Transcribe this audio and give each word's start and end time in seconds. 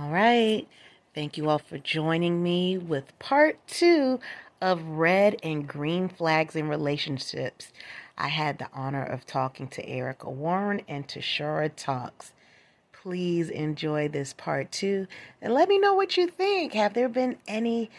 All 0.00 0.10
right. 0.10 0.68
Thank 1.12 1.36
you 1.36 1.48
all 1.48 1.58
for 1.58 1.76
joining 1.76 2.40
me 2.40 2.78
with 2.78 3.18
part 3.18 3.58
two 3.66 4.20
of 4.60 4.80
Red 4.84 5.40
and 5.42 5.66
Green 5.66 6.08
Flags 6.08 6.54
in 6.54 6.68
Relationships. 6.68 7.72
I 8.16 8.28
had 8.28 8.58
the 8.58 8.68
honor 8.72 9.02
of 9.02 9.26
talking 9.26 9.66
to 9.68 9.88
Erica 9.88 10.30
Warren 10.30 10.82
and 10.86 11.08
Tashara 11.08 11.72
Talks. 11.74 12.32
Please 12.92 13.50
enjoy 13.50 14.06
this 14.06 14.32
part 14.32 14.70
two 14.70 15.08
and 15.42 15.52
let 15.52 15.68
me 15.68 15.80
know 15.80 15.94
what 15.94 16.16
you 16.16 16.28
think. 16.28 16.74
Have 16.74 16.94
there 16.94 17.08
been 17.08 17.36
any 17.48 17.90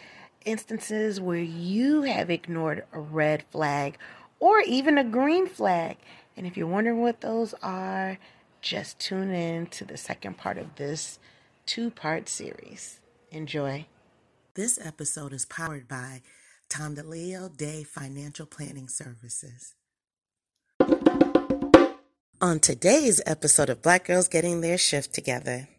instances 0.45 1.19
where 1.19 1.37
you 1.37 2.03
have 2.03 2.29
ignored 2.29 2.85
a 2.93 2.99
red 2.99 3.43
flag 3.51 3.97
or 4.39 4.61
even 4.61 4.97
a 4.97 5.03
green 5.03 5.47
flag? 5.47 5.97
And 6.37 6.47
if 6.47 6.55
you're 6.55 6.65
wondering 6.65 7.01
what 7.01 7.19
those 7.19 7.53
are, 7.61 8.19
just 8.61 8.99
tune 8.99 9.31
in 9.31 9.67
to 9.67 9.83
the 9.83 9.97
second 9.97 10.37
part 10.37 10.57
of 10.57 10.75
this 10.75 11.19
two 11.69 11.91
part 11.91 12.27
series. 12.27 12.99
Enjoy. 13.29 13.85
This 14.55 14.79
episode 14.83 15.33
is 15.33 15.45
powered 15.45 15.87
by 15.87 16.23
Tom 16.67 16.95
DeLeo 16.95 17.55
Day 17.55 17.83
Financial 17.83 18.47
Planning 18.47 18.87
Services. 18.87 19.75
On 22.41 22.59
today's 22.59 23.21
episode 23.27 23.69
of 23.69 23.83
Black 23.83 24.05
Girls 24.05 24.27
Getting 24.27 24.61
Their 24.61 24.79
Shift 24.79 25.13
Together, 25.13 25.69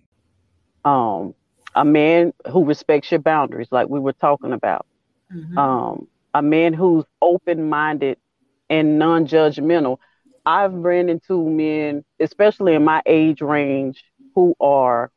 um, 0.84 1.34
a 1.74 1.84
man 1.84 2.34
who 2.52 2.65
respects 2.65 3.10
your 3.10 3.18
boundaries, 3.18 3.73
like 3.73 3.88
we 3.88 3.98
were 3.98 4.12
talking 4.12 4.52
about, 4.52 4.87
Mm-hmm. 5.34 5.59
um, 5.59 6.07
a 6.34 6.43
man 6.43 6.73
who's 6.73 7.04
open 7.20 7.68
minded 7.68 8.16
and 8.68 8.96
non 8.98 9.27
judgmental. 9.27 9.98
I've 10.46 10.73
ran 10.73 11.09
into 11.09 11.48
men, 11.48 12.04
especially 12.20 12.74
in 12.74 12.84
my 12.84 13.02
age 13.07 13.41
range, 13.41 14.04
who 14.37 14.54
are 14.60 15.10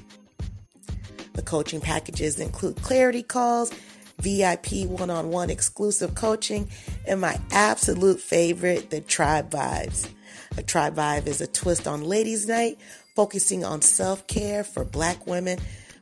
The 1.36 1.42
coaching 1.42 1.82
packages 1.82 2.40
include 2.40 2.78
clarity 2.78 3.24
calls, 3.24 3.72
VIP 4.20 4.88
one 4.88 5.10
on 5.10 5.30
one 5.30 5.50
exclusive 5.50 6.16
coaching, 6.16 6.70
and 7.06 7.20
my 7.20 7.40
absolute 7.52 8.20
favorite, 8.20 8.90
the 8.90 9.02
Tribe 9.02 9.50
Vibes. 9.50 10.10
A 10.58 10.64
Tribe 10.64 10.96
Vibe 10.96 11.28
is 11.28 11.42
a 11.42 11.48
twist 11.48 11.88
on 11.88 12.04
Ladies' 12.04 12.48
Night, 12.48 12.80
focusing 13.16 13.66
on 13.66 13.82
self 13.82 14.26
care 14.28 14.64
for 14.64 14.86
Black 14.86 15.28
women 15.28 15.60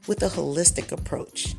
with 0.07 0.21
a 0.21 0.27
holistic 0.27 0.91
approach. 0.91 1.55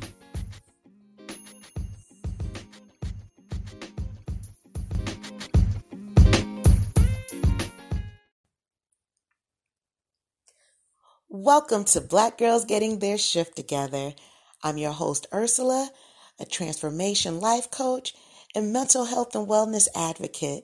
Welcome 11.37 11.83
to 11.87 11.99
Black 11.99 12.37
Girls 12.37 12.63
Getting 12.63 12.99
Their 12.99 13.17
Shift 13.17 13.57
Together. 13.57 14.13
I'm 14.63 14.77
your 14.77 14.93
host, 14.93 15.27
Ursula, 15.33 15.89
a 16.39 16.45
transformation 16.45 17.41
life 17.41 17.69
coach 17.69 18.15
and 18.55 18.71
mental 18.71 19.03
health 19.03 19.35
and 19.35 19.45
wellness 19.45 19.89
advocate. 19.93 20.63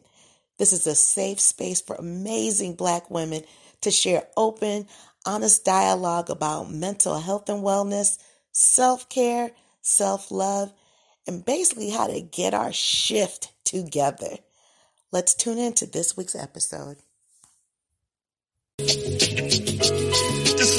This 0.60 0.72
is 0.72 0.88
a 0.88 0.96
safe 0.96 1.42
space 1.42 1.82
for 1.82 1.98
amazing 1.98 2.76
Black 2.76 3.12
women 3.12 3.44
to 3.82 3.92
share 3.92 4.30
open, 4.38 4.88
honest 5.26 5.66
dialogue 5.66 6.30
about 6.30 6.72
mental 6.72 7.20
health 7.20 7.50
and 7.50 7.62
wellness, 7.62 8.18
self 8.54 9.10
care, 9.10 9.52
self 9.82 10.32
love, 10.32 10.72
and 11.28 11.44
basically 11.44 11.90
how 11.90 12.08
to 12.08 12.22
get 12.22 12.54
our 12.54 12.72
shift 12.72 13.52
together. 13.66 14.38
Let's 15.12 15.36
tune 15.36 15.58
in 15.58 15.74
to 15.74 15.86
this 15.86 16.16
week's 16.16 16.34
episode. 16.34 16.96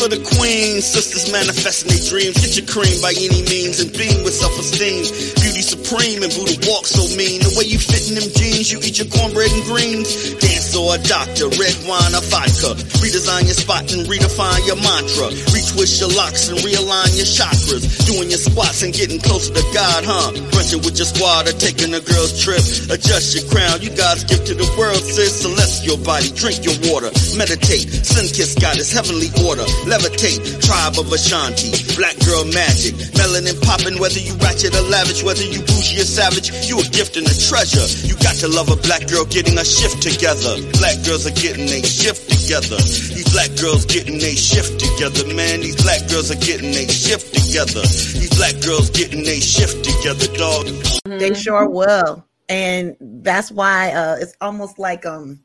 For 0.02 0.10
the 0.10 0.18
queen. 0.34 0.82
sisters 0.82 1.30
manifesting 1.30 1.94
their 1.94 2.02
dreams. 2.10 2.34
Get 2.42 2.58
your 2.58 2.66
cream 2.66 2.98
by 2.98 3.14
any 3.14 3.46
means 3.46 3.78
and 3.78 3.86
beam 3.94 4.26
with 4.26 4.34
self-esteem. 4.34 5.06
Beauty 5.38 5.62
supreme 5.62 6.26
and 6.26 6.32
Buddha 6.34 6.58
walk 6.66 6.90
so 6.90 7.06
mean. 7.14 7.38
The 7.38 7.54
way 7.54 7.70
you 7.70 7.78
fit 7.78 8.10
in 8.10 8.18
them 8.18 8.26
jeans, 8.34 8.66
you 8.74 8.82
eat 8.82 8.98
your 8.98 9.06
cornbread 9.14 9.54
and 9.54 9.62
greens. 9.70 10.34
Dance 10.42 10.74
or 10.74 10.98
a 10.98 11.00
doctor, 11.06 11.46
red 11.54 11.76
wine 11.86 12.18
or 12.18 12.24
vodka. 12.34 12.74
Redesign 12.98 13.46
your 13.46 13.54
spot 13.54 13.86
and 13.94 14.02
redefine 14.10 14.66
your 14.66 14.80
mantra. 14.82 15.30
Retwist 15.54 16.02
your 16.02 16.10
locks 16.18 16.50
and 16.50 16.58
realign 16.66 17.14
your 17.14 17.28
chakras. 17.28 17.86
Doing 18.02 18.26
your 18.26 18.42
squats 18.42 18.82
and 18.82 18.90
getting 18.90 19.22
closer 19.22 19.54
to 19.54 19.64
God, 19.70 20.02
huh? 20.02 20.34
Brunching 20.50 20.82
with 20.82 20.98
your 20.98 21.06
squad 21.06 21.46
or 21.46 21.54
taking 21.62 21.94
a 21.94 22.02
girl's 22.02 22.34
trip. 22.42 22.64
Adjust 22.90 23.38
your 23.38 23.46
crown, 23.46 23.78
you 23.78 23.94
God's 23.94 24.26
gift 24.26 24.50
to 24.50 24.58
the 24.58 24.66
world, 24.74 24.98
sis. 24.98 25.46
Celestial 25.46 25.98
body, 26.02 26.34
drink 26.34 26.66
your 26.66 26.74
water. 26.90 27.14
Meditate, 27.38 27.86
sun 28.02 28.26
kiss 28.34 28.58
goddess, 28.58 28.90
heavenly 28.90 29.30
order. 29.46 29.62
Levitate, 29.92 30.40
tribe 30.64 30.96
of 30.96 31.12
Ashanti. 31.12 31.68
Black 32.00 32.16
girl 32.24 32.48
magic, 32.48 32.96
melanin 33.12 33.60
popping, 33.60 34.00
whether 34.00 34.16
you 34.16 34.32
ratchet 34.40 34.72
or 34.72 34.80
lavish, 34.88 35.20
whether 35.22 35.44
you 35.44 35.60
bougie 35.68 36.00
or 36.00 36.08
savage, 36.08 36.48
you 36.64 36.80
a 36.80 36.86
gift 36.96 37.20
and 37.20 37.28
a 37.28 37.36
treasure. 37.36 37.84
You 38.08 38.16
got 38.24 38.40
to 38.40 38.48
love 38.48 38.72
a 38.72 38.80
black 38.80 39.04
girl 39.04 39.28
getting 39.28 39.60
a 39.60 39.64
shift 39.68 40.00
together. 40.00 40.56
Black 40.80 40.96
girls 41.04 41.28
are 41.28 41.36
getting 41.36 41.68
a 41.68 41.84
shift 41.84 42.24
together. 42.24 42.80
These 42.80 43.28
black 43.36 43.52
girls 43.60 43.84
getting 43.84 44.16
a 44.16 44.32
shift 44.32 44.80
together, 44.80 45.28
man. 45.36 45.60
These 45.60 45.76
black 45.84 46.08
girls 46.08 46.32
are 46.32 46.40
getting 46.40 46.72
a 46.72 46.88
shift 46.88 47.36
together. 47.36 47.84
These 47.84 48.32
black 48.40 48.56
girls 48.64 48.88
getting 48.96 49.28
a 49.28 49.40
shift 49.44 49.84
together, 49.84 50.24
dog. 50.40 50.72
They 51.04 51.34
sure 51.34 51.68
will. 51.68 52.24
And 52.48 52.96
that's 52.98 53.52
why 53.52 53.92
uh, 53.92 54.16
it's 54.24 54.32
almost 54.40 54.78
like 54.78 55.04
um 55.04 55.44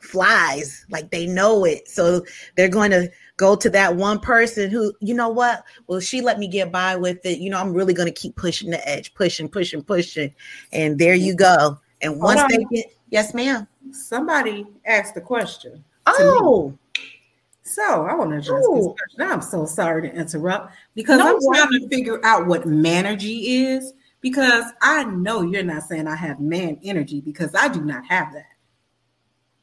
flies, 0.00 0.84
like 0.90 1.10
they 1.10 1.26
know 1.26 1.66
it. 1.66 1.88
So 1.88 2.24
they're 2.56 2.68
going 2.68 2.90
to 2.92 3.10
go 3.42 3.56
to 3.56 3.68
that 3.70 3.96
one 3.96 4.20
person 4.20 4.70
who, 4.70 4.94
you 5.00 5.14
know 5.14 5.28
what? 5.28 5.64
Well, 5.88 5.98
she 5.98 6.20
let 6.20 6.38
me 6.38 6.46
get 6.46 6.70
by 6.70 6.94
with 6.94 7.26
it. 7.26 7.40
You 7.40 7.50
know, 7.50 7.58
I'm 7.58 7.74
really 7.74 7.92
going 7.92 8.06
to 8.06 8.14
keep 8.14 8.36
pushing 8.36 8.70
the 8.70 8.88
edge, 8.88 9.12
pushing, 9.14 9.48
pushing, 9.48 9.82
pushing. 9.82 10.32
And 10.72 10.96
there 10.96 11.14
you 11.14 11.34
go. 11.34 11.76
And 12.02 12.20
once 12.20 12.40
on. 12.40 12.48
they 12.48 12.64
get, 12.72 12.86
yes, 13.10 13.34
ma'am. 13.34 13.66
Somebody 13.90 14.64
asked 14.86 15.16
a 15.16 15.20
question. 15.20 15.82
Oh, 16.06 16.72
So 17.64 18.06
I 18.06 18.14
want 18.14 18.30
to 18.30 18.36
address 18.36 18.64
Ooh. 18.64 18.76
this 18.76 18.86
question. 18.86 19.32
I'm 19.32 19.42
so 19.42 19.66
sorry 19.66 20.08
to 20.08 20.14
interrupt 20.14 20.72
because 20.94 21.18
No 21.18 21.34
I'm 21.34 21.40
trying 21.52 21.80
to 21.80 21.88
figure 21.88 22.24
out 22.24 22.46
what 22.46 22.62
manergy 22.62 23.40
is 23.42 23.92
because 24.20 24.66
I 24.82 25.02
know 25.02 25.42
you're 25.42 25.64
not 25.64 25.82
saying 25.82 26.06
I 26.06 26.14
have 26.14 26.38
man 26.38 26.78
energy 26.84 27.20
because 27.20 27.56
I 27.56 27.66
do 27.66 27.80
not 27.80 28.04
have 28.06 28.32
that. 28.34 28.46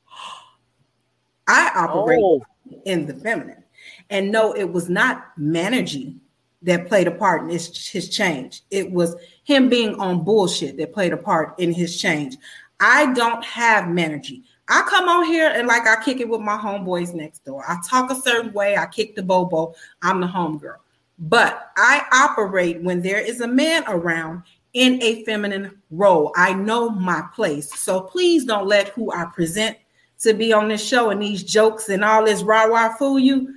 I 1.48 1.72
operate 1.78 2.20
Oh, 2.22 2.42
in 2.84 3.06
the 3.06 3.14
feminine. 3.14 3.64
And 4.10 4.32
no, 4.32 4.54
it 4.54 4.72
was 4.72 4.90
not 4.90 5.38
manergy 5.40 6.18
that 6.62 6.88
played 6.88 7.08
a 7.08 7.12
part 7.12 7.44
in 7.44 7.50
his, 7.50 7.88
his 7.88 8.10
change. 8.10 8.64
It 8.70 8.92
was 8.92 9.16
him 9.44 9.70
being 9.70 9.96
on 9.96 10.24
bullshit 10.24 10.78
that 10.78 10.94
played 10.94 11.14
a 11.14 11.18
part 11.18 11.58
in 11.60 11.72
his 11.72 12.00
change. 12.00 12.38
I 12.80 13.14
don't 13.14 13.44
have 13.44 13.86
manergy. 13.86 14.44
I 14.68 14.84
come 14.88 15.10
on 15.10 15.26
here 15.26 15.52
and 15.54 15.68
like 15.68 15.88
I 15.88 16.02
kick 16.04 16.20
it 16.20 16.30
with 16.30 16.42
my 16.42 16.58
homeboys 16.58 17.14
next 17.14 17.44
door. 17.44 17.64
I 17.68 17.78
talk 17.88 18.12
a 18.12 18.16
certain 18.16 18.54
way. 18.54 18.78
I 18.78 18.86
kick 18.86 19.16
the 19.16 19.24
bobo. 19.24 19.74
I'm 20.02 20.22
the 20.22 20.28
homegirl. 20.28 20.78
But 21.18 21.72
I 21.76 22.06
operate 22.12 22.82
when 22.82 23.02
there 23.02 23.20
is 23.20 23.42
a 23.42 23.48
man 23.48 23.84
around 23.88 24.44
in 24.74 25.02
a 25.02 25.24
feminine 25.26 25.82
role. 25.90 26.32
I 26.36 26.54
know 26.54 26.90
my 26.90 27.24
place. 27.34 27.78
So 27.78 28.02
please 28.02 28.46
don't 28.46 28.68
let 28.68 28.90
who 28.90 29.12
I 29.12 29.26
present 29.34 29.78
to 30.20 30.34
be 30.34 30.54
on 30.54 30.68
this 30.68 30.86
show 30.86 31.10
and 31.10 31.22
these 31.22 31.44
jokes 31.44 31.90
and 31.90 32.04
all 32.04 32.24
this 32.24 32.44
rah 32.44 32.64
rah 32.64 32.96
fool 32.96 33.18
you. 33.18 33.56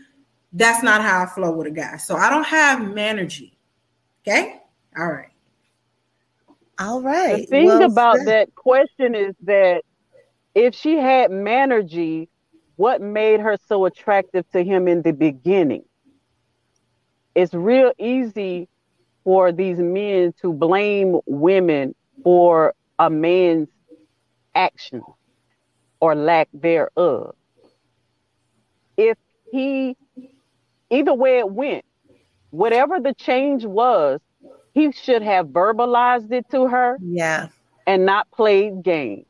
That's 0.52 0.82
not 0.82 1.02
how 1.02 1.22
I 1.22 1.26
flow 1.26 1.52
with 1.52 1.66
a 1.66 1.70
guy. 1.70 1.96
So 1.96 2.16
I 2.16 2.30
don't 2.30 2.46
have 2.46 2.80
manergy. 2.80 3.52
Okay. 4.26 4.60
All 4.96 5.10
right. 5.10 5.30
All 6.78 7.00
right. 7.02 7.42
The 7.42 7.46
thing 7.46 7.66
Well 7.66 7.84
about 7.84 8.18
said. 8.18 8.26
that 8.26 8.54
question 8.54 9.14
is 9.14 9.34
that 9.42 9.82
if 10.54 10.74
she 10.74 10.96
had 10.96 11.30
Manergy, 11.30 12.28
what 12.76 13.00
made 13.00 13.40
her 13.40 13.56
so 13.68 13.84
attractive 13.84 14.48
to 14.50 14.62
him 14.62 14.88
in 14.88 15.02
the 15.02 15.12
beginning? 15.12 15.84
It's 17.34 17.54
real 17.54 17.92
easy 17.98 18.68
for 19.24 19.52
these 19.52 19.78
men 19.78 20.34
to 20.42 20.52
blame 20.52 21.18
women 21.26 21.94
for 22.22 22.74
a 22.98 23.08
man's 23.08 23.68
action 24.54 25.02
or 26.00 26.14
lack 26.14 26.48
thereof. 26.52 27.34
If 28.96 29.16
he, 29.50 29.96
either 30.92 31.14
way 31.14 31.38
it 31.38 31.50
went, 31.50 31.84
whatever 32.50 33.00
the 33.00 33.14
change 33.14 33.64
was, 33.64 34.20
he 34.74 34.92
should 34.92 35.22
have 35.22 35.48
verbalized 35.48 36.30
it 36.32 36.48
to 36.50 36.66
her 36.68 36.98
Yeah. 37.02 37.48
and 37.86 38.06
not 38.06 38.30
played 38.30 38.82
games. 38.82 39.26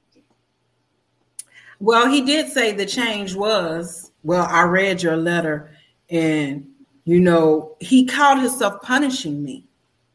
Well, 1.81 2.09
he 2.09 2.23
did 2.23 2.51
say 2.53 2.73
the 2.73 2.87
change 2.87 3.35
was, 3.35 4.13
well, 4.23 4.47
I 4.49 4.63
read 4.63 5.03
your 5.03 5.17
letter 5.17 5.73
and, 6.11 6.69
you 7.05 7.19
know, 7.19 7.77
he 7.81 8.07
called 8.07 8.41
himself 8.41 8.83
punishing 8.83 9.43
me 9.43 9.65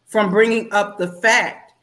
from 0.06 0.30
bringing 0.30 0.72
up 0.72 0.98
the 0.98 1.12
fact 1.12 1.74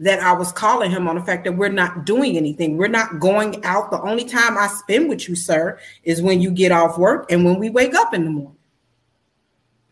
that 0.00 0.20
I 0.20 0.32
was 0.32 0.50
calling 0.52 0.90
him 0.90 1.08
on 1.08 1.16
the 1.16 1.22
fact 1.22 1.44
that 1.44 1.56
we're 1.56 1.68
not 1.68 2.04
doing 2.04 2.36
anything. 2.36 2.76
We're 2.76 2.88
not 2.88 3.18
going 3.20 3.64
out. 3.64 3.90
The 3.90 4.00
only 4.00 4.24
time 4.24 4.56
I 4.56 4.68
spend 4.68 5.08
with 5.08 5.28
you, 5.28 5.34
sir, 5.36 5.78
is 6.04 6.22
when 6.22 6.40
you 6.40 6.50
get 6.50 6.72
off 6.72 6.98
work 6.98 7.30
and 7.30 7.44
when 7.44 7.58
we 7.58 7.68
wake 7.70 7.94
up 7.94 8.14
in 8.14 8.24
the 8.24 8.30
morning. 8.30 8.57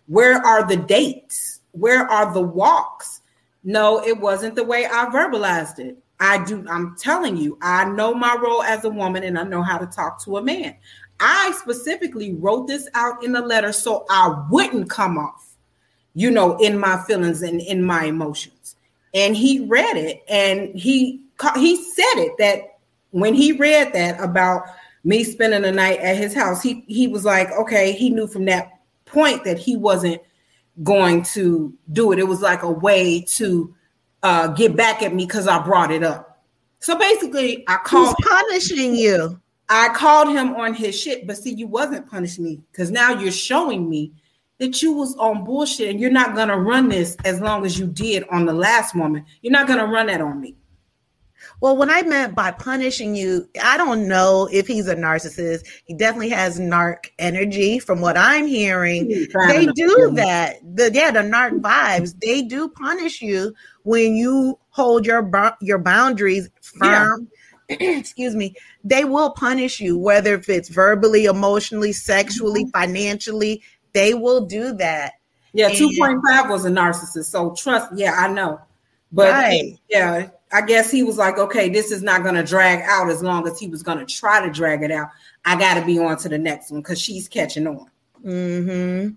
Where 0.06 0.36
are 0.36 0.66
the 0.66 0.76
dates? 0.76 1.60
Where 1.72 2.06
are 2.10 2.32
the 2.32 2.42
walks? 2.42 3.22
No, 3.64 4.02
it 4.04 4.18
wasn't 4.18 4.54
the 4.54 4.64
way 4.64 4.86
I 4.86 5.06
verbalized 5.06 5.78
it. 5.78 5.98
I 6.20 6.44
do, 6.44 6.64
I'm 6.68 6.96
telling 6.96 7.36
you, 7.36 7.58
I 7.60 7.84
know 7.84 8.14
my 8.14 8.36
role 8.40 8.62
as 8.62 8.84
a 8.84 8.90
woman 8.90 9.22
and 9.22 9.38
I 9.38 9.42
know 9.42 9.62
how 9.62 9.76
to 9.76 9.86
talk 9.86 10.22
to 10.24 10.38
a 10.38 10.42
man. 10.42 10.74
I 11.20 11.52
specifically 11.58 12.34
wrote 12.34 12.66
this 12.66 12.88
out 12.94 13.24
in 13.24 13.34
a 13.36 13.40
letter 13.40 13.72
so 13.72 14.06
I 14.08 14.44
wouldn't 14.50 14.90
come 14.90 15.18
off, 15.18 15.56
you 16.14 16.30
know, 16.30 16.56
in 16.58 16.78
my 16.78 17.02
feelings 17.06 17.42
and 17.42 17.60
in 17.60 17.82
my 17.82 18.04
emotions. 18.04 18.76
And 19.14 19.36
he 19.36 19.60
read 19.66 19.96
it 19.96 20.22
and 20.28 20.74
he 20.74 21.22
he 21.56 21.76
said 21.76 22.14
it 22.16 22.32
that 22.38 22.78
when 23.10 23.34
he 23.34 23.52
read 23.52 23.92
that 23.92 24.20
about 24.20 24.62
me 25.04 25.24
spending 25.24 25.62
the 25.62 25.72
night 25.72 26.00
at 26.00 26.16
his 26.16 26.34
house, 26.34 26.62
he 26.62 26.84
he 26.86 27.08
was 27.08 27.24
like, 27.24 27.50
okay, 27.52 27.92
he 27.92 28.10
knew 28.10 28.26
from 28.26 28.44
that 28.46 28.75
point 29.06 29.44
that 29.44 29.58
he 29.58 29.76
wasn't 29.76 30.20
going 30.82 31.22
to 31.22 31.72
do 31.92 32.12
it. 32.12 32.18
It 32.18 32.28
was 32.28 32.42
like 32.42 32.62
a 32.62 32.70
way 32.70 33.22
to 33.28 33.74
uh, 34.22 34.48
get 34.48 34.76
back 34.76 35.02
at 35.02 35.14
me 35.14 35.26
because 35.26 35.48
I 35.48 35.62
brought 35.62 35.90
it 35.90 36.02
up. 36.02 36.42
So 36.80 36.98
basically, 36.98 37.64
I 37.68 37.78
called 37.78 38.16
punishing 38.22 38.94
you? 38.94 39.40
I 39.68 39.88
called 39.88 40.28
him 40.28 40.54
on 40.54 40.74
his 40.74 40.98
shit, 40.98 41.26
but 41.26 41.36
see, 41.36 41.54
you 41.54 41.66
wasn't 41.66 42.08
punishing 42.08 42.44
me 42.44 42.60
because 42.70 42.90
now 42.90 43.10
you're 43.10 43.32
showing 43.32 43.88
me 43.88 44.12
that 44.58 44.80
you 44.82 44.92
was 44.92 45.16
on 45.16 45.44
bullshit 45.44 45.90
and 45.90 46.00
you're 46.00 46.10
not 46.10 46.34
gonna 46.34 46.58
run 46.58 46.88
this 46.88 47.16
as 47.24 47.40
long 47.40 47.66
as 47.66 47.78
you 47.78 47.86
did 47.86 48.24
on 48.30 48.46
the 48.46 48.52
last 48.52 48.94
woman. 48.94 49.24
You're 49.42 49.52
not 49.52 49.66
gonna 49.66 49.86
run 49.86 50.06
that 50.06 50.20
on 50.20 50.40
me. 50.40 50.55
Well, 51.60 51.76
what 51.76 51.88
I 51.90 52.02
meant 52.02 52.34
by 52.34 52.50
punishing 52.50 53.14
you, 53.14 53.48
I 53.62 53.76
don't 53.76 54.06
know 54.06 54.48
if 54.52 54.66
he's 54.66 54.88
a 54.88 54.94
narcissist. 54.94 55.66
He 55.84 55.94
definitely 55.94 56.28
has 56.30 56.60
narc 56.60 57.06
energy 57.18 57.78
from 57.78 58.00
what 58.00 58.16
I'm 58.18 58.46
hearing. 58.46 59.08
They 59.08 59.66
do 59.74 60.10
that. 60.14 60.56
The 60.76 60.90
yeah, 60.92 61.10
the 61.10 61.20
narc 61.20 61.60
vibes. 61.60 62.14
They 62.20 62.42
do 62.42 62.68
punish 62.68 63.22
you 63.22 63.54
when 63.84 64.16
you 64.16 64.58
hold 64.68 65.06
your 65.06 65.30
your 65.62 65.78
boundaries 65.78 66.50
firm. 66.60 67.28
Excuse 67.68 68.34
me. 68.34 68.54
They 68.84 69.04
will 69.04 69.30
punish 69.30 69.80
you 69.80 69.98
whether 69.98 70.34
if 70.34 70.48
it's 70.48 70.68
verbally, 70.68 71.24
emotionally, 71.24 71.92
sexually, 71.92 72.64
mm-hmm. 72.64 72.78
financially. 72.78 73.62
They 73.92 74.12
will 74.12 74.44
do 74.44 74.74
that. 74.74 75.14
Yeah, 75.54 75.70
two 75.70 75.90
point 75.98 76.20
five 76.28 76.50
was 76.50 76.66
a 76.66 76.70
narcissist. 76.70 77.30
So 77.30 77.54
trust, 77.54 77.90
yeah, 77.96 78.12
I 78.12 78.28
know. 78.28 78.60
But 79.10 79.32
Right. 79.32 79.78
yeah, 79.88 80.28
I 80.52 80.62
guess 80.62 80.90
he 80.90 81.02
was 81.02 81.18
like, 81.18 81.38
okay, 81.38 81.68
this 81.68 81.90
is 81.90 82.02
not 82.02 82.22
gonna 82.22 82.44
drag 82.44 82.80
out 82.84 83.10
as 83.10 83.22
long 83.22 83.46
as 83.48 83.58
he 83.58 83.68
was 83.68 83.82
gonna 83.82 84.06
try 84.06 84.44
to 84.46 84.52
drag 84.52 84.82
it 84.82 84.90
out. 84.90 85.08
I 85.44 85.58
gotta 85.58 85.84
be 85.84 85.98
on 85.98 86.16
to 86.18 86.28
the 86.28 86.38
next 86.38 86.70
one 86.70 86.80
because 86.82 87.00
she's 87.00 87.28
catching 87.28 87.66
on. 87.66 87.90
hmm 88.22 89.08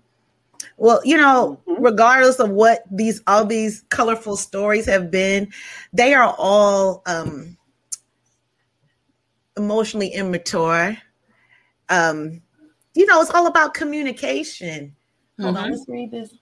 Well, 0.76 1.00
you 1.04 1.16
know, 1.16 1.60
Mhm. 1.66 1.76
regardless 1.78 2.38
of 2.40 2.50
what 2.50 2.82
these 2.90 3.22
all 3.26 3.44
these 3.44 3.84
colorful 3.90 4.36
stories 4.36 4.86
have 4.86 5.10
been, 5.10 5.52
they 5.92 6.14
are 6.14 6.34
all 6.38 7.02
um, 7.06 7.56
emotionally 9.56 10.08
immature. 10.08 10.96
Um, 11.88 12.42
you 12.94 13.06
know, 13.06 13.20
it's 13.20 13.30
all 13.30 13.46
about 13.46 13.74
communication. 13.74 14.94
Hold 15.40 15.56
on, 15.56 15.68
Mhm. 15.68 15.70
let's 15.72 15.88
read 15.88 16.10
this. 16.10 16.34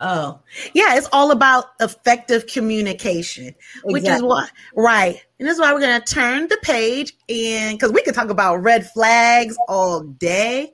Oh, 0.00 0.40
yeah, 0.74 0.96
it's 0.96 1.08
all 1.12 1.30
about 1.30 1.66
effective 1.80 2.46
communication, 2.46 3.54
which 3.84 4.02
is 4.02 4.08
Exactly. 4.08 4.28
what, 4.28 4.50
right. 4.76 5.24
And 5.38 5.48
that's 5.48 5.60
why 5.60 5.72
we're 5.72 5.80
going 5.80 6.00
to 6.00 6.14
turn 6.14 6.48
the 6.48 6.58
page 6.62 7.14
and 7.28 7.78
because 7.78 7.92
we 7.92 8.02
could 8.02 8.14
talk 8.14 8.28
about 8.28 8.56
red 8.56 8.90
flags 8.90 9.56
all 9.68 10.02
day, 10.02 10.72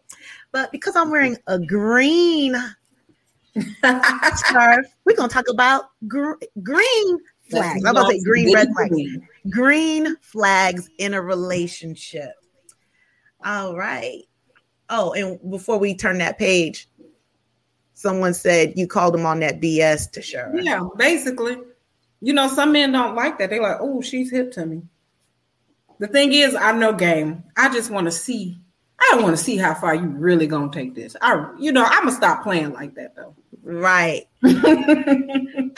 but 0.52 0.72
because 0.72 0.96
I'm 0.96 1.11
wearing 1.11 1.37
a 1.46 1.58
green 1.58 2.56
scarf, 4.34 4.87
we're 5.05 5.17
going 5.17 5.28
to 5.28 5.34
talk 5.34 5.49
about 5.49 5.90
gr- 6.08 6.32
green 6.62 7.19
flags. 7.50 7.84
I'm 7.84 7.96
about 7.96 8.08
to 8.08 8.19
say 8.19 8.23
green 8.23 8.55
red 8.55 8.69
flags. 8.75 8.96
Green 9.50 10.16
flags 10.23 10.88
in 10.99 11.14
a 11.14 11.20
relationship. 11.23 12.32
All 13.44 13.76
right. 13.76 14.23
Oh, 14.88 15.12
and 15.12 15.38
before 15.50 15.78
we 15.78 15.94
turn 15.94 16.19
that 16.19 16.38
page, 16.38 16.88
someone 18.00 18.32
said 18.32 18.73
you 18.76 18.87
called 18.87 19.12
them 19.12 19.26
on 19.26 19.41
that 19.41 19.61
BS 19.61 20.11
Tashara. 20.11 20.64
Yeah, 20.64 20.88
basically. 20.97 21.58
You 22.23 22.32
know, 22.32 22.49
some 22.49 22.73
men 22.73 22.93
don't 22.93 23.14
like 23.14 23.38
that. 23.38 23.50
They 23.50 23.61
like, 23.61 23.76
oh, 23.81 24.00
she's 24.00 24.31
hip 24.31 24.52
to 24.52 24.64
me. 24.64 24.82
The 25.99 26.06
thing 26.06 26.32
is, 26.32 26.55
I 26.55 26.73
know 26.73 26.94
game. 26.94 27.44
I 27.58 27.70
just 27.70 27.91
want 27.91 28.06
to 28.06 28.11
see. 28.11 28.58
I 28.99 29.11
don't 29.12 29.23
want 29.23 29.37
to 29.37 29.43
see 29.43 29.58
how 29.58 29.75
far 29.75 29.94
you 29.94 30.06
really 30.06 30.47
gonna 30.47 30.73
take 30.73 30.94
this. 30.94 31.14
I, 31.20 31.47
you 31.58 31.73
know, 31.73 31.85
I'm 31.85 32.05
gonna 32.05 32.17
stop 32.17 32.43
playing 32.43 32.73
like 32.73 32.94
that 32.94 33.14
though. 33.17 33.35
Right. 33.62 34.26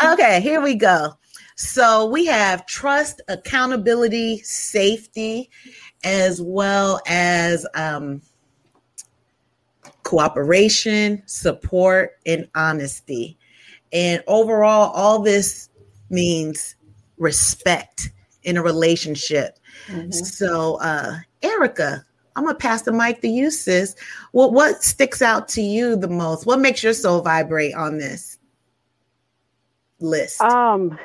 Okay, 0.02 0.41
here 0.41 0.61
we 0.61 0.75
go. 0.75 1.17
So 1.55 2.07
we 2.07 2.26
have 2.26 2.67
trust, 2.67 3.21
accountability, 3.29 4.38
safety, 4.38 5.49
as 6.02 6.43
well 6.43 7.00
as 7.07 7.64
um, 7.75 8.21
cooperation, 10.02 11.23
support, 11.26 12.18
and 12.26 12.49
honesty. 12.54 13.38
And 13.92 14.23
overall, 14.26 14.90
all 14.92 15.21
this 15.21 15.68
means 16.11 16.76
respect 17.18 18.11
in 18.42 18.56
a 18.56 18.62
relationship. 18.62 19.59
Mhm. 19.88 20.12
So, 20.12 20.76
uh, 20.76 21.18
Erica, 21.42 22.04
I'm 22.35 22.44
gonna 22.44 22.56
pass 22.56 22.82
the 22.82 22.92
mic 22.92 23.21
to 23.21 23.28
you, 23.28 23.50
sis. 23.50 23.94
What 24.32 24.52
what 24.52 24.82
sticks 24.82 25.23
out 25.23 25.49
to 25.49 25.62
you 25.62 25.97
the 25.97 26.09
most? 26.09 26.47
What 26.47 26.61
makes 26.61 26.82
your 26.82 26.94
soul 26.94 27.21
vibrate 27.21 27.75
on 27.75 27.99
this 27.99 28.38
list? 30.00 30.40
Um, 30.40 30.99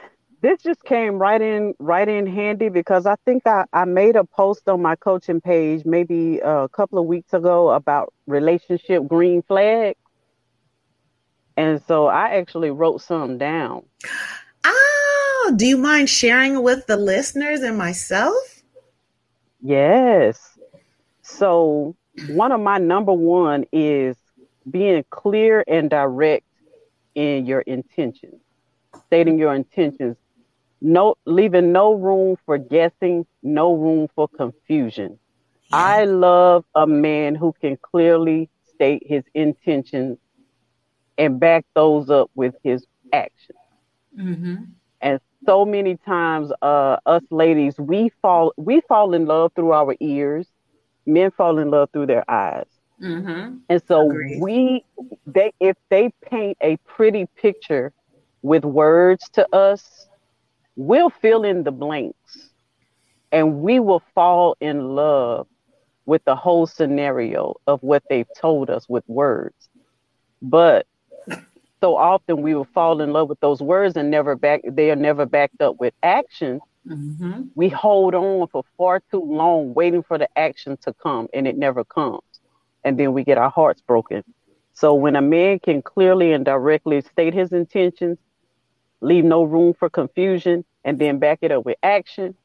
this 0.47 0.63
just 0.63 0.81
came 0.85 1.19
right 1.19 1.41
in 1.41 1.73
right 1.77 2.07
in 2.07 2.25
handy 2.25 2.69
because 2.69 3.05
I 3.05 3.15
think 3.25 3.45
I, 3.45 3.65
I 3.73 3.83
made 3.83 4.15
a 4.15 4.23
post 4.23 4.69
on 4.69 4.81
my 4.81 4.95
coaching 4.95 5.41
page 5.41 5.83
maybe 5.83 6.39
a 6.39 6.69
couple 6.69 6.99
of 6.99 7.05
weeks 7.05 7.33
ago 7.33 7.69
about 7.71 8.13
relationship 8.27 9.05
green 9.07 9.41
flag. 9.41 9.97
And 11.57 11.81
so 11.85 12.07
I 12.07 12.37
actually 12.37 12.71
wrote 12.71 13.01
some 13.01 13.37
down. 13.37 13.83
oh, 14.63 15.53
do 15.57 15.65
you 15.65 15.77
mind 15.77 16.09
sharing 16.09 16.63
with 16.63 16.87
the 16.87 16.95
listeners 16.95 17.61
and 17.61 17.77
myself? 17.77 18.63
Yes. 19.61 20.57
So 21.23 21.93
one 22.29 22.53
of 22.53 22.61
my 22.61 22.77
number 22.77 23.11
one 23.11 23.65
is 23.73 24.15
being 24.71 25.03
clear 25.09 25.65
and 25.67 25.89
direct 25.89 26.45
in 27.15 27.45
your 27.45 27.61
intentions, 27.61 28.39
stating 29.07 29.37
your 29.37 29.53
intentions. 29.53 30.15
No 30.81 31.15
leaving 31.25 31.71
no 31.71 31.93
room 31.93 32.35
for 32.45 32.57
guessing, 32.57 33.25
no 33.43 33.73
room 33.73 34.07
for 34.15 34.27
confusion. 34.27 35.19
I 35.71 36.05
love 36.05 36.65
a 36.75 36.85
man 36.87 37.35
who 37.35 37.53
can 37.61 37.77
clearly 37.77 38.49
state 38.63 39.03
his 39.05 39.23
intentions 39.33 40.17
and 41.17 41.39
back 41.39 41.65
those 41.75 42.09
up 42.09 42.29
with 42.35 42.55
his 42.63 42.85
actions. 43.11 43.57
Mhm. 44.17 44.75
And 45.01 45.19
so 45.45 45.65
many 45.65 45.97
times, 45.97 46.51
uh, 46.61 46.97
us 47.05 47.23
ladies, 47.31 47.77
we 47.79 48.09
fall 48.21 48.53
we 48.57 48.81
fall 48.87 49.13
in 49.13 49.25
love 49.25 49.51
through 49.55 49.73
our 49.73 49.95
ears. 49.99 50.47
Men 51.05 51.31
fall 51.31 51.57
in 51.59 51.69
love 51.69 51.89
through 51.91 52.07
their 52.07 52.29
eyes. 52.29 52.67
Mm-hmm. 53.01 53.57
And 53.69 53.81
so 53.87 54.05
Agreed. 54.05 54.41
we 54.41 54.83
they 55.25 55.51
if 55.59 55.75
they 55.89 56.09
paint 56.23 56.57
a 56.61 56.77
pretty 56.85 57.25
picture 57.35 57.91
with 58.41 58.63
words 58.65 59.29
to 59.33 59.47
us, 59.53 60.07
we'll 60.77 61.09
fill 61.09 61.43
in 61.43 61.63
the 61.63 61.71
blanks 61.71 62.51
and 63.31 63.59
we 63.61 63.79
will 63.79 64.01
fall 64.15 64.55
in 64.61 64.95
love 64.95 65.47
with 66.05 66.23
the 66.23 66.35
whole 66.35 66.65
scenario 66.65 67.55
of 67.65 67.83
what 67.83 68.03
they've 68.09 68.29
told 68.39 68.69
us 68.69 68.87
with 68.87 69.03
words. 69.07 69.67
But 70.41 70.87
so 71.81 71.97
often 71.97 72.41
we 72.41 72.55
will 72.55 72.67
fall 72.73 73.01
in 73.01 73.11
love 73.11 73.27
with 73.27 73.39
those 73.41 73.61
words 73.61 73.97
and 73.97 74.09
never 74.09 74.35
back 74.35 74.61
they 74.65 74.89
are 74.89 74.95
never 74.95 75.25
backed 75.25 75.61
up 75.61 75.79
with 75.79 75.93
action. 76.03 76.61
Mm-hmm. 76.87 77.41
We 77.55 77.67
hold 77.67 78.15
on 78.15 78.47
for 78.47 78.63
far 78.77 79.01
too 79.11 79.21
long 79.21 79.73
waiting 79.73 80.03
for 80.03 80.17
the 80.17 80.29
action 80.37 80.77
to 80.83 80.93
come 80.93 81.27
and 81.33 81.47
it 81.47 81.57
never 81.57 81.83
comes. 81.83 82.21
And 82.83 82.97
then 82.97 83.13
we 83.13 83.23
get 83.23 83.37
our 83.37 83.49
hearts 83.49 83.81
broken. 83.81 84.23
So 84.73 84.93
when 84.93 85.15
a 85.15 85.21
man 85.21 85.59
can 85.59 85.81
clearly 85.81 86.31
and 86.31 86.45
directly 86.45 87.01
state 87.01 87.33
his 87.33 87.51
intentions, 87.51 88.19
leave 89.01 89.23
no 89.23 89.43
room 89.43 89.73
for 89.77 89.89
confusion, 89.89 90.65
and 90.83 90.99
then 90.99 91.19
back 91.19 91.39
it 91.41 91.51
up 91.51 91.65
with 91.65 91.77
action, 91.83 92.35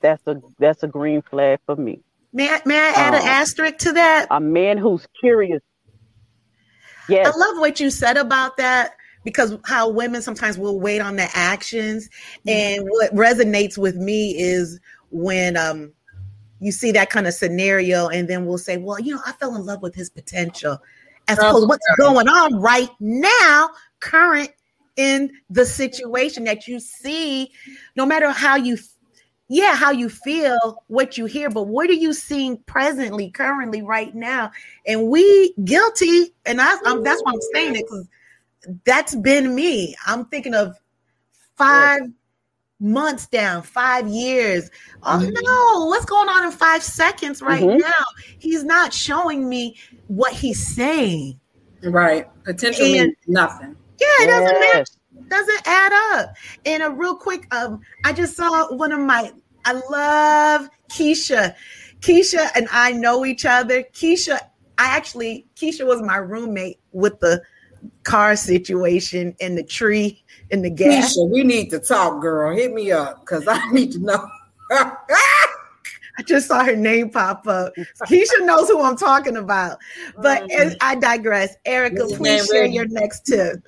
that's 0.00 0.26
a 0.26 0.40
that's 0.58 0.82
a 0.82 0.88
green 0.88 1.22
flag 1.22 1.60
for 1.66 1.76
me. 1.76 2.00
May 2.32 2.48
I, 2.48 2.60
may 2.66 2.78
I 2.78 2.88
add 2.90 3.14
an 3.14 3.22
Um, 3.22 3.28
asterisk 3.28 3.78
to 3.78 3.92
that? 3.92 4.26
A 4.30 4.40
man 4.40 4.78
who's 4.78 5.06
curious. 5.18 5.62
Yes. 7.08 7.26
I 7.26 7.36
love 7.36 7.58
what 7.58 7.80
you 7.80 7.90
said 7.90 8.18
about 8.18 8.58
that 8.58 8.96
because 9.24 9.56
how 9.64 9.88
women 9.88 10.20
sometimes 10.20 10.58
will 10.58 10.78
wait 10.78 11.00
on 11.00 11.16
the 11.16 11.28
actions. 11.32 12.08
And 12.46 12.84
what 12.86 13.14
resonates 13.14 13.78
with 13.78 13.96
me 13.96 14.38
is 14.38 14.78
when 15.10 15.56
um 15.56 15.92
you 16.60 16.72
see 16.72 16.92
that 16.92 17.08
kind 17.08 17.26
of 17.26 17.34
scenario, 17.34 18.08
and 18.08 18.28
then 18.28 18.44
we'll 18.44 18.58
say, 18.58 18.76
Well, 18.76 19.00
you 19.00 19.14
know, 19.14 19.22
I 19.24 19.32
fell 19.32 19.54
in 19.54 19.64
love 19.64 19.80
with 19.80 19.94
his 19.94 20.10
potential. 20.10 20.78
As 21.28 21.38
opposed 21.38 21.64
to 21.64 21.68
what's 21.68 21.86
going 21.98 22.26
on 22.26 22.58
right 22.60 22.88
now, 23.00 23.70
current 24.00 24.50
in 24.98 25.30
the 25.48 25.64
situation 25.64 26.44
that 26.44 26.66
you 26.68 26.78
see, 26.80 27.50
no 27.96 28.04
matter 28.04 28.30
how 28.30 28.56
you 28.56 28.76
yeah, 29.50 29.74
how 29.74 29.90
you 29.90 30.10
feel, 30.10 30.82
what 30.88 31.16
you 31.16 31.24
hear, 31.24 31.48
but 31.48 31.68
what 31.68 31.88
are 31.88 31.94
you 31.94 32.12
seeing 32.12 32.58
presently, 32.66 33.30
currently, 33.30 33.80
right 33.80 34.14
now? 34.14 34.50
And 34.86 35.08
we 35.08 35.54
guilty, 35.64 36.34
and 36.44 36.60
I, 36.60 36.76
I'm, 36.84 37.02
that's 37.02 37.22
why 37.22 37.32
I'm 37.32 37.40
saying 37.54 37.76
it 37.76 37.86
because 37.86 38.06
that's 38.84 39.14
been 39.14 39.54
me. 39.54 39.94
I'm 40.06 40.26
thinking 40.26 40.52
of 40.52 40.76
five 41.56 42.00
months 42.78 43.26
down, 43.26 43.62
five 43.62 44.06
years. 44.06 44.70
Oh 45.02 45.18
Mhm. 45.18 45.32
no, 45.42 45.86
what's 45.86 46.04
going 46.04 46.28
on 46.28 46.44
in 46.44 46.50
five 46.52 46.82
seconds 46.82 47.40
right 47.40 47.62
Mhm. 47.62 47.80
now? 47.80 48.04
He's 48.38 48.64
not 48.64 48.92
showing 48.92 49.48
me 49.48 49.78
what 50.08 50.34
he's 50.34 50.64
saying. 50.76 51.40
Right. 51.82 52.28
Potential 52.44 52.84
And- 52.84 52.92
means 52.92 53.16
nothing. 53.26 53.76
Yeah, 54.00 54.06
it 54.20 54.26
doesn't 54.28 54.60
match 54.60 54.88
Yes. 54.88 54.96
doesn't 55.28 55.62
add 55.66 55.92
up. 56.18 56.34
And 56.64 56.82
a 56.82 56.90
real 56.90 57.16
quick, 57.16 57.46
um, 57.54 57.80
I 58.04 58.12
just 58.12 58.36
saw 58.36 58.72
one 58.74 58.92
of 58.92 59.00
my. 59.00 59.32
I 59.64 59.72
love 59.90 60.68
Keisha. 60.90 61.54
Keisha 62.00 62.48
and 62.54 62.68
I 62.72 62.92
know 62.92 63.24
each 63.26 63.44
other. 63.44 63.82
Keisha, 63.92 64.38
I 64.78 64.96
actually 64.96 65.46
Keisha 65.56 65.84
was 65.86 66.00
my 66.00 66.16
roommate 66.16 66.78
with 66.92 67.18
the 67.20 67.42
car 68.04 68.36
situation 68.36 69.34
and 69.40 69.58
the 69.58 69.62
tree 69.64 70.22
and 70.50 70.64
the 70.64 70.70
gas. 70.70 71.16
Keisha, 71.16 71.28
we 71.30 71.42
need 71.42 71.70
to 71.70 71.78
talk, 71.80 72.20
girl. 72.22 72.54
Hit 72.56 72.72
me 72.72 72.92
up 72.92 73.20
because 73.20 73.46
I 73.48 73.60
need 73.72 73.92
to 73.92 73.98
know. 73.98 74.28
I 76.18 76.22
just 76.26 76.48
saw 76.48 76.64
her 76.64 76.74
name 76.74 77.10
pop 77.10 77.46
up. 77.46 77.72
Keisha 78.08 78.44
knows 78.44 78.68
who 78.68 78.82
I'm 78.82 78.96
talking 78.96 79.36
about. 79.36 79.78
But 80.20 80.42
Mhm. 80.48 80.54
as 80.58 80.76
I 80.80 80.94
digress. 80.96 81.54
Erica, 81.64 82.06
please 82.06 82.46
share 82.46 82.62
Reggie? 82.62 82.74
your 82.74 82.86
next 82.88 83.26
tip. 83.26 83.60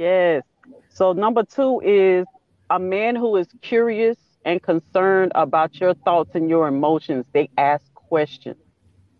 Yes. 0.00 0.44
So 0.88 1.12
number 1.12 1.44
two 1.44 1.80
is 1.84 2.26
a 2.70 2.78
man 2.78 3.16
who 3.16 3.36
is 3.36 3.48
curious 3.62 4.18
and 4.44 4.62
concerned 4.62 5.32
about 5.34 5.80
your 5.80 5.94
thoughts 5.94 6.30
and 6.34 6.48
your 6.48 6.68
emotions. 6.68 7.26
They 7.32 7.50
ask 7.58 7.92
questions 7.94 8.56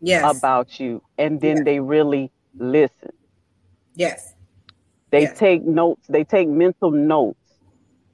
yes. 0.01 0.23
about 0.23 0.81
you 0.81 1.03
and 1.19 1.41
then 1.41 1.59
Yeah. 1.59 1.65
they 1.65 1.81
really 1.81 2.31
listen. 2.59 3.11
yes. 3.95 4.35
They 5.11 5.23
Yes. 5.23 5.39
take 5.39 5.65
notes, 5.65 6.07
they 6.09 6.25
take 6.25 6.49
mental 6.49 6.91
notes, 6.91 7.39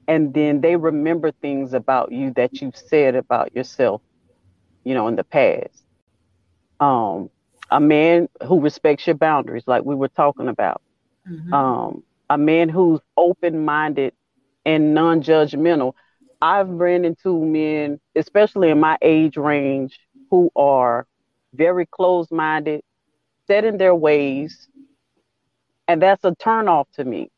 and 0.07 0.33
then 0.33 0.61
they 0.61 0.75
remember 0.75 1.31
things 1.31 1.73
about 1.73 2.11
you 2.11 2.31
that 2.33 2.61
you've 2.61 2.75
said 2.77 3.15
about 3.15 3.55
yourself, 3.55 4.01
you 4.83 4.93
know, 4.93 5.07
in 5.07 5.15
the 5.15 5.23
past. 5.23 5.85
Um, 6.79 7.29
a 7.71 7.79
man 7.79 8.29
who 8.45 8.59
respects 8.61 9.07
your 9.07 9.15
boundaries, 9.15 9.63
like 9.67 9.83
we 9.85 9.95
were 9.95 10.09
talking 10.09 10.47
about. 10.49 10.81
Mhm. 11.27 11.53
um, 11.53 12.03
a 12.29 12.37
man 12.37 12.69
who's 12.69 12.99
open 13.17 13.65
minded 13.65 14.13
and 14.65 14.93
non 14.93 15.21
judgmental. 15.21 15.93
I've 16.41 16.69
ran 16.69 17.05
into 17.05 17.43
men, 17.43 17.99
especially 18.15 18.69
in 18.69 18.79
my 18.79 18.97
age 19.01 19.37
range, 19.37 19.99
who 20.29 20.51
are 20.55 21.05
very 21.53 21.85
closed 21.87 22.31
minded, 22.31 22.81
set 23.47 23.65
in 23.65 23.77
their 23.77 23.95
ways. 23.95 24.67
And 25.87 26.01
that's 26.01 26.23
a 26.25 26.31
turnoff 26.31 26.85
to 26.93 27.03
me. 27.03 27.29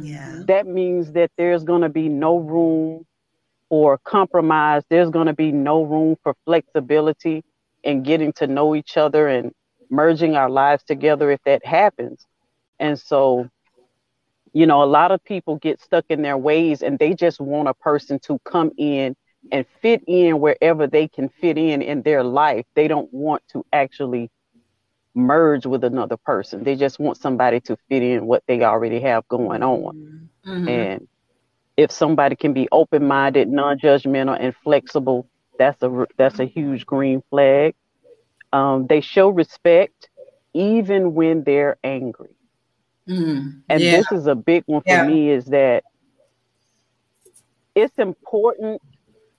Yeah. 0.00 0.42
That 0.46 0.66
means 0.66 1.12
that 1.12 1.30
there's 1.36 1.64
going 1.64 1.82
to 1.82 1.88
be 1.88 2.08
no 2.08 2.38
room 2.38 3.04
for 3.68 3.98
compromise. 4.04 4.82
There's 4.88 5.10
going 5.10 5.26
to 5.26 5.32
be 5.34 5.52
no 5.52 5.82
room 5.82 6.16
for 6.22 6.34
flexibility 6.44 7.42
in 7.82 8.02
getting 8.02 8.32
to 8.34 8.46
know 8.46 8.74
each 8.74 8.96
other 8.96 9.28
and 9.28 9.52
merging 9.90 10.36
our 10.36 10.50
lives 10.50 10.82
together 10.84 11.30
if 11.30 11.40
that 11.44 11.64
happens. 11.64 12.26
And 12.78 12.98
so, 12.98 13.48
you 14.52 14.66
know, 14.66 14.82
a 14.82 14.84
lot 14.84 15.10
of 15.12 15.22
people 15.24 15.56
get 15.56 15.80
stuck 15.80 16.04
in 16.08 16.22
their 16.22 16.36
ways 16.36 16.82
and 16.82 16.98
they 16.98 17.14
just 17.14 17.40
want 17.40 17.68
a 17.68 17.74
person 17.74 18.18
to 18.20 18.38
come 18.44 18.70
in 18.76 19.14
and 19.50 19.66
fit 19.80 20.02
in 20.06 20.40
wherever 20.40 20.86
they 20.86 21.08
can 21.08 21.28
fit 21.28 21.58
in 21.58 21.82
in 21.82 22.02
their 22.02 22.22
life. 22.22 22.66
They 22.74 22.88
don't 22.88 23.12
want 23.12 23.42
to 23.52 23.64
actually 23.72 24.30
merge 25.14 25.66
with 25.66 25.84
another 25.84 26.16
person. 26.16 26.64
They 26.64 26.76
just 26.76 26.98
want 26.98 27.18
somebody 27.18 27.60
to 27.62 27.76
fit 27.88 28.02
in 28.02 28.26
what 28.26 28.42
they 28.46 28.62
already 28.62 29.00
have 29.00 29.26
going 29.28 29.62
on. 29.62 29.92
Mhm. 30.46 30.68
And 30.68 31.08
if 31.76 31.90
somebody 31.90 32.36
can 32.36 32.52
be 32.52 32.68
open-minded, 32.70 33.48
non-judgmental, 33.48 34.36
and 34.38 34.54
flexible, 34.56 35.26
that's 35.58 35.82
a 35.82 36.06
that's 36.16 36.40
a 36.40 36.44
huge 36.46 36.86
green 36.86 37.22
flag. 37.30 37.74
Um, 38.52 38.86
they 38.86 39.00
show 39.00 39.28
respect 39.28 40.10
even 40.54 41.14
when 41.14 41.44
they're 41.44 41.76
angry. 41.82 42.36
Mhm. 43.08 43.62
And 43.68 43.80
yeah. 43.82 43.92
this 43.92 44.12
is 44.12 44.26
a 44.26 44.34
big 44.34 44.64
one 44.66 44.82
for 44.82 44.96
Yeah. 44.96 45.04
me 45.06 45.30
is 45.30 45.46
that 45.46 45.84
it's 47.74 47.98
important 47.98 48.80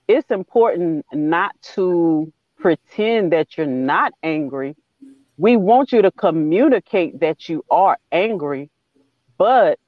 it's 0.08 0.30
important 0.32 1.06
not 1.14 1.52
to 1.76 2.32
pretend 2.58 3.32
that 3.32 3.58
you're 3.58 3.66
not 3.66 4.14
angry. 4.24 4.76
We 5.38 5.56
want 5.58 5.92
you 5.92 6.02
to 6.02 6.12
communicate 6.12 7.20
that 7.22 7.50
you 7.50 7.64
are 7.70 7.98
angry, 8.12 8.70
but 9.38 9.80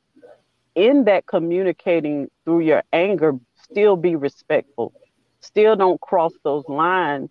in 0.75 1.05
that 1.05 1.25
communicating 1.27 2.29
through 2.45 2.61
your 2.61 2.83
anger, 2.93 3.33
still 3.55 3.95
be 3.97 4.15
respectful. 4.15 4.93
Still 5.41 5.75
don't 5.75 5.99
cross 6.01 6.33
those 6.43 6.67
lines 6.69 7.29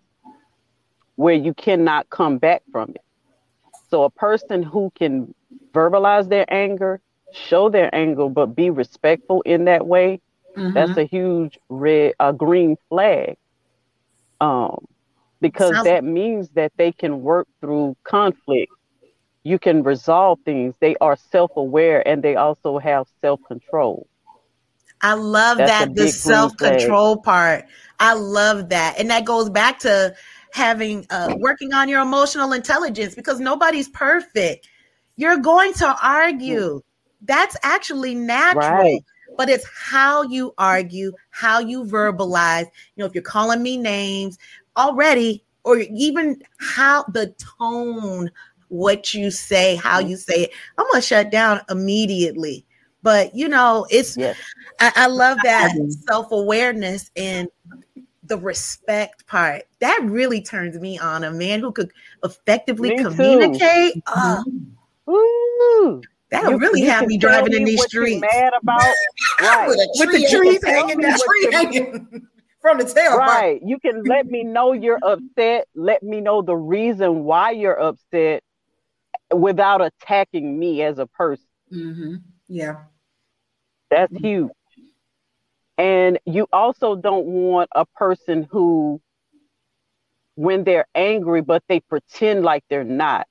where 1.15 1.35
you 1.35 1.53
cannot 1.53 2.09
come 2.09 2.37
back 2.37 2.63
from 2.71 2.89
it. 2.91 3.01
So 3.89 4.03
a 4.03 4.09
person 4.09 4.63
who 4.63 4.91
can 4.95 5.33
verbalize 5.73 6.29
their 6.29 6.45
anger, 6.53 6.99
show 7.31 7.69
their 7.69 7.93
anger, 7.93 8.29
but 8.29 8.55
be 8.55 8.69
respectful 8.69 9.41
in 9.41 9.65
that 9.65 9.85
way, 9.85 10.21
Mhm. 10.55 10.73
that's 10.73 10.97
a 10.97 11.03
huge 11.03 11.59
red, 11.69 12.13
a 12.19 12.31
green 12.33 12.77
flag. 12.89 13.37
Um, 14.39 14.85
because 15.41 15.73
Sounds- 15.73 15.85
that 15.85 16.03
means 16.03 16.49
that 16.51 16.71
they 16.77 16.91
can 16.91 17.21
work 17.21 17.47
through 17.61 17.95
conflict. 18.03 18.71
You 19.43 19.59
can 19.59 19.83
resolve 19.83 20.39
things. 20.45 20.75
They 20.79 20.95
are 21.01 21.15
self-aware 21.15 22.07
and 22.07 22.23
they 22.23 22.35
also 22.35 22.77
have 22.79 23.07
self-control. 23.21 24.07
I 25.01 25.13
love 25.13 25.57
That's 25.57 25.71
that 25.71 25.95
the 25.95 26.07
self 26.07 26.57
control 26.57 27.17
part. 27.17 27.65
I 27.99 28.13
love 28.13 28.69
that, 28.69 28.95
and 28.97 29.09
that 29.09 29.25
goes 29.25 29.49
back 29.49 29.79
to 29.79 30.15
having 30.51 31.05
uh, 31.09 31.35
working 31.37 31.73
on 31.73 31.89
your 31.89 32.01
emotional 32.01 32.53
intelligence 32.53 33.13
because 33.13 33.39
nobody's 33.39 33.89
perfect. 33.89 34.67
You're 35.15 35.37
going 35.37 35.73
to 35.75 35.95
argue. 36.01 36.81
That's 37.21 37.55
actually 37.63 38.15
natural. 38.15 38.63
Right. 38.63 39.01
But 39.37 39.49
it's 39.49 39.67
how 39.67 40.23
you 40.23 40.53
argue, 40.57 41.13
how 41.29 41.59
you 41.59 41.83
verbalize. 41.83 42.65
You 42.95 43.01
know, 43.01 43.05
if 43.05 43.13
you're 43.13 43.23
calling 43.23 43.61
me 43.61 43.77
names 43.77 44.37
already, 44.77 45.43
or 45.63 45.79
even 45.79 46.41
how 46.59 47.03
the 47.05 47.33
tone, 47.59 48.29
what 48.69 49.13
you 49.13 49.31
say, 49.31 49.75
how 49.75 49.99
you 49.99 50.15
say 50.15 50.43
it, 50.43 50.51
I'm 50.77 50.85
gonna 50.91 51.01
shut 51.01 51.31
down 51.31 51.61
immediately. 51.69 52.65
But 53.01 53.35
you 53.35 53.49
know, 53.49 53.85
it's 53.89 54.15
Yes. 54.15 54.37
I, 54.79 54.91
I 54.95 55.07
love 55.07 55.37
that 55.43 55.71
self 56.07 56.31
awareness 56.31 57.11
and 57.15 57.49
the 58.23 58.37
respect 58.37 59.27
part 59.27 59.63
that 59.79 59.99
really 60.03 60.41
turns 60.41 60.79
me 60.79 60.97
on. 60.97 61.23
A 61.23 61.31
man 61.31 61.59
who 61.59 61.71
could 61.71 61.91
effectively 62.23 62.89
Me 62.95 63.03
communicate. 63.03 64.01
Oh, 64.07 64.43
Ooh. 65.09 66.01
that'll 66.31 66.51
You- 66.51 66.57
really 66.57 66.81
you 66.81 66.89
have 66.89 67.07
me 67.07 67.17
driving 67.17 67.53
in 67.53 67.63
these 67.63 67.83
streets. 67.83 68.21
Mad 68.21 68.53
about 68.61 68.81
right, 69.41 69.67
With, 69.67 69.79
With 69.99 70.11
the 70.11 70.27
trees 70.29 70.63
hanging, 70.63 70.87
hanging 70.89 70.97
the 71.01 71.07
down. 71.07 71.19
tree 71.19 71.51
hanging 71.51 72.27
from 72.61 72.77
the 72.79 72.83
tailpipe. 72.85 73.17
right. 73.17 73.61
You 73.63 73.79
can 73.79 74.03
let 74.03 74.25
me 74.27 74.43
know 74.43 74.73
you're 74.73 74.99
upset. 75.03 75.67
Let 75.75 76.01
me 76.03 76.21
know 76.21 76.41
the 76.41 76.55
reason 76.55 77.23
why 77.23 77.51
you're 77.51 77.79
upset, 77.79 78.43
without 79.33 79.81
attacking 79.85 80.57
me 80.57 80.81
as 80.81 80.97
a 80.99 81.05
person. 81.07 81.45
Mm-hmm. 81.71 82.15
Yeah. 82.47 82.77
That's 83.91 84.15
huge. 84.17 84.51
And 85.77 86.19
you 86.25 86.47
also 86.53 86.95
don't 86.95 87.25
want 87.25 87.69
a 87.75 87.85
person 87.85 88.47
who, 88.49 89.01
when 90.35 90.63
they're 90.63 90.87
angry, 90.95 91.41
but 91.41 91.63
they 91.67 91.79
pretend 91.81 92.43
like 92.43 92.63
they're 92.69 92.83
not. 92.83 93.27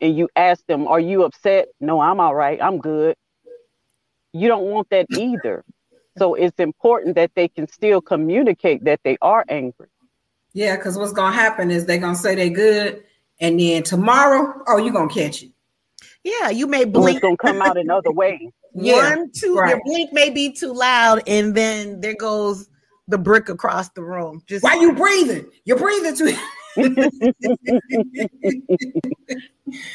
And 0.00 0.16
you 0.16 0.28
ask 0.36 0.64
them, 0.66 0.86
Are 0.86 1.00
you 1.00 1.24
upset? 1.24 1.68
No, 1.80 2.00
I'm 2.00 2.20
all 2.20 2.34
right. 2.34 2.60
I'm 2.60 2.78
good. 2.78 3.16
You 4.32 4.48
don't 4.48 4.64
want 4.64 4.90
that 4.90 5.06
either. 5.10 5.64
So 6.18 6.34
it's 6.34 6.58
important 6.58 7.14
that 7.16 7.30
they 7.34 7.48
can 7.48 7.68
still 7.68 8.00
communicate 8.00 8.84
that 8.84 9.00
they 9.04 9.18
are 9.20 9.44
angry. 9.48 9.88
Yeah, 10.52 10.76
because 10.76 10.96
what's 10.96 11.12
gonna 11.12 11.34
happen 11.34 11.70
is 11.70 11.84
they're 11.84 11.98
gonna 11.98 12.16
say 12.16 12.34
they're 12.34 12.48
good, 12.48 13.04
and 13.40 13.60
then 13.60 13.82
tomorrow, 13.82 14.62
oh, 14.66 14.78
you're 14.78 14.92
gonna 14.92 15.12
catch 15.12 15.42
it. 15.42 15.50
Yeah, 16.24 16.50
you 16.50 16.66
may 16.66 16.84
blink 16.84 17.16
it's 17.16 17.22
going 17.22 17.36
to 17.36 17.42
come 17.42 17.62
out 17.62 17.76
another 17.76 18.10
way. 18.10 18.50
Yeah, 18.78 19.14
one, 19.14 19.30
two, 19.32 19.54
your 19.54 19.80
blink 19.86 20.12
may 20.12 20.28
be 20.28 20.52
too 20.52 20.70
loud, 20.70 21.22
and 21.26 21.54
then 21.54 22.02
there 22.02 22.14
goes 22.14 22.68
the 23.08 23.16
brick 23.16 23.48
across 23.48 23.88
the 23.90 24.02
room. 24.02 24.42
Just 24.46 24.62
Why 24.62 24.74
you 24.74 24.92
breathing? 24.92 25.46
You're 25.64 25.78
breathing 25.78 26.14
too. 26.14 26.26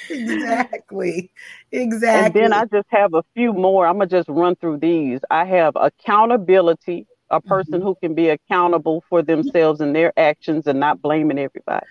exactly, 0.09 1.31
Exactly. 1.71 1.81
And 2.13 2.33
then 2.33 2.53
I 2.53 2.65
just 2.65 2.88
have 2.89 3.13
a 3.13 3.23
few 3.33 3.53
more. 3.53 3.85
I'm 3.88 3.95
gonna 3.95 4.07
just 4.07 4.29
run 4.29 4.55
through 4.55 4.77
these. 4.79 5.21
I 5.29 5.45
have 5.45 5.75
accountability, 5.75 7.07
a 7.29 7.41
person 7.41 7.81
Mm-hmm. 7.81 7.81
who 7.81 7.95
can 8.01 8.13
be 8.15 8.29
accountable 8.29 9.03
for 9.09 9.21
themselves 9.21 9.81
and 9.81 9.95
their 9.95 10.11
actions 10.17 10.67
and 10.67 10.79
not 10.79 11.01
blaming 11.01 11.39
everybody. 11.39 11.85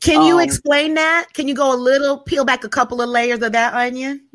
Can 0.00 0.22
you 0.22 0.38
um, 0.38 0.40
explain 0.40 0.94
that? 0.94 1.28
Can 1.34 1.48
you 1.48 1.54
go 1.54 1.74
a 1.74 1.76
little, 1.76 2.18
peel 2.18 2.44
back 2.44 2.64
a 2.64 2.68
couple 2.68 3.00
of 3.02 3.08
layers 3.08 3.42
of 3.42 3.52
that 3.52 3.74
onion? 3.74 4.28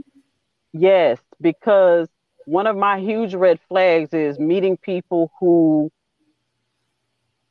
Yes, 0.73 1.19
because 1.41 2.07
one 2.45 2.67
of 2.67 2.75
my 2.75 2.99
huge 2.99 3.33
red 3.33 3.59
flags 3.67 4.13
is 4.13 4.39
meeting 4.39 4.77
people 4.77 5.31
who 5.39 5.91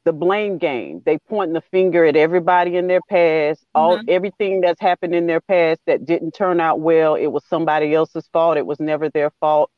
the 0.05 0.13
blame 0.13 0.59
game. 0.59 1.03
They 1.07 1.19
pointing 1.19 1.55
the 1.55 1.63
finger 1.73 2.05
at 2.05 2.17
everybody 2.17 2.77
in 2.77 2.89
their 2.89 3.03
past, 3.03 3.65
all 3.75 3.99
Mm-hmm. 3.99 4.09
everything 4.09 4.61
that's 4.63 4.81
happened 4.81 5.15
in 5.15 5.27
their 5.27 5.41
past 5.43 5.81
that 5.87 6.07
didn't 6.07 6.33
turn 6.33 6.61
out 6.61 6.81
well. 6.81 7.15
It 7.17 7.29
was 7.29 7.45
somebody 7.47 7.95
else's 7.95 8.29
fault. 8.33 8.59
It 8.59 8.67
was 8.67 8.81
never 8.81 9.11
their 9.11 9.31
fault. 9.41 9.71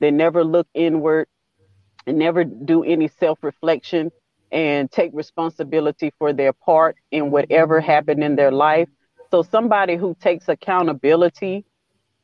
They 0.00 0.10
never 0.10 0.44
look 0.44 0.68
inward 0.74 1.28
and 2.06 2.18
never 2.18 2.44
do 2.44 2.84
any 2.84 3.08
self-reflection 3.08 4.12
and 4.52 4.90
take 4.90 5.10
responsibility 5.14 6.12
for 6.18 6.32
their 6.32 6.52
part 6.52 6.96
in 7.12 7.30
whatever 7.30 7.80
happened 7.80 8.24
in 8.24 8.36
their 8.36 8.52
life. 8.52 8.88
So 9.30 9.42
somebody 9.42 9.96
who 9.96 10.16
takes 10.20 10.48
accountability 10.48 11.64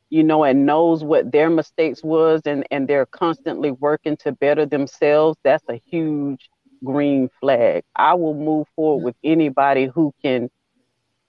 you 0.09 0.23
know, 0.23 0.45
and 0.45 0.65
knows 0.65 1.03
what 1.03 1.31
their 1.33 1.49
mistakes 1.49 2.03
was 2.03 2.41
and, 2.45 2.65
and 2.71 2.87
they're 2.87 3.07
constantly 3.07 3.71
working 3.71 4.17
to 4.17 4.33
better 4.33 4.65
themselves, 4.65 5.37
that's 5.43 5.65
a 5.69 5.81
huge 5.87 6.49
green 6.83 7.29
flag. 7.39 7.83
I 7.95 8.13
will 8.15 8.33
move 8.33 8.67
forward 8.75 9.03
with 9.03 9.15
anybody 9.23 9.85
who 9.93 10.13
can. 10.23 10.49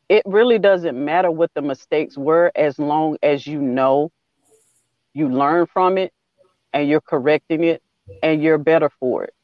It 0.08 0.22
really 0.26 0.58
doesn't 0.58 1.02
matter 1.02 1.30
what 1.30 1.50
the 1.54 1.62
mistakes 1.62 2.18
were 2.18 2.52
as 2.54 2.78
long 2.78 3.16
as 3.22 3.46
you 3.46 3.60
know 3.60 4.10
you 5.14 5.28
learn 5.28 5.66
from 5.66 5.96
it 5.98 6.12
and 6.72 6.88
you're 6.88 7.00
correcting 7.00 7.64
it 7.64 7.80
and 8.22 8.42
you're 8.42 8.58
better 8.58 8.90
for 9.00 9.24
it. 9.24 9.34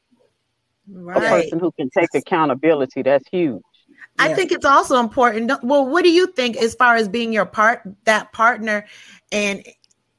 A 1.15 1.19
person 1.19 1.59
who 1.59 1.71
can 1.71 1.89
take 1.89 2.09
accountability, 2.13 3.01
that's 3.03 3.27
huge. 3.31 3.61
I 4.17 4.29
Yeah. 4.29 4.35
think 4.35 4.51
it's 4.51 4.65
also 4.65 4.99
important. 4.99 5.51
Well, 5.63 5.87
what 5.87 6.03
do 6.03 6.09
you 6.11 6.27
think 6.27 6.57
as 6.57 6.75
far 6.75 6.95
as 6.95 7.07
being 7.07 7.31
your 7.33 7.45
part, 7.45 7.81
that 8.05 8.31
partner, 8.31 8.85
and 9.31 9.65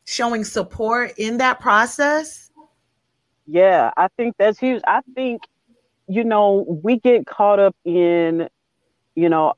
showing 0.05 0.45
support 0.45 1.13
in 1.19 1.39
that 1.39 1.61
process? 1.61 2.51
Yeah, 3.47 3.91
I 3.97 4.09
think 4.17 4.35
that's 4.39 4.59
huge. 4.59 4.83
I 4.87 5.01
think, 5.15 5.43
you 6.11 6.25
know, 6.25 6.65
we 6.83 6.99
get 6.99 7.25
caught 7.25 7.61
up 7.61 7.77
in, 7.85 8.49
you 9.15 9.29
know, 9.29 9.55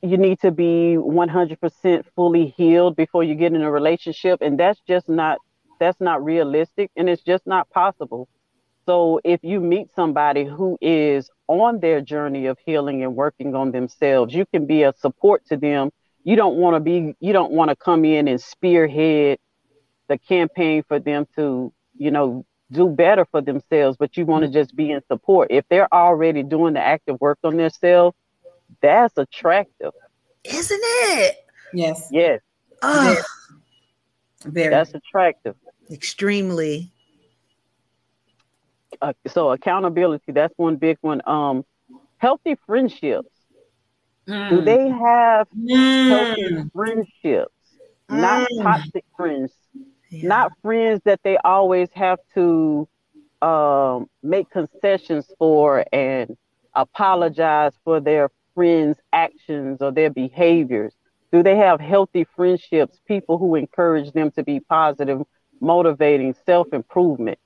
you 0.00 0.16
need 0.16 0.40
to 0.40 0.50
be 0.50 0.96
100% 0.96 2.04
fully 2.16 2.54
healed 2.56 2.96
before 2.96 3.22
you 3.22 3.34
get 3.34 3.52
in 3.52 3.60
a 3.60 3.70
relationship. 3.70 4.40
And 4.40 4.58
that's 4.58 4.80
just 4.88 5.10
not, 5.10 5.38
that's 5.78 6.00
not 6.00 6.24
realistic 6.24 6.90
and 6.96 7.06
it's 7.08 7.22
just 7.22 7.46
not 7.46 7.68
possible. 7.68 8.28
So 8.86 9.20
if 9.24 9.40
you 9.42 9.60
meet 9.60 9.88
somebody 9.94 10.44
who 10.44 10.78
is 10.80 11.30
on 11.48 11.80
their 11.80 12.00
journey 12.00 12.46
of 12.46 12.56
healing 12.64 13.02
and 13.02 13.14
working 13.14 13.54
on 13.54 13.70
themselves, 13.70 14.32
you 14.32 14.46
can 14.46 14.66
be 14.66 14.84
a 14.84 14.94
support 14.98 15.44
to 15.48 15.58
them. 15.58 15.90
You 16.22 16.36
don't 16.36 16.56
want 16.56 16.76
to 16.76 16.80
be, 16.80 17.14
you 17.20 17.34
don't 17.34 17.52
want 17.52 17.68
to 17.68 17.76
come 17.76 18.06
in 18.06 18.26
and 18.26 18.40
spearhead 18.40 19.38
the 20.08 20.16
campaign 20.16 20.82
for 20.88 20.98
them 20.98 21.26
to, 21.36 21.74
you 21.94 22.10
know, 22.10 22.46
do 22.74 22.88
better 22.88 23.24
for 23.30 23.40
themselves, 23.40 23.96
but 23.98 24.16
you 24.16 24.26
want 24.26 24.44
to 24.44 24.50
just 24.50 24.74
be 24.76 24.90
in 24.90 25.00
support. 25.10 25.48
If 25.50 25.64
they're 25.70 25.92
already 25.92 26.42
doing 26.42 26.74
the 26.74 26.80
active 26.80 27.20
work 27.20 27.38
on 27.44 27.56
themselves, 27.56 28.16
that's 28.82 29.16
attractive. 29.16 29.92
Isn't 30.44 30.80
it? 30.82 31.36
Yes, 31.72 32.08
Yes, 32.12 32.40
Oh, 32.82 33.16
very. 34.44 34.70
that's 34.70 34.92
attractive. 34.94 35.56
extremely. 35.90 36.90
Uh, 39.00 39.12
so 39.26 39.50
accountability, 39.50 40.32
that's 40.32 40.54
one 40.56 40.76
big 40.76 40.98
one. 41.00 41.20
Um, 41.26 41.64
healthy 42.18 42.56
friendships. 42.66 43.28
Do 44.26 44.32
Mm. 44.32 44.64
they 44.64 44.88
have 44.88 45.48
healthy 46.08 46.42
Mm. 46.42 46.72
friendships? 46.72 47.52
Not 48.08 48.48
Mm. 48.50 48.62
toxic 48.62 49.04
friends. 49.16 49.52
Yeah. 50.22 50.28
not 50.28 50.52
friends 50.62 51.00
that 51.04 51.20
they 51.22 51.36
always 51.38 51.88
have 51.92 52.18
to 52.34 52.88
um, 53.42 54.08
make 54.22 54.50
concessions 54.50 55.30
for 55.38 55.84
and 55.92 56.36
apologize 56.74 57.72
for 57.84 58.00
their 58.00 58.30
friends' 58.54 58.98
actions 59.12 59.82
or 59.82 59.92
their 59.92 60.10
behaviors? 60.10 60.94
Do 61.32 61.42
they 61.42 61.56
have 61.56 61.80
healthy 61.80 62.24
friendships, 62.36 63.00
people 63.06 63.38
who 63.38 63.54
encourage 63.56 64.12
them 64.12 64.30
to 64.32 64.44
be 64.44 64.60
positive, 64.60 65.22
motivating, 65.60 66.34
self 66.46 66.72
improvement? 66.72 67.38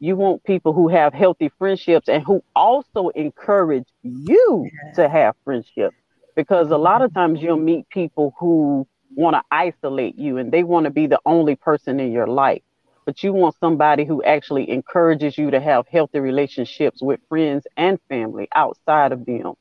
You 0.00 0.16
want 0.16 0.44
people 0.44 0.72
who 0.72 0.88
have 0.88 1.14
healthy 1.14 1.50
friendships 1.58 2.08
and 2.08 2.22
who 2.22 2.42
also 2.56 3.08
encourage 3.10 3.86
you 4.02 4.68
to 4.96 5.08
have 5.08 5.34
friendships. 5.44 5.96
Because 6.34 6.70
a 6.70 6.76
lot 6.78 7.02
of 7.02 7.12
times 7.14 7.40
you'll 7.40 7.56
meet 7.56 7.88
people 7.90 8.34
who 8.38 8.86
want 9.16 9.34
to 9.36 9.42
isolate 9.50 10.18
you 10.18 10.38
and 10.38 10.52
they 10.52 10.62
want 10.64 10.84
to 10.84 10.90
be 10.90 11.06
the 11.06 11.20
only 11.26 11.56
person 11.56 12.00
in 12.00 12.12
your 12.12 12.26
life. 12.26 12.62
But 13.06 13.22
you 13.22 13.32
want 13.32 13.56
somebody 13.60 14.04
who 14.04 14.22
actually 14.22 14.70
encourages 14.70 15.36
you 15.38 15.50
to 15.50 15.60
have 15.60 15.86
healthy 15.88 16.20
relationships 16.20 17.02
with 17.02 17.20
friends 17.28 17.66
and 17.76 17.98
family 18.08 18.48
outside 18.54 19.12
of 19.12 19.24
them. 19.26 19.54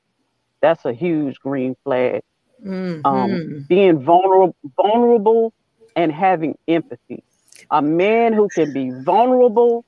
That's 0.62 0.86
a 0.86 0.94
huge 0.94 1.39
green 1.39 1.76
flag. 1.84 2.22
Mhm. 2.66 3.02
Um, 3.06 3.66
being 3.68 4.04
vulnerable, 4.04 4.56
vulnerable, 4.78 5.54
and 5.96 6.12
having 6.12 6.56
empathy. 6.68 7.24
A 7.72 7.82
man 7.82 8.34
who 8.34 8.50
can 8.50 8.72
be 8.74 8.92
vulnerable, 8.92 9.86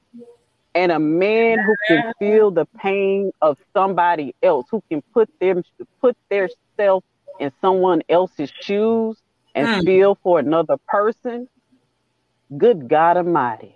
and 0.75 0.91
a 0.91 0.99
man 0.99 1.59
who 1.59 1.75
can 1.87 2.13
feel 2.19 2.51
the 2.51 2.65
pain 2.77 3.31
of 3.41 3.57
somebody 3.73 4.35
else, 4.43 4.67
who 4.71 4.81
can 4.89 5.01
put 5.13 5.29
them 5.39 5.63
put 6.01 6.15
their 6.29 6.49
self 6.77 7.03
in 7.39 7.51
someone 7.61 8.01
else's 8.09 8.51
shoes 8.61 9.21
and 9.55 9.67
Mm. 9.67 9.85
feel 9.85 10.15
for 10.21 10.39
another 10.39 10.77
person. 10.87 11.49
Good 12.57 12.87
God 12.89 13.17
Almighty. 13.17 13.75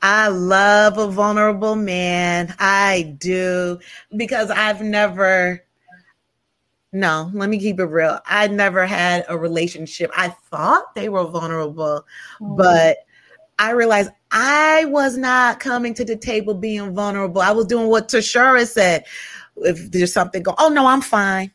I 0.00 0.28
love 0.28 0.98
a 0.98 1.08
vulnerable 1.08 1.76
man. 1.76 2.54
I 2.58 3.14
do 3.18 3.78
because 4.16 4.50
I've 4.50 4.80
never 4.80 5.62
no, 6.94 7.30
let 7.32 7.48
me 7.48 7.58
keep 7.58 7.80
it 7.80 7.86
real. 7.86 8.20
I 8.26 8.48
never 8.48 8.84
had 8.84 9.24
a 9.28 9.38
relationship. 9.38 10.10
I 10.14 10.28
thought 10.28 10.94
they 10.94 11.08
were 11.08 11.24
vulnerable, 11.24 12.06
but 12.40 12.98
I 13.58 13.70
realized 13.70 14.10
I 14.30 14.84
was 14.86 15.16
not 15.16 15.58
coming 15.60 15.94
to 15.94 16.04
the 16.04 16.16
table 16.16 16.54
being 16.54 16.94
vulnerable. 16.94 17.40
I 17.40 17.52
was 17.52 17.66
doing 17.66 17.88
what 17.88 18.08
Tashara 18.08 18.66
said. 18.66 19.06
If 19.56 19.90
there's 19.90 20.12
something 20.12 20.42
go, 20.42 20.54
oh 20.58 20.68
no, 20.68 20.86
I'm 20.86 21.00
fine. 21.00 21.52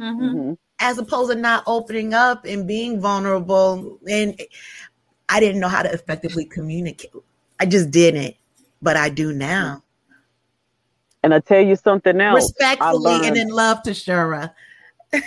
Mhm. 0.00 0.30
Mhm. 0.34 0.58
As 0.78 0.98
opposed 0.98 1.32
to 1.32 1.38
not 1.38 1.64
opening 1.66 2.12
up 2.14 2.44
and 2.44 2.66
being 2.66 3.00
vulnerable. 3.00 3.98
And 4.08 4.40
I 5.28 5.40
didn't 5.40 5.60
know 5.60 5.68
how 5.68 5.82
to 5.82 5.92
effectively 5.92 6.44
communicate. 6.44 7.12
I 7.58 7.66
just 7.66 7.90
didn't, 7.90 8.36
but 8.82 8.96
I 8.96 9.08
do 9.08 9.32
now. 9.32 9.82
And 11.22 11.34
I 11.34 11.40
tell 11.40 11.60
you 11.60 11.76
something 11.76 12.20
else. 12.20 12.36
Respectfully 12.36 13.26
and 13.26 13.36
in 13.36 13.48
love 13.48 13.82
Tashara. 13.82 14.52
Yeah, 15.12 15.20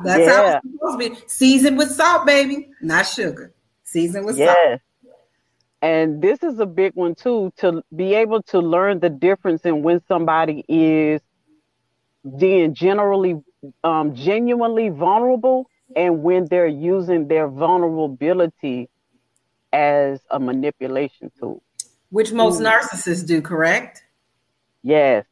that's 0.04 0.20
yeah. 0.20 0.30
how 0.30 0.60
it's 0.64 0.72
supposed 0.72 1.00
to 1.00 1.10
be. 1.10 1.28
Seasoned 1.28 1.78
with 1.78 1.90
salt, 1.90 2.26
baby, 2.26 2.70
not 2.80 3.06
sugar. 3.06 3.52
Seasoned 3.84 4.24
with 4.24 4.38
yes. 4.38 4.56
salt. 4.56 4.80
And 5.82 6.22
this 6.22 6.44
is 6.44 6.60
a 6.60 6.66
big 6.66 6.94
one 6.94 7.16
too, 7.16 7.52
to 7.56 7.82
be 7.94 8.14
able 8.14 8.40
to 8.44 8.60
learn 8.60 9.00
the 9.00 9.10
difference 9.10 9.62
in 9.66 9.82
when 9.82 10.00
somebody 10.06 10.64
is 10.68 11.20
being 12.38 12.72
generally 12.72 13.42
um, 13.84 14.14
genuinely 14.14 14.88
vulnerable 14.88 15.68
and 15.94 16.22
when 16.22 16.46
they're 16.46 16.66
using 16.66 17.28
their 17.28 17.48
vulnerability 17.48 18.88
as 19.72 20.20
a 20.30 20.38
manipulation 20.38 21.30
tool. 21.38 21.62
Which 22.10 22.32
most 22.32 22.60
mm. 22.60 22.70
narcissists 22.70 23.26
do, 23.26 23.40
correct? 23.40 24.04
Yes. 24.82 25.24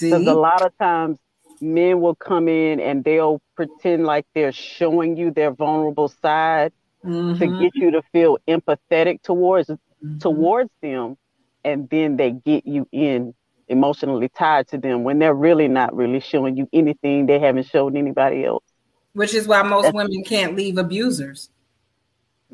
Because 0.00 0.26
a 0.26 0.34
lot 0.34 0.62
of 0.62 0.76
times 0.78 1.18
men 1.60 2.00
will 2.00 2.14
come 2.14 2.48
in 2.48 2.80
and 2.80 3.04
they'll 3.04 3.40
pretend 3.54 4.04
like 4.04 4.26
they're 4.34 4.52
showing 4.52 5.16
you 5.16 5.30
their 5.30 5.50
vulnerable 5.50 6.08
side 6.08 6.72
mm-hmm. 7.04 7.38
to 7.38 7.62
get 7.62 7.74
you 7.74 7.90
to 7.92 8.02
feel 8.12 8.38
empathetic 8.46 9.22
towards 9.22 9.68
mm-hmm. 9.68 10.18
towards 10.18 10.70
them 10.82 11.16
and 11.64 11.88
then 11.90 12.16
they 12.16 12.30
get 12.30 12.66
you 12.66 12.86
in 12.92 13.34
emotionally 13.68 14.28
tied 14.28 14.68
to 14.68 14.78
them 14.78 15.04
when 15.04 15.18
they're 15.18 15.34
really 15.34 15.68
not 15.68 15.94
really 15.94 16.20
showing 16.20 16.56
you 16.56 16.68
anything 16.72 17.26
they 17.26 17.38
haven't 17.38 17.66
shown 17.66 17.96
anybody 17.96 18.44
else. 18.44 18.64
Which 19.12 19.34
is 19.34 19.46
why 19.46 19.62
most 19.62 19.84
That's 19.84 19.94
women 19.94 20.22
can't 20.24 20.56
leave 20.56 20.78
abusers 20.78 21.50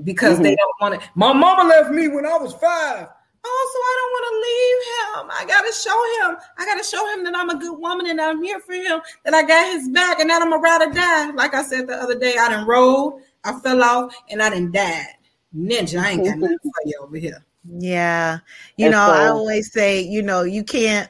because 0.03 0.35
mm-hmm. 0.35 0.45
they 0.45 0.57
don't 0.57 0.75
want 0.81 1.01
to. 1.01 1.09
My 1.15 1.33
mama 1.33 1.69
left 1.69 1.91
me 1.91 2.09
when 2.09 2.27
I 2.27 2.37
was 2.37 2.53
five. 2.55 3.09
Oh, 3.47 3.71
so 3.73 3.79
I 3.79 3.95
don't 4.01 4.13
want 4.15 4.27
to 4.31 4.37
leave 4.49 4.81
him. 4.95 5.31
I 5.31 5.45
gotta 5.47 5.73
show 5.73 6.31
him. 6.31 6.37
I 6.57 6.65
gotta 6.65 6.85
show 6.85 7.13
him 7.13 7.25
that 7.25 7.37
I'm 7.37 7.51
a 7.51 7.59
good 7.59 7.79
woman 7.79 8.07
and 8.07 8.21
I'm 8.21 8.43
here 8.43 8.59
for 8.59 8.73
him. 8.73 9.01
That 9.25 9.35
I 9.35 9.43
got 9.43 9.73
his 9.73 9.89
back 9.91 10.19
and 10.21 10.31
that 10.31 10.41
I'm 10.41 10.53
a 10.53 10.57
ride 10.57 10.89
or 10.89 10.93
die. 10.93 11.31
Like 11.33 11.55
I 11.55 11.63
said 11.63 11.87
the 11.87 11.95
other 11.95 12.19
day, 12.19 12.37
I 12.39 12.49
done 12.49 12.67
rolled, 12.67 13.21
I 13.45 13.59
fell 13.61 13.83
off, 13.83 14.15
and 14.31 14.43
I 14.43 14.49
didn't 14.49 14.73
die. 14.73 15.07
Ninja, 15.55 16.01
I 16.01 16.13
ain't 16.13 16.25
got 16.25 16.39
nothing 16.39 16.59
for 16.63 16.73
you 16.87 16.99
over 17.03 17.17
here. 17.17 17.45
Yeah. 17.69 18.39
You 18.77 18.87
and 18.87 18.93
know, 18.93 19.07
so, 19.07 19.13
I 19.13 19.27
always 19.29 19.73
say, 19.73 20.01
you 20.01 20.23
know, 20.23 20.43
you 20.43 20.65
can't 20.65 21.09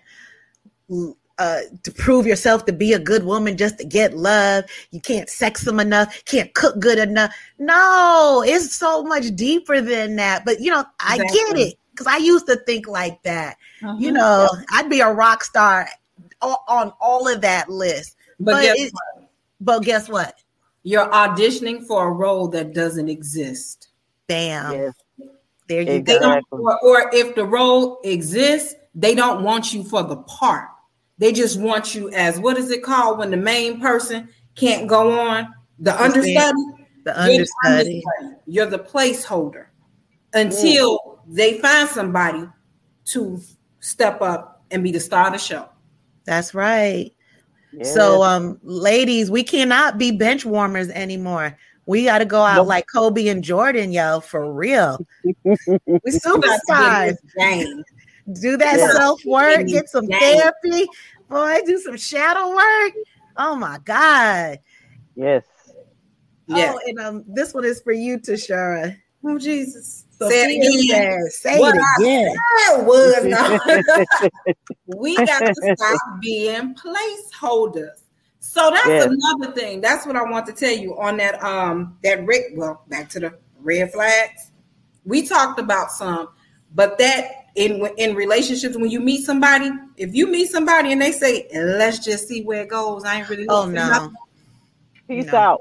uh, 1.38 1.60
to 1.82 1.92
prove 1.92 2.26
yourself 2.26 2.64
to 2.66 2.72
be 2.72 2.92
a 2.92 2.98
good 2.98 3.24
woman 3.24 3.56
just 3.56 3.78
to 3.78 3.84
get 3.84 4.16
love. 4.16 4.64
You 4.90 5.00
can't 5.00 5.28
sex 5.28 5.62
them 5.62 5.80
enough, 5.80 6.24
can't 6.24 6.52
cook 6.54 6.78
good 6.78 6.98
enough. 6.98 7.34
No, 7.58 8.44
it's 8.46 8.74
so 8.74 9.02
much 9.02 9.34
deeper 9.34 9.80
than 9.80 10.16
that. 10.16 10.44
But 10.44 10.60
you 10.60 10.70
know, 10.70 10.84
I 11.00 11.18
get 11.18 11.58
it 11.58 11.76
because 11.90 12.06
I 12.06 12.18
used 12.18 12.46
to 12.46 12.56
think 12.56 12.86
like 12.86 13.22
that. 13.22 13.56
Uh-huh. 13.82 13.96
You 13.98 14.12
know, 14.12 14.48
I'd 14.72 14.90
be 14.90 15.00
a 15.00 15.12
rock 15.12 15.44
star 15.44 15.88
on 16.40 16.92
all 17.00 17.28
of 17.28 17.40
that 17.40 17.68
list. 17.68 18.16
But, 18.38 18.52
but 18.52 18.62
guess 18.62 18.78
it, 18.78 18.92
what? 18.92 19.30
But 19.60 19.82
guess 19.82 20.08
what? 20.08 20.38
You're 20.82 21.08
auditioning 21.08 21.86
for 21.86 22.08
a 22.08 22.12
role 22.12 22.48
that 22.48 22.74
doesn't 22.74 23.08
exist. 23.08 23.88
Bam. 24.26 24.72
Yes. 24.72 24.94
There 25.68 25.82
you 25.82 25.92
exactly. 25.92 26.44
go. 26.50 26.58
Or, 26.58 26.78
or 26.82 27.10
if 27.12 27.34
the 27.34 27.44
role 27.44 28.00
exists, 28.04 28.74
they 28.94 29.14
don't 29.14 29.42
want 29.42 29.72
you 29.72 29.82
for 29.82 30.02
the 30.02 30.16
part. 30.16 30.68
They 31.18 31.32
just 31.32 31.60
want 31.60 31.94
you 31.94 32.10
as 32.10 32.38
what 32.38 32.58
is 32.58 32.70
it 32.70 32.82
called 32.82 33.18
when 33.18 33.30
the 33.30 33.36
main 33.36 33.80
person 33.80 34.28
can't 34.56 34.88
go 34.88 35.18
on? 35.18 35.48
The 35.78 36.00
understudy. 36.00 36.52
The 37.04 37.20
understudy. 37.20 37.32
You're 37.34 37.46
the, 37.46 37.68
understudy. 37.68 38.02
You're 38.46 38.66
the 38.66 38.78
placeholder 38.78 39.66
until 40.32 40.98
mm. 40.98 41.18
they 41.28 41.58
find 41.58 41.88
somebody 41.88 42.48
to 43.06 43.40
step 43.80 44.22
up 44.22 44.64
and 44.70 44.82
be 44.82 44.90
the 44.90 45.00
star 45.00 45.26
of 45.26 45.32
the 45.32 45.38
show. 45.38 45.68
That's 46.24 46.54
right. 46.54 47.12
Yeah. 47.72 47.84
So, 47.84 48.22
um, 48.22 48.58
ladies, 48.62 49.30
we 49.30 49.42
cannot 49.42 49.98
be 49.98 50.12
bench 50.12 50.44
warmers 50.44 50.88
anymore. 50.90 51.56
We 51.86 52.04
got 52.04 52.18
to 52.18 52.24
go 52.24 52.42
out 52.42 52.56
nope. 52.56 52.66
like 52.68 52.86
Kobe 52.92 53.28
and 53.28 53.44
Jordan, 53.44 53.92
yo, 53.92 54.20
for 54.20 54.52
real. 54.52 54.98
we 55.24 55.54
superstars. 56.08 57.16
Do 58.32 58.56
that 58.56 58.78
yeah. 58.78 58.92
self 58.92 59.22
work, 59.26 59.66
get 59.66 59.88
some 59.88 60.06
therapy, 60.06 60.86
boy. 61.28 61.60
Do 61.66 61.78
some 61.78 61.96
shadow 61.96 62.54
work. 62.54 62.92
Oh 63.36 63.54
my 63.54 63.78
god. 63.84 64.60
Yes. 65.14 65.44
Oh, 66.50 66.80
and 66.86 66.98
um, 66.98 67.24
this 67.26 67.52
one 67.52 67.64
is 67.64 67.82
for 67.82 67.92
you, 67.92 68.18
Tashara. 68.18 68.96
Oh 69.24 69.38
Jesus. 69.38 70.04
So 70.18 70.28
say 70.28 70.56
it 70.56 70.86
again. 70.86 71.30
Say 71.30 71.58
what 71.58 71.74
it 71.76 71.82
again. 71.98 72.34
was 72.86 74.54
we 74.86 75.16
got 75.16 75.40
to 75.40 75.76
stop 75.76 76.20
being 76.20 76.74
placeholders. 76.74 78.03
So 78.54 78.70
that's 78.70 78.86
yes. 78.86 79.06
another 79.10 79.52
thing. 79.52 79.80
That's 79.80 80.06
what 80.06 80.14
I 80.14 80.22
want 80.22 80.46
to 80.46 80.52
tell 80.52 80.70
you 80.72 80.96
on 80.96 81.16
that 81.16 81.42
um 81.42 81.98
that 82.04 82.24
Rick. 82.24 82.52
Well, 82.54 82.84
back 82.86 83.08
to 83.10 83.18
the 83.18 83.36
red 83.60 83.90
flags. 83.92 84.52
We 85.04 85.26
talked 85.26 85.58
about 85.58 85.90
some, 85.90 86.28
but 86.72 86.96
that 86.98 87.46
in 87.56 87.84
in 87.96 88.14
relationships 88.14 88.76
when 88.76 88.92
you 88.92 89.00
meet 89.00 89.24
somebody, 89.24 89.72
if 89.96 90.14
you 90.14 90.28
meet 90.28 90.50
somebody 90.50 90.92
and 90.92 91.02
they 91.02 91.10
say, 91.10 91.48
"Let's 91.52 91.98
just 92.04 92.28
see 92.28 92.44
where 92.44 92.62
it 92.62 92.68
goes," 92.68 93.04
I 93.04 93.16
ain't 93.16 93.28
really. 93.28 93.48
Oh 93.48 93.66
no. 93.66 94.12
Peace 95.08 95.26
no. 95.32 95.36
out. 95.36 95.60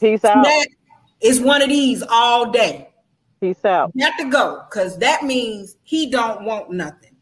Peace 0.00 0.24
out. 0.24 0.42
That 0.42 0.68
is 1.20 1.42
one 1.42 1.60
of 1.60 1.68
these 1.68 2.02
all 2.08 2.50
day. 2.50 2.88
Peace 3.38 3.62
out. 3.66 3.92
You 3.94 4.06
have 4.06 4.16
to 4.16 4.30
go 4.30 4.62
because 4.70 4.96
that 4.96 5.24
means 5.24 5.76
he 5.82 6.10
don't 6.10 6.46
want 6.46 6.70
nothing. 6.70 7.16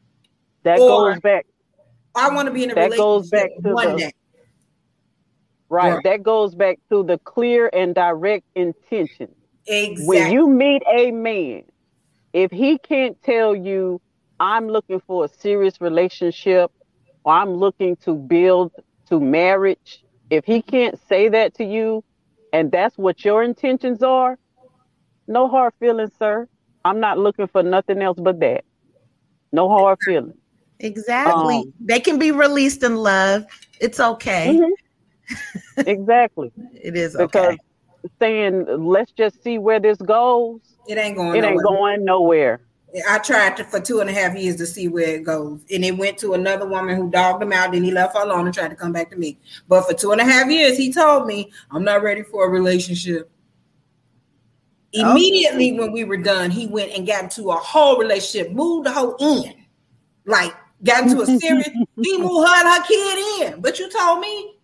That 0.63 0.79
or, 0.79 1.11
goes 1.11 1.21
back. 1.23 1.45
I 2.15 2.33
want 2.33 2.47
to 2.47 2.55
be 2.55 2.63
in 2.63 2.71
a 2.71 2.75
that 2.77 2.93
relationship 2.93 3.03
goes 3.03 3.31
back 3.31 3.51
to 3.65 3.75
one 3.75 3.93
the, 3.95 3.99
day. 3.99 4.13
Right. 5.71 5.95
right. 5.95 6.05
That 6.05 6.23
goes 6.23 6.55
back 6.55 6.79
to 6.91 7.03
the 7.03 7.19
clear 7.19 7.69
and 7.73 7.95
direct 7.95 8.45
intention. 8.55 9.35
Exactly. 9.67 10.07
When 10.07 10.33
you 10.33 10.49
meet 10.49 10.83
a 10.91 11.11
man, 11.11 11.65
if 12.33 12.51
he 12.51 12.79
can't 12.79 13.21
tell 13.23 13.55
you, 13.55 14.01
I'm 14.41 14.69
looking 14.69 15.01
for 15.01 15.25
a 15.25 15.29
serious 15.29 15.81
relationship 15.81 16.71
or 17.25 17.35
I'm 17.35 17.51
looking 17.51 17.97
to 18.05 18.15
build 18.15 18.73
to 19.09 19.21
marriage, 19.21 20.03
if 20.31 20.45
he 20.45 20.63
can't 20.63 20.99
say 21.09 21.29
that 21.29 21.55
to 21.55 21.65
you 21.65 22.05
and 22.53 22.71
that's 22.71 22.97
what 22.97 23.25
your 23.25 23.43
intentions 23.43 24.03
are, 24.03 24.39
no 25.27 25.49
hard 25.49 25.75
feelings, 25.81 26.13
sir. 26.19 26.49
I'm 26.85 27.01
not 27.01 27.19
looking 27.19 27.49
for 27.49 27.63
nothing 27.63 28.01
else 28.01 28.19
but 28.19 28.41
that. 28.41 28.65
No 29.53 29.69
hard 29.69 29.99
feelings. 30.03 30.37
Exactly. 30.81 31.57
Um, 31.57 31.75
they 31.81 32.01
can 32.01 32.19
be 32.19 32.31
released 32.31 32.83
in 32.83 32.97
love. 32.97 33.45
It's 33.81 34.01
okay. 34.01 34.55
Mm-hmm 34.55 34.73
exactly. 35.79 36.53
It 36.75 36.97
is 36.97 37.17
because 37.17 37.55
okay. 37.55 37.59
saying 38.19 38.67
let's 38.85 39.13
just 39.13 39.43
see 39.43 39.59
where 39.59 39.81
this 39.81 39.99
goes. 39.99 40.61
It 40.87 40.99
ain't 40.99 41.17
going. 41.17 41.37
It 41.37 41.43
nowhere. 41.43 41.53
ain't 41.53 41.63
going 41.63 42.05
nowhere. 42.05 42.61
I 43.09 43.19
tried 43.19 43.57
to, 43.59 43.65
for 43.65 43.81
two 43.81 44.01
and 44.01 44.09
a 44.09 44.13
half 44.13 44.35
years 44.35 44.57
to 44.57 44.67
see 44.67 44.89
where 44.89 45.17
it 45.17 45.25
goes, 45.25 45.61
and 45.71 45.85
it 45.85 45.97
went 45.97 46.17
to 46.19 46.33
another 46.33 46.67
woman 46.67 46.97
who 46.97 47.11
dogged 47.11 47.43
him 47.43 47.53
out. 47.53 47.73
Then 47.73 47.85
he 47.85 47.91
left 47.91 48.17
her 48.17 48.23
alone 48.23 48.47
and 48.47 48.55
tried 48.55 48.69
to 48.69 48.77
come 48.77 48.93
back 48.93 49.11
to 49.11 49.17
me. 49.17 49.39
But 49.69 49.87
for 49.87 49.93
two 49.93 50.13
and 50.13 50.21
a 50.21 50.25
half 50.25 50.51
years, 50.51 50.79
he 50.79 50.93
told 50.93 51.27
me, 51.27 51.53
"I'm 51.71 51.85
not 51.85 52.03
ready 52.03 52.23
for 52.23 52.47
a 52.47 52.49
relationship." 52.49 53.31
Immediately 54.93 55.73
when 55.73 55.93
we 55.93 56.05
were 56.05 56.17
done, 56.17 56.51
he 56.51 56.67
went 56.67 56.93
and 56.93 57.07
got 57.07 57.25
into 57.25 57.51
a 57.51 57.57
whole 57.57 57.99
relationship, 57.99 58.53
moved 58.53 58.87
the 58.87 58.93
whole 58.93 59.17
in, 59.21 59.55
like 60.25 60.55
got 60.83 61.05
into 61.05 61.21
a 61.21 61.27
serious. 61.27 61.69
he 62.03 62.19
moved 62.19 62.49
her 62.49 62.55
and 62.55 62.69
her 62.69 62.83
kid 62.85 63.53
in. 63.53 63.61
But 63.61 63.79
you 63.79 63.91
told 63.91 64.21
me 64.21 64.58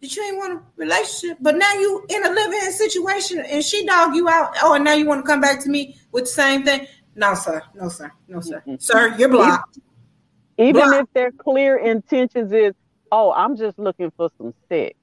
that 0.00 0.16
you 0.16 0.22
ain't 0.22 0.36
want 0.36 0.52
a 0.54 0.62
relationship, 0.76 1.38
but 1.40 1.56
now 1.56 1.72
you 1.74 2.04
in 2.08 2.24
a 2.24 2.30
living 2.30 2.60
situation 2.72 3.40
and 3.40 3.62
she 3.62 3.84
dog 3.84 4.14
you 4.14 4.28
out. 4.28 4.54
Oh, 4.62 4.74
and 4.74 4.84
now 4.84 4.94
you 4.94 5.06
want 5.06 5.24
to 5.24 5.26
come 5.26 5.40
back 5.40 5.62
to 5.64 5.68
me 5.68 5.96
with 6.12 6.24
the 6.24 6.30
same 6.30 6.64
thing? 6.64 6.86
No, 7.14 7.34
sir. 7.34 7.62
No, 7.74 7.88
sir. 7.88 8.10
No, 8.28 8.40
sir. 8.40 8.60
Mm-hmm. 8.60 8.76
Sir, 8.78 9.14
you're 9.18 9.28
blocked. 9.28 9.78
Even 10.58 10.82
blocked. 10.82 11.02
if 11.02 11.12
their 11.12 11.30
clear 11.32 11.76
intentions 11.76 12.52
is, 12.52 12.72
oh, 13.12 13.32
I'm 13.32 13.56
just 13.56 13.78
looking 13.78 14.10
for 14.16 14.30
some 14.38 14.54
sex. 14.68 14.94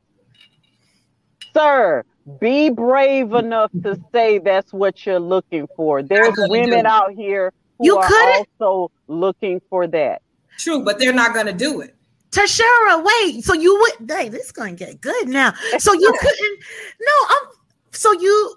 Sir, 1.54 2.04
be 2.40 2.70
brave 2.70 3.34
enough 3.34 3.72
to 3.84 4.00
say 4.12 4.40
that's 4.40 4.74
what 4.74 5.06
you're 5.06 5.20
looking 5.20 5.68
for. 5.76 6.04
There's 6.04 6.34
women 6.38 6.86
out 6.86 7.14
here 7.14 7.54
who 7.78 7.86
you 7.86 7.98
are 7.98 8.44
also 8.60 8.92
looking 9.08 9.62
for 9.70 9.88
that. 9.88 10.22
True, 10.58 10.84
but 10.84 11.00
they're 11.00 11.14
not 11.14 11.34
going 11.34 11.46
to 11.46 11.54
do 11.54 11.82
it. 11.82 11.96
Tashara, 12.38 13.04
wait. 13.04 13.44
So 13.44 13.54
you 13.54 13.76
would 13.80 14.12
hey, 14.12 14.30
this 14.30 14.46
is 14.46 14.52
gonna 14.52 14.74
get 14.74 15.02
good 15.02 15.28
now. 15.28 15.54
So 15.80 15.94
you 15.94 16.14
couldn't 16.20 16.60
no, 17.02 17.12
I'm 17.30 17.48
so 17.92 18.12
you 18.12 18.56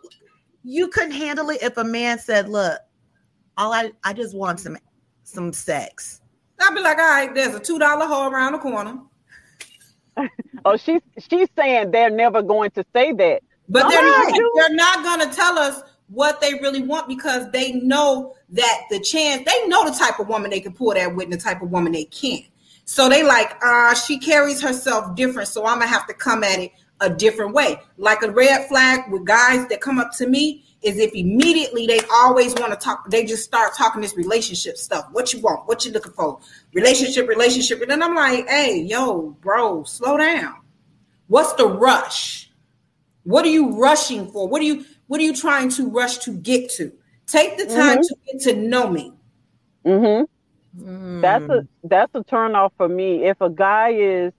you 0.63 0.89
couldn't 0.89 1.13
handle 1.13 1.49
it 1.49 1.63
if 1.63 1.77
a 1.79 1.85
man 1.85 2.19
said, 2.19 2.49
Look, 2.49 2.79
all 3.57 3.73
I 3.73 3.93
I 4.05 4.13
just 4.13 4.37
want 4.37 4.61
some 4.61 4.77
some 5.23 5.53
sex. 5.53 6.21
I'd 6.61 6.75
be 6.75 6.83
like, 6.83 6.99
all 6.99 7.05
right, 7.05 7.35
there's 7.35 7.55
a 7.55 7.61
two 7.61 7.79
dollar 7.79 8.07
hole 8.07 8.31
around 8.31 8.53
the 8.53 8.59
corner. 8.59 8.99
oh, 10.67 10.77
she's 10.77 11.01
she's 11.19 11.49
saying 11.57 11.91
they're 11.91 12.11
never 12.11 12.43
going 12.43 12.71
to 12.73 12.85
say 12.93 13.13
that. 13.13 13.43
But 13.69 13.89
they're 13.89 14.03
not, 14.03 14.33
they're 14.57 14.75
not 14.75 15.05
gonna 15.05 15.33
tell 15.33 15.59
us 15.59 15.83
what 16.09 16.41
they 16.43 16.55
really 16.55 16.83
want 16.83 17.09
because 17.09 17.51
they 17.53 17.73
know 17.73 18.35
that 18.51 18.83
the 18.91 19.01
chance 19.01 19.43
they 19.51 19.69
know 19.69 19.89
the 19.89 19.97
type 19.97 20.19
of 20.19 20.29
woman 20.29 20.51
they 20.51 20.61
can 20.61 20.75
pull 20.75 20.93
that 20.93 21.15
with 21.15 21.25
and 21.25 21.33
the 21.33 21.39
type 21.39 21.63
of 21.63 21.71
woman 21.71 21.93
they 21.93 22.05
can't. 22.05 22.45
So 22.91 23.09
they 23.09 23.23
like, 23.23 23.57
uh, 23.65 23.95
she 23.95 24.19
carries 24.19 24.61
herself 24.61 25.15
different, 25.15 25.47
so 25.47 25.65
I'm 25.65 25.79
gonna 25.79 25.87
have 25.87 26.09
to 26.09 26.13
come 26.13 26.43
at 26.43 26.59
it 26.59 26.73
a 27.01 27.09
different 27.09 27.55
way. 27.55 27.81
Like 27.99 28.23
a 28.23 28.33
red 28.33 28.67
flag 28.67 29.09
with 29.13 29.25
guys 29.25 29.69
that 29.69 29.81
come 29.81 30.01
up 30.01 30.11
to 30.17 30.27
me 30.27 30.65
is 30.83 30.99
if 30.99 31.15
immediately 31.15 31.87
they 31.87 32.01
always 32.13 32.53
want 32.57 32.73
to 32.73 32.77
talk, 32.77 33.09
they 33.09 33.25
just 33.25 33.45
start 33.45 33.77
talking 33.77 34.03
this 34.03 34.17
relationship 34.17 34.77
stuff. 34.77 35.07
What 35.13 35.33
you 35.33 35.39
want, 35.39 35.69
what 35.69 35.85
you 35.85 35.93
looking 35.93 36.11
for, 36.11 36.41
relationship, 36.75 37.29
relationship. 37.29 37.81
And 37.81 37.93
then 37.93 38.03
I'm 38.03 38.17
like, 38.17 38.49
hey, 38.49 38.81
yo, 38.83 39.37
bro, 39.41 39.85
slow 39.85 40.17
down. 40.17 40.57
What's 41.29 41.53
the 41.53 41.69
rush? 41.69 42.51
What 43.23 43.45
are 43.45 43.51
you 43.51 43.81
rushing 43.81 44.33
for? 44.33 44.49
What 44.49 44.63
are 44.63 44.65
you 44.65 44.85
what 45.07 45.21
are 45.21 45.25
you 45.25 45.37
trying 45.37 45.69
to 45.71 45.89
rush 45.89 46.19
to 46.19 46.33
get 46.33 46.69
to? 46.73 46.93
Take 47.29 47.57
the 47.57 47.67
time 47.67 47.99
mm-hmm. 47.99 48.01
to 48.01 48.17
get 48.33 48.43
to 48.49 48.55
know 48.57 48.91
me. 48.91 49.13
Mm-hmm. 49.87 50.25
Mm. 50.79 51.21
That's 51.21 51.49
a 51.49 51.67
that's 51.85 52.15
a 52.15 52.23
turn 52.25 52.55
off 52.55 52.73
for 52.77 52.89
me. 52.89 53.25
If 53.25 53.41
a 53.41 53.51
guy 53.51 53.91
is 53.91 54.33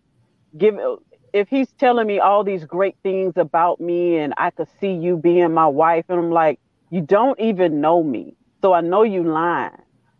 giving 0.58 0.98
if 1.34 1.48
he's 1.50 1.72
telling 1.80 2.08
me 2.08 2.20
all 2.20 2.44
these 2.44 2.66
great 2.66 2.96
things 3.04 3.34
about 3.38 3.80
me 3.80 4.18
and 4.18 4.34
I 4.38 4.52
could 4.52 4.68
see 4.80 4.94
you 4.94 5.18
being 5.18 5.54
my 5.54 5.68
wife, 5.68 6.06
and 6.10 6.20
I'm 6.20 6.32
like, 6.32 6.60
you 6.90 7.02
don't 7.02 7.40
even 7.40 7.82
know 7.82 8.04
me. 8.04 8.36
So 8.62 8.74
I 8.74 8.82
know 8.82 9.04
you 9.04 9.24
lying. 9.24 9.72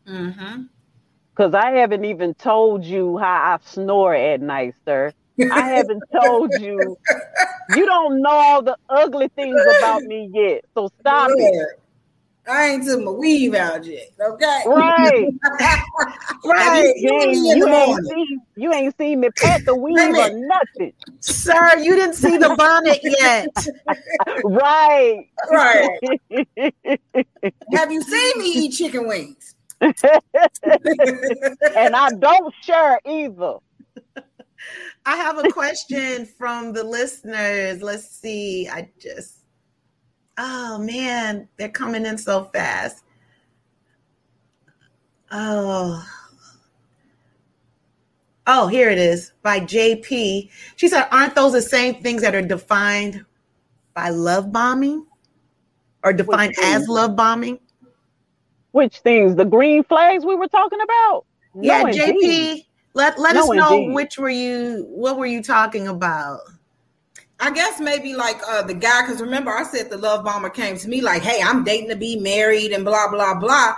Mm-hmm. 0.08 0.64
Cause 1.36 1.54
I 1.54 1.72
haven't 1.72 2.06
even 2.06 2.34
told 2.36 2.86
you 2.86 3.18
how 3.18 3.56
I 3.56 3.58
snore 3.64 4.14
at 4.14 4.42
night, 4.42 4.76
sir. 4.86 5.14
I 5.52 5.70
haven't 5.70 6.04
told 6.12 6.52
you. 6.60 6.98
You 7.76 7.86
don't 7.86 8.22
know 8.22 8.32
all 8.32 8.62
the 8.62 8.76
ugly 8.90 9.30
things 9.30 9.62
about 9.78 10.04
me 10.04 10.30
yet. 10.34 10.66
So 10.74 10.90
stop 11.00 11.30
yeah. 11.38 11.48
it. 11.48 11.81
I 12.48 12.70
ain't 12.70 12.86
took 12.86 13.04
my 13.04 13.12
weave 13.12 13.54
out 13.54 13.86
yet. 13.86 14.10
Okay. 14.20 14.64
Right. 14.66 15.28
right. 16.46 16.94
You, 16.98 17.20
ain't, 17.22 17.58
you, 17.58 17.68
ain't 17.68 18.08
seen, 18.08 18.42
you 18.56 18.74
ain't 18.74 18.98
seen 18.98 19.20
me 19.20 19.30
pat 19.38 19.64
the 19.66 19.76
weave 19.78 19.96
or 19.98 20.30
nothing. 20.30 20.94
Sir, 21.20 21.78
you 21.80 21.96
didn't 21.96 22.16
see 22.16 22.38
the 22.38 22.56
bonnet 22.56 23.00
yet. 23.04 23.56
right. 24.44 25.28
Right. 25.52 26.00
Have 27.74 27.92
you 27.92 28.02
seen 28.02 28.40
me 28.40 28.46
eat 28.46 28.72
chicken 28.72 29.08
wings? 29.08 29.56
and 29.82 29.94
I 31.96 32.10
don't 32.20 32.54
share 32.62 33.00
either. 33.06 33.58
I 35.06 35.16
have 35.16 35.38
a 35.40 35.50
question 35.52 36.26
from 36.26 36.74
the 36.74 36.84
listeners. 36.84 37.82
Let's 37.82 38.10
see. 38.10 38.68
I 38.70 38.90
just, 39.00 39.41
oh 40.42 40.78
man, 40.80 41.48
they're 41.58 41.70
coming 41.70 42.06
in 42.06 42.18
so 42.18 42.46
fast. 42.46 43.04
Oh, 45.32 46.06
oh, 48.48 48.68
here 48.68 48.90
it 48.90 48.98
is 48.98 49.34
by 49.44 49.60
JP. 49.62 50.50
She 50.76 50.88
said, 50.88 51.08
Aren't 51.12 51.36
those 51.36 51.54
the 51.54 51.62
same 51.62 51.96
things 52.02 52.22
that 52.24 52.36
are 52.36 52.42
defined 52.42 53.24
by 53.94 54.10
love 54.10 54.52
bombing 54.52 55.06
or 56.04 56.12
defined 56.12 56.56
as 56.62 56.88
love 56.90 57.16
bombing? 57.16 57.60
Which 58.72 59.00
things? 59.00 59.36
The 59.36 59.46
green 59.46 59.84
flags 59.84 60.26
we 60.26 60.36
were 60.36 60.48
talking 60.48 60.80
about? 60.82 61.26
Yeah, 61.62 61.84
no, 61.84 61.90
JP. 61.90 62.66
Let 62.94 63.20
let 63.20 63.36
no, 63.36 63.44
us 63.44 63.50
know 63.52 63.78
indeed. 63.78 63.94
which 63.94 64.18
were 64.18 64.30
you 64.30 64.86
what 64.90 65.18
were 65.18 65.26
you 65.26 65.44
talking 65.44 65.88
about? 65.88 66.40
I 67.42 67.50
guess 67.50 67.80
maybe 67.80 68.14
like 68.14 68.40
uh, 68.48 68.62
the 68.62 68.76
guy, 68.76 69.02
because 69.02 69.20
remember 69.20 69.52
I 69.52 69.64
said 69.64 69.90
the 69.90 69.98
love 69.98 70.24
bomber 70.24 70.50
came 70.50 70.78
to 70.78 70.88
me 70.88 71.02
like, 71.02 71.24
"Hey, 71.24 71.42
I'm 71.42 71.64
dating 71.64 71.90
to 71.90 71.96
be 71.96 72.16
married," 72.18 72.72
and 72.72 72.86
blah 72.86 73.10
blah 73.10 73.34
blah, 73.34 73.76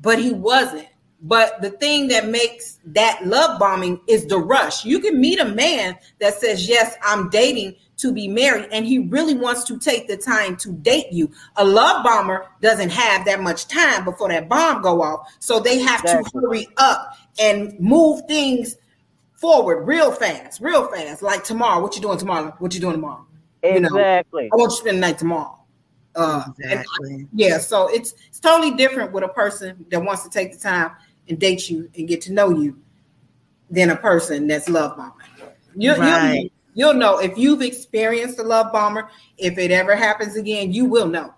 but 0.00 0.18
he 0.18 0.30
wasn't. 0.30 0.86
But 1.22 1.62
the 1.62 1.70
thing 1.70 2.08
that 2.08 2.28
makes 2.28 2.80
that 2.86 3.24
love 3.24 3.58
bombing 3.58 4.00
is 4.08 4.26
the 4.26 4.38
rush. 4.38 4.84
You 4.84 5.00
can 5.00 5.20
meet 5.20 5.40
a 5.40 5.46
man 5.46 5.96
that 6.20 6.34
says, 6.34 6.68
"Yes, 6.68 6.94
I'm 7.02 7.30
dating 7.30 7.76
to 7.96 8.12
be 8.12 8.28
married," 8.28 8.68
and 8.70 8.84
he 8.84 8.98
really 8.98 9.34
wants 9.34 9.64
to 9.64 9.78
take 9.78 10.06
the 10.06 10.18
time 10.18 10.56
to 10.56 10.72
date 10.72 11.10
you. 11.12 11.30
A 11.56 11.64
love 11.64 12.04
bomber 12.04 12.46
doesn't 12.60 12.90
have 12.90 13.24
that 13.24 13.40
much 13.40 13.68
time 13.68 14.04
before 14.04 14.28
that 14.28 14.50
bomb 14.50 14.82
go 14.82 15.00
off, 15.00 15.32
so 15.38 15.60
they 15.60 15.78
have 15.78 16.00
exactly. 16.00 16.30
to 16.30 16.46
hurry 16.46 16.68
up 16.76 17.16
and 17.38 17.78
move 17.80 18.20
things 18.28 18.76
forward 19.42 19.84
real 19.84 20.12
fast, 20.12 20.60
real 20.60 20.86
fast. 20.86 21.20
Like 21.20 21.42
tomorrow, 21.44 21.82
what 21.82 21.94
you 21.96 22.00
doing 22.00 22.16
tomorrow? 22.16 22.54
What 22.60 22.72
you 22.72 22.80
doing 22.80 22.94
tomorrow? 22.94 23.26
Exactly. 23.62 24.44
You 24.44 24.48
know, 24.48 24.48
I 24.52 24.56
want 24.56 24.70
you 24.70 24.76
to 24.76 24.80
spend 24.80 24.96
the 24.96 25.00
night 25.00 25.18
tomorrow. 25.18 25.58
Uh, 26.14 26.44
exactly. 26.58 27.14
I, 27.22 27.26
yeah, 27.34 27.58
so 27.58 27.88
it's 27.88 28.14
it's 28.28 28.38
totally 28.38 28.70
different 28.70 29.12
with 29.12 29.24
a 29.24 29.28
person 29.28 29.84
that 29.90 30.02
wants 30.02 30.22
to 30.22 30.30
take 30.30 30.52
the 30.52 30.58
time 30.58 30.92
and 31.28 31.38
date 31.38 31.68
you 31.68 31.90
and 31.96 32.06
get 32.06 32.20
to 32.22 32.32
know 32.32 32.50
you 32.50 32.78
than 33.68 33.90
a 33.90 33.96
person 33.96 34.46
that's 34.46 34.68
love 34.68 34.96
bombing. 34.96 35.14
You, 35.74 35.96
right. 35.96 36.50
you'll, 36.74 36.90
you'll 36.92 37.00
know 37.00 37.18
if 37.18 37.36
you've 37.36 37.62
experienced 37.62 38.38
a 38.38 38.42
love 38.42 38.72
bomber. 38.72 39.08
If 39.38 39.58
it 39.58 39.70
ever 39.70 39.96
happens 39.96 40.36
again, 40.36 40.72
you 40.72 40.84
will 40.84 41.08
know. 41.08 41.34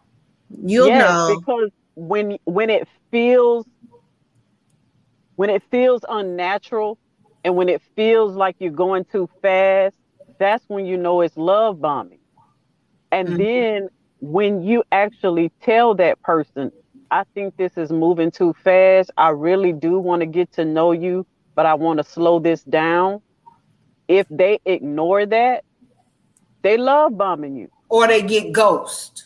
You'll 0.51 0.89
yes, 0.89 1.01
know 1.01 1.39
because 1.39 1.71
when 1.95 2.37
when 2.45 2.69
it 2.69 2.87
feels 3.11 3.65
when 5.37 5.51
it 5.51 5.63
feels 5.71 6.05
unnatural 6.09 6.99
and 7.45 7.55
when 7.57 7.69
it 7.69 7.83
feels 7.95 8.35
like 8.35 8.57
you're 8.59 8.71
going 8.73 9.05
too 9.05 9.29
fast, 9.43 9.97
that's 10.39 10.65
when 10.69 10.87
you 10.87 10.97
know 10.97 11.21
it's 11.21 11.37
love 11.37 11.81
bombing. 11.81 12.19
And 13.13 13.29
mm-hmm. 13.29 13.37
then 13.37 13.89
when 14.21 14.63
you 14.63 14.83
actually 14.91 15.53
tell 15.63 15.95
that 15.97 16.21
person, 16.23 16.73
I 17.11 17.25
think 17.35 17.57
this 17.57 17.77
is 17.77 17.93
moving 17.93 18.31
too 18.31 18.55
fast. 18.65 19.11
I 19.17 19.29
really 19.29 19.73
do 19.73 19.99
want 19.99 20.21
to 20.21 20.27
get 20.27 20.51
to 20.53 20.65
know 20.65 20.93
you, 20.93 21.27
but 21.55 21.67
I 21.67 21.75
want 21.75 21.99
to 21.99 22.05
slow 22.05 22.39
this 22.41 22.65
down. 22.65 23.21
If 24.09 24.27
they 24.31 24.59
ignore 24.65 25.27
that, 25.27 25.65
they 26.63 26.77
love 26.77 27.17
bombing 27.17 27.57
you. 27.57 27.71
Or 27.91 28.09
they 28.09 28.23
get 28.23 28.53
ghost. 28.53 29.25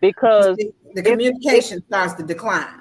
Because 0.00 0.56
the, 0.56 0.72
the 0.94 1.02
communication 1.02 1.78
if, 1.78 1.84
starts 1.84 2.14
to 2.14 2.22
decline 2.22 2.80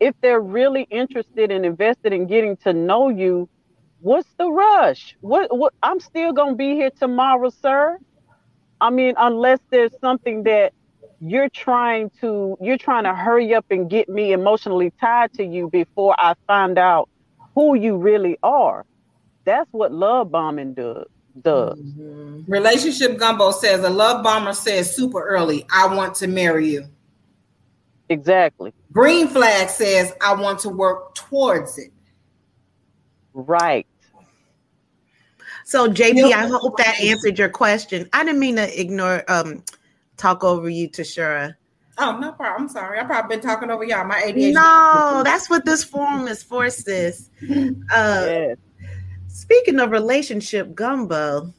if 0.00 0.14
they're 0.20 0.40
really 0.40 0.82
interested 0.90 1.50
and 1.50 1.64
invested 1.64 2.12
in 2.12 2.26
getting 2.26 2.56
to 2.58 2.72
know 2.72 3.08
you, 3.08 3.48
what's 4.00 4.28
the 4.38 4.50
rush? 4.50 5.16
What 5.20 5.56
what 5.56 5.72
I'm 5.82 6.00
still 6.00 6.32
gonna 6.32 6.54
be 6.54 6.74
here 6.74 6.90
tomorrow, 6.90 7.50
sir. 7.50 7.98
I 8.80 8.90
mean, 8.90 9.14
unless 9.18 9.58
there's 9.70 9.92
something 10.00 10.44
that 10.44 10.72
you're 11.20 11.48
trying 11.48 12.10
to 12.20 12.56
you're 12.60 12.78
trying 12.78 13.04
to 13.04 13.14
hurry 13.14 13.54
up 13.54 13.66
and 13.70 13.90
get 13.90 14.08
me 14.08 14.32
emotionally 14.32 14.92
tied 15.00 15.32
to 15.34 15.44
you 15.44 15.68
before 15.70 16.14
I 16.18 16.34
find 16.46 16.78
out 16.78 17.08
who 17.54 17.74
you 17.74 17.96
really 17.96 18.38
are. 18.42 18.84
That's 19.44 19.68
what 19.72 19.92
love 19.92 20.30
bombing 20.30 20.74
does. 20.74 21.06
Does. 21.42 21.78
Mm-hmm. 21.78 22.50
Relationship 22.50 23.16
gumbo 23.16 23.50
says 23.52 23.84
a 23.84 23.90
love 23.90 24.22
bomber 24.22 24.52
says 24.52 24.94
super 24.94 25.26
early, 25.26 25.64
I 25.72 25.92
want 25.94 26.14
to 26.16 26.26
marry 26.26 26.68
you. 26.68 26.84
Exactly. 28.08 28.72
Green 28.92 29.28
flag 29.28 29.68
says, 29.68 30.14
I 30.20 30.34
want 30.34 30.60
to 30.60 30.68
work 30.68 31.14
towards 31.14 31.78
it. 31.78 31.92
Right. 33.38 33.86
So 35.64 35.88
JP, 35.88 36.32
I 36.32 36.46
hope 36.46 36.76
that 36.78 37.00
answered 37.00 37.38
your 37.38 37.48
question. 37.48 38.08
I 38.12 38.24
didn't 38.24 38.40
mean 38.40 38.56
to 38.56 38.80
ignore 38.80 39.22
um 39.28 39.62
talk 40.16 40.42
over 40.42 40.68
you 40.68 40.88
Tashara. 40.88 41.54
Oh, 41.98 42.18
no 42.18 42.32
problem. 42.32 42.62
I'm 42.62 42.68
sorry. 42.68 42.98
I've 42.98 43.06
probably 43.06 43.36
been 43.36 43.44
talking 43.44 43.70
over 43.70 43.84
y'all. 43.84 44.04
My 44.04 44.20
ADHD. 44.20 44.54
No, 44.54 45.22
that's 45.24 45.50
what 45.50 45.64
this 45.64 45.84
forum 45.84 46.26
is 46.28 46.42
for, 46.42 46.68
sis. 46.70 47.30
Uh, 47.92 48.26
yes. 48.26 48.56
Speaking 49.28 49.78
of 49.78 49.90
relationship 49.90 50.74
gumbo, 50.74 51.52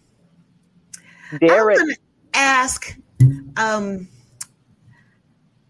Derek. 1.39 1.79
I'm 1.79 1.85
gonna 1.85 1.95
ask 2.33 2.95
um 3.57 4.07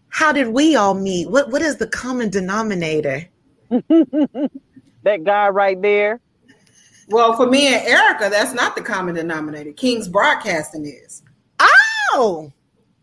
how 0.08 0.32
did 0.32 0.48
we 0.48 0.76
all 0.76 0.94
meet? 0.94 1.30
What 1.30 1.50
what 1.50 1.62
is 1.62 1.76
the 1.76 1.86
common 1.86 2.30
denominator? 2.30 3.28
that 5.02 5.24
guy 5.24 5.48
right 5.48 5.80
there. 5.80 6.20
Well, 7.08 7.34
for 7.36 7.46
me 7.46 7.74
and 7.74 7.86
Erica, 7.86 8.28
that's 8.30 8.54
not 8.54 8.76
the 8.76 8.82
common 8.82 9.16
denominator. 9.16 9.72
King's 9.72 10.08
Broadcasting 10.08 10.86
is. 10.86 11.22
Oh. 11.58 12.52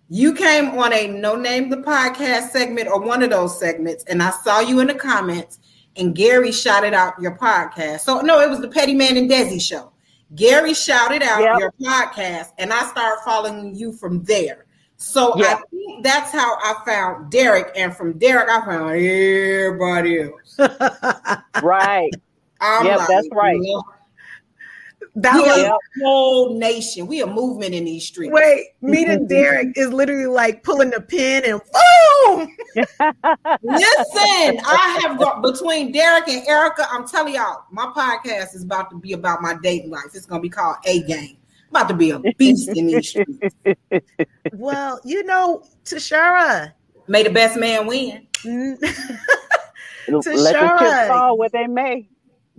You 0.10 0.33
came 0.33 0.69
on 0.79 0.93
a 0.93 1.07
no 1.07 1.36
name 1.36 1.69
the 1.69 1.77
podcast 1.77 2.51
segment 2.51 2.88
or 2.88 3.01
one 3.01 3.21
of 3.23 3.29
those 3.29 3.60
segments, 3.60 4.05
and 4.05 4.23
I 4.23 4.29
saw 4.29 4.62
you 4.62 4.79
in 4.79 4.88
the 4.88 4.95
comments, 4.95 5.60
and 5.97 6.15
Gary 6.15 6.53
shouted 6.53 6.93
out 6.93 7.21
your 7.21 7.38
podcast. 7.38 8.01
So 8.01 8.21
no, 8.21 8.39
it 8.39 8.49
was 8.49 8.62
the 8.62 8.69
Petty 8.69 8.93
Man 8.93 9.17
and 9.17 9.29
Desi 9.29 9.62
show. 9.62 9.91
Gary 10.36 10.73
shouted 10.73 11.23
out 11.23 11.41
yep. 11.41 11.60
your 11.60 11.73
podcast, 11.81 12.51
and 12.57 12.71
I 12.71 12.86
started 12.86 13.21
following 13.25 13.75
you 13.75 13.91
from 13.91 14.23
there. 14.23 14.66
So 14.97 15.33
yeah. 15.38 15.45
I 15.45 15.62
think 15.69 16.03
that's 16.03 16.31
how 16.31 16.55
I 16.55 16.75
found 16.86 17.31
Derek, 17.31 17.71
and 17.75 17.95
from 17.95 18.17
Derek 18.17 18.49
I 18.49 18.65
found 18.65 18.91
everybody 18.91 20.21
else. 20.21 20.57
right. 21.63 22.10
I'm 22.60 22.86
yeah, 22.86 22.95
like, 22.95 23.07
that's 23.07 23.27
right. 23.31 23.60
That 25.19 25.36
we 25.36 25.41
was 25.41 25.63
a 25.63 25.77
whole 26.03 26.57
nation. 26.57 27.07
We 27.07 27.21
a 27.21 27.27
movement 27.27 27.73
in 27.73 27.86
these 27.86 28.05
streets. 28.05 28.31
Wait, 28.33 28.67
meeting 28.81 29.27
Derek 29.29 29.75
is 29.75 29.91
literally 29.91 30.27
like 30.27 30.63
pulling 30.63 30.91
the 30.91 31.01
pin 31.01 31.43
and 31.45 31.62
boom. 31.62 32.55
Listen, 33.63 34.60
I 34.63 34.99
have 35.01 35.17
got 35.17 35.41
between 35.41 35.91
Derek 35.91 36.27
and 36.27 36.47
Erica. 36.47 36.88
I'm 36.91 37.07
telling 37.07 37.36
y'all, 37.36 37.63
my 37.71 37.86
podcast 37.86 38.55
is 38.55 38.63
about 38.63 38.89
to 38.91 38.99
be 38.99 39.13
about 39.13 39.41
my 39.41 39.55
dating 39.62 39.91
life. 39.91 40.05
It's 40.13 40.25
gonna 40.25 40.41
be 40.41 40.49
called 40.49 40.77
A 40.86 41.01
Game. 41.03 41.38
About 41.69 41.89
to 41.89 41.93
be 41.93 42.12
a 42.12 42.19
beast 42.38 42.69
in 42.69 42.88
these 42.88 43.10
streets. 43.10 43.39
Well, 44.53 44.99
you 45.03 45.23
know, 45.23 45.63
Tashara. 45.84 46.73
May 47.08 47.23
the 47.23 47.30
best 47.30 47.58
man 47.58 47.86
win. 47.86 48.27
Tashara. 48.34 48.77
Let 50.08 50.23
the 50.23 50.77
chips 50.80 51.08
fall 51.08 51.38
where 51.38 51.49
they 51.49 51.67
may 51.67 52.08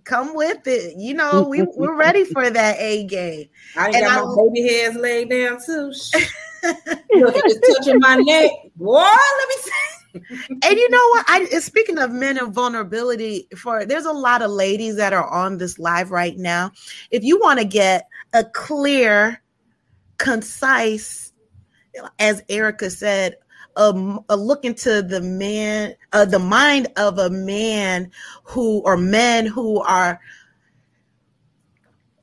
come 0.04 0.34
with 0.34 0.66
it. 0.66 0.96
You 0.96 1.14
know, 1.14 1.42
we, 1.48 1.62
we're 1.62 1.94
ready 1.94 2.24
for 2.24 2.50
that 2.50 2.76
A 2.78 3.04
game. 3.04 3.48
I 3.76 3.86
and 3.86 4.04
got 4.04 4.18
I, 4.18 4.24
my 4.24 4.34
baby 4.36 4.68
hairs 4.68 4.96
laid 4.96 5.30
down 5.30 5.58
too. 5.64 5.92
You 7.10 7.24
look, 7.24 7.34
it's 7.36 7.76
touching 7.76 8.00
my 8.00 8.16
neck. 8.16 8.50
What? 8.76 9.20
Let 9.38 9.48
me 9.48 9.54
see. 9.62 9.72
and 10.68 10.76
you 10.76 10.90
know 10.90 11.08
what? 11.10 11.24
I 11.28 11.44
speaking 11.60 11.98
of 11.98 12.10
men 12.10 12.38
and 12.38 12.52
vulnerability, 12.52 13.46
for 13.56 13.84
there's 13.84 14.06
a 14.06 14.12
lot 14.12 14.42
of 14.42 14.50
ladies 14.50 14.96
that 14.96 15.12
are 15.12 15.28
on 15.28 15.58
this 15.58 15.78
live 15.78 16.10
right 16.10 16.36
now. 16.36 16.72
If 17.10 17.22
you 17.22 17.38
want 17.38 17.60
to 17.60 17.64
get 17.64 18.08
a 18.32 18.44
clear, 18.44 19.42
concise, 20.18 21.32
as 22.18 22.42
Erica 22.48 22.90
said, 22.90 23.36
a, 23.76 24.18
a 24.28 24.36
look 24.36 24.64
into 24.64 25.02
the 25.02 25.20
man, 25.20 25.94
uh, 26.12 26.24
the 26.24 26.38
mind 26.38 26.88
of 26.96 27.18
a 27.18 27.30
man 27.30 28.10
who, 28.42 28.80
or 28.80 28.96
men 28.96 29.46
who 29.46 29.80
are 29.82 30.20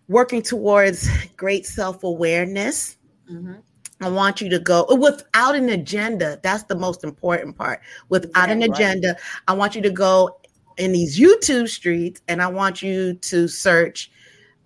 working 0.07 0.41
towards 0.41 1.09
great 1.37 1.65
self 1.65 2.03
awareness. 2.03 2.97
Mm-hmm. 3.31 3.53
I 4.01 4.09
want 4.09 4.41
you 4.41 4.49
to 4.49 4.59
go 4.59 4.85
without 4.89 5.55
an 5.55 5.69
agenda. 5.69 6.39
That's 6.43 6.63
the 6.63 6.75
most 6.75 7.03
important 7.03 7.57
part. 7.57 7.81
Without 8.09 8.49
yeah, 8.49 8.55
an 8.55 8.63
agenda, 8.63 9.07
right. 9.09 9.17
I 9.47 9.53
want 9.53 9.73
you 9.73 9.81
to 9.83 9.89
go 9.89 10.37
in 10.77 10.91
these 10.91 11.17
YouTube 11.17 11.69
streets 11.69 12.21
and 12.27 12.41
I 12.41 12.47
want 12.47 12.81
you 12.81 13.13
to 13.13 13.47
search 13.47 14.11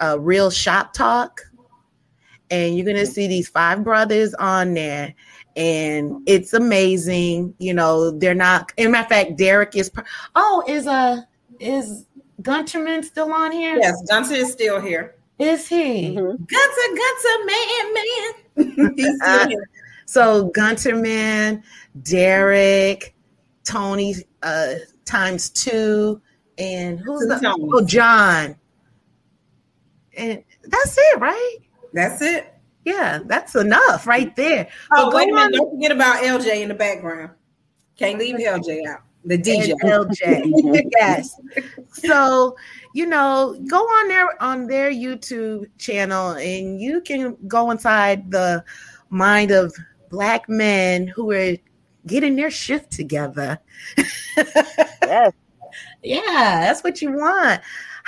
uh, 0.02 0.18
Real 0.20 0.50
Shop 0.50 0.94
Talk. 0.94 1.42
And 2.52 2.76
you're 2.76 2.86
going 2.86 2.98
to 2.98 3.06
see 3.06 3.28
these 3.28 3.48
five 3.48 3.84
brothers 3.84 4.34
on 4.34 4.74
there 4.74 5.14
and 5.56 6.22
it's 6.26 6.54
amazing. 6.54 7.54
You 7.60 7.74
know, 7.74 8.12
they're 8.12 8.34
not. 8.34 8.72
In 8.78 8.92
matter 8.92 9.04
of 9.04 9.10
fact, 9.10 9.38
Derek 9.38 9.76
is. 9.76 9.92
Oh, 10.36 10.64
is 10.68 10.88
a 10.88 10.92
uh, 10.92 11.22
is 11.60 12.06
Gunterman 12.42 13.04
still 13.04 13.34
on 13.34 13.52
here? 13.52 13.78
Yes, 13.78 14.02
Gunter 14.10 14.36
is 14.36 14.52
still 14.52 14.80
here. 14.80 15.16
Is 15.38 15.68
he? 15.68 16.16
Mm-hmm. 16.16 16.44
Gunter, 16.46 16.88
Gunter, 16.96 17.46
man, 17.46 17.94
man. 17.94 18.94
He's 18.98 19.16
still 19.22 19.48
here. 19.50 19.70
So 20.06 20.50
Gunterman, 20.52 21.64
Derek, 22.04 23.16
Tony 23.64 24.16
uh, 24.44 24.76
times 25.06 25.50
two, 25.50 26.22
and 26.58 27.00
who's 27.00 27.28
the 27.28 27.56
oh 27.74 27.86
John. 27.86 28.56
And 30.20 30.44
that's 30.66 30.98
it, 30.98 31.20
right? 31.20 31.58
That's 31.94 32.22
it. 32.22 32.54
Yeah, 32.86 33.20
that's 33.26 33.56
enough 33.56 34.06
right 34.06 34.36
there. 34.36 34.68
Oh, 34.92 35.16
wait 35.16 35.32
a 35.32 35.34
minute. 35.34 35.54
Don't 35.54 35.72
forget 35.72 35.92
about 35.92 36.24
LJ 36.24 36.62
in 36.62 36.68
the 36.68 36.76
background. 36.76 37.32
Can't 37.98 38.20
leave 38.20 38.36
LJ 38.36 38.86
out. 38.88 39.02
The 39.26 39.38
DJ. 39.38 39.74
LJ. 39.84 40.90
yes. 40.98 41.40
So, 41.92 42.56
you 42.94 43.06
know, 43.06 43.62
go 43.68 43.78
on 43.78 44.08
there 44.08 44.42
on 44.42 44.68
their 44.68 44.92
YouTube 44.92 45.66
channel 45.78 46.32
and 46.32 46.80
you 46.82 47.02
can 47.02 47.38
go 47.48 47.72
inside 47.72 48.32
the 48.32 48.64
mind 49.10 49.52
of 49.52 49.74
black 50.10 50.48
men 50.50 51.08
who 51.08 51.32
are 51.32 51.56
getting 52.08 52.36
their 52.36 52.52
shift 52.52 52.92
together. 52.92 53.60
yes. 54.38 55.34
Yeah, 56.02 56.62
that's 56.62 56.84
what 56.84 57.02
you 57.02 57.12
want. 57.12 57.62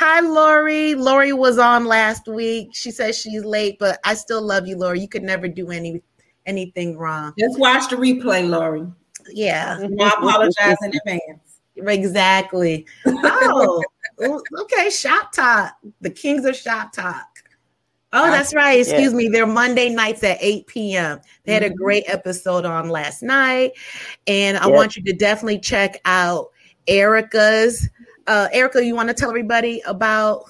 Hi, 0.03 0.19
Lori. 0.21 0.95
Lori 0.95 1.31
was 1.31 1.59
on 1.59 1.85
last 1.85 2.27
week. 2.27 2.69
She 2.73 2.89
says 2.89 3.15
she's 3.15 3.45
late, 3.45 3.77
but 3.77 3.99
I 4.03 4.15
still 4.15 4.41
love 4.41 4.65
you, 4.65 4.75
Lori. 4.75 4.99
You 4.99 5.07
could 5.07 5.21
never 5.21 5.47
do 5.47 5.69
any 5.69 6.01
anything 6.47 6.97
wrong. 6.97 7.33
Just 7.37 7.59
watch 7.59 7.87
the 7.87 7.97
replay, 7.97 8.49
Lori. 8.49 8.87
Yeah. 9.29 9.77
I 9.79 10.07
apologize 10.17 10.77
in 10.81 10.93
advance. 10.95 11.59
Exactly. 11.75 12.87
Oh, 13.05 13.83
okay. 14.61 14.89
Shop 14.89 15.31
Talk. 15.33 15.75
The 16.01 16.09
Kings 16.09 16.45
of 16.45 16.55
Shop 16.55 16.91
Talk. 16.91 17.27
Oh, 18.11 18.31
that's 18.31 18.55
right. 18.55 18.79
Excuse 18.79 19.11
yeah. 19.11 19.17
me. 19.17 19.27
They're 19.27 19.45
Monday 19.45 19.89
nights 19.89 20.23
at 20.23 20.39
8 20.41 20.65
p.m. 20.65 21.21
They 21.43 21.53
had 21.53 21.61
a 21.61 21.67
mm-hmm. 21.67 21.75
great 21.75 22.05
episode 22.07 22.65
on 22.65 22.89
last 22.89 23.21
night. 23.21 23.73
And 24.25 24.57
I 24.57 24.65
want 24.65 24.95
you 24.95 25.03
to 25.03 25.13
definitely 25.13 25.59
check 25.59 26.01
out 26.05 26.47
Erica's 26.87 27.87
uh, 28.27 28.47
Erica, 28.51 28.83
you 28.83 28.95
want 28.95 29.09
to 29.09 29.13
tell 29.13 29.29
everybody 29.29 29.81
about 29.85 30.43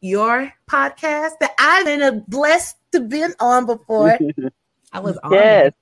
your 0.00 0.52
podcast 0.70 1.38
that 1.40 1.52
I've 1.58 1.84
been 1.84 2.24
blessed 2.28 2.76
to 2.92 3.00
be 3.00 3.24
on 3.40 3.66
before? 3.66 4.18
I 4.92 5.00
was 5.00 5.18
on. 5.18 5.32
Yes. 5.32 5.72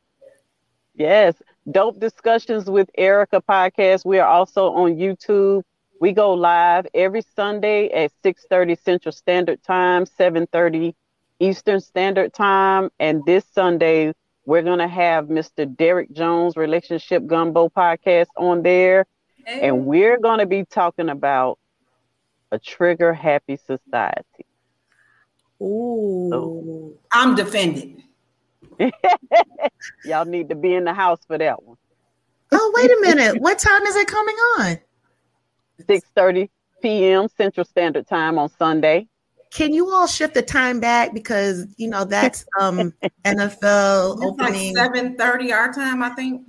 Yes. 0.95 1.35
Dope 1.71 1.99
discussions 1.99 2.69
with 2.71 2.91
Erica 2.97 3.43
podcast. 3.47 4.05
We 4.05 4.19
are 4.19 4.29
also 4.29 4.73
on 4.73 4.97
YouTube. 4.97 5.63
We 6.01 6.13
go 6.13 6.35
live 6.35 6.87
every 6.95 7.23
Sunday 7.35 7.89
at 7.91 8.13
6:30 8.23 8.79
Central 8.83 9.13
Standard 9.13 9.63
Time, 9.63 10.05
7:30 10.05 10.95
Eastern 11.41 11.81
Standard 11.81 12.33
Time, 12.33 12.91
and 12.99 13.25
this 13.25 13.45
Sunday 13.53 14.13
we're 14.47 14.63
going 14.63 14.79
to 14.79 14.89
have 14.89 15.27
Mr. 15.27 15.65
Derek 15.77 16.13
Jones 16.13 16.57
Relationship 16.57 17.27
Gumbo 17.27 17.69
podcast 17.71 18.27
on 18.37 18.63
there. 18.63 19.07
And 19.47 19.87
we're 19.87 20.19
going 20.19 20.39
to 20.39 20.47
be 20.47 20.65
talking 20.65 21.09
about 21.09 21.59
a 22.51 22.59
trigger 22.59 23.13
happy 23.13 23.57
society. 23.57 24.47
Ooh. 25.63 26.29
So, 26.31 26.93
I'm 27.13 27.35
defending. 27.35 28.03
Y'all 30.05 30.25
need 30.25 30.49
to 30.49 30.55
be 30.55 30.75
in 30.75 30.85
the 30.85 30.95
house 30.95 31.21
for 31.27 31.39
that 31.39 31.63
one. 31.63 31.77
Oh, 32.53 32.73
wait 32.75 32.91
a 32.91 33.17
minute. 33.17 33.41
what 33.41 33.59
time 33.59 33.83
is 33.83 33.97
it 33.97 34.07
coming 34.07 34.37
on? 34.59 34.79
6:30 35.83 36.49
p.m. 36.83 37.29
Central 37.37 37.65
Standard 37.65 38.07
Time 38.07 38.39
on 38.39 38.49
Sunday. 38.49 39.09
Can 39.51 39.73
you 39.73 39.91
all 39.91 40.07
shift 40.07 40.35
the 40.35 40.43
time 40.43 40.81
back 40.81 41.15
because 41.15 41.67
you 41.77 41.89
know 41.89 42.05
that's 42.05 42.45
um 42.59 42.93
NFL 43.25 44.15
it's 44.15 44.23
opening 44.23 44.75
like 44.75 44.93
7:30 44.93 45.53
our 45.53 45.73
time, 45.73 46.03
I 46.03 46.11
think. 46.11 46.43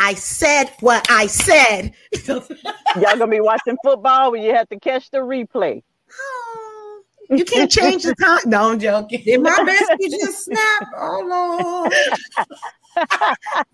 I 0.00 0.14
said 0.14 0.72
what 0.80 1.06
I 1.10 1.26
said. 1.26 1.92
Y'all 2.26 3.18
gonna 3.18 3.28
be 3.28 3.40
watching 3.40 3.76
football 3.84 4.32
when 4.32 4.42
you 4.42 4.54
have 4.54 4.68
to 4.70 4.80
catch 4.80 5.10
the 5.10 5.18
replay. 5.18 5.82
Oh, 6.18 7.02
you 7.28 7.44
can't 7.44 7.70
change 7.70 8.04
the 8.04 8.14
time. 8.14 8.40
No, 8.46 8.70
I'm 8.70 8.78
joking. 8.80 9.22
Did 9.24 9.42
my 9.42 9.62
biscuit 9.64 10.12
just 10.20 10.44
snap? 10.46 10.88
Oh 10.96 11.22
Lord. 11.86 11.92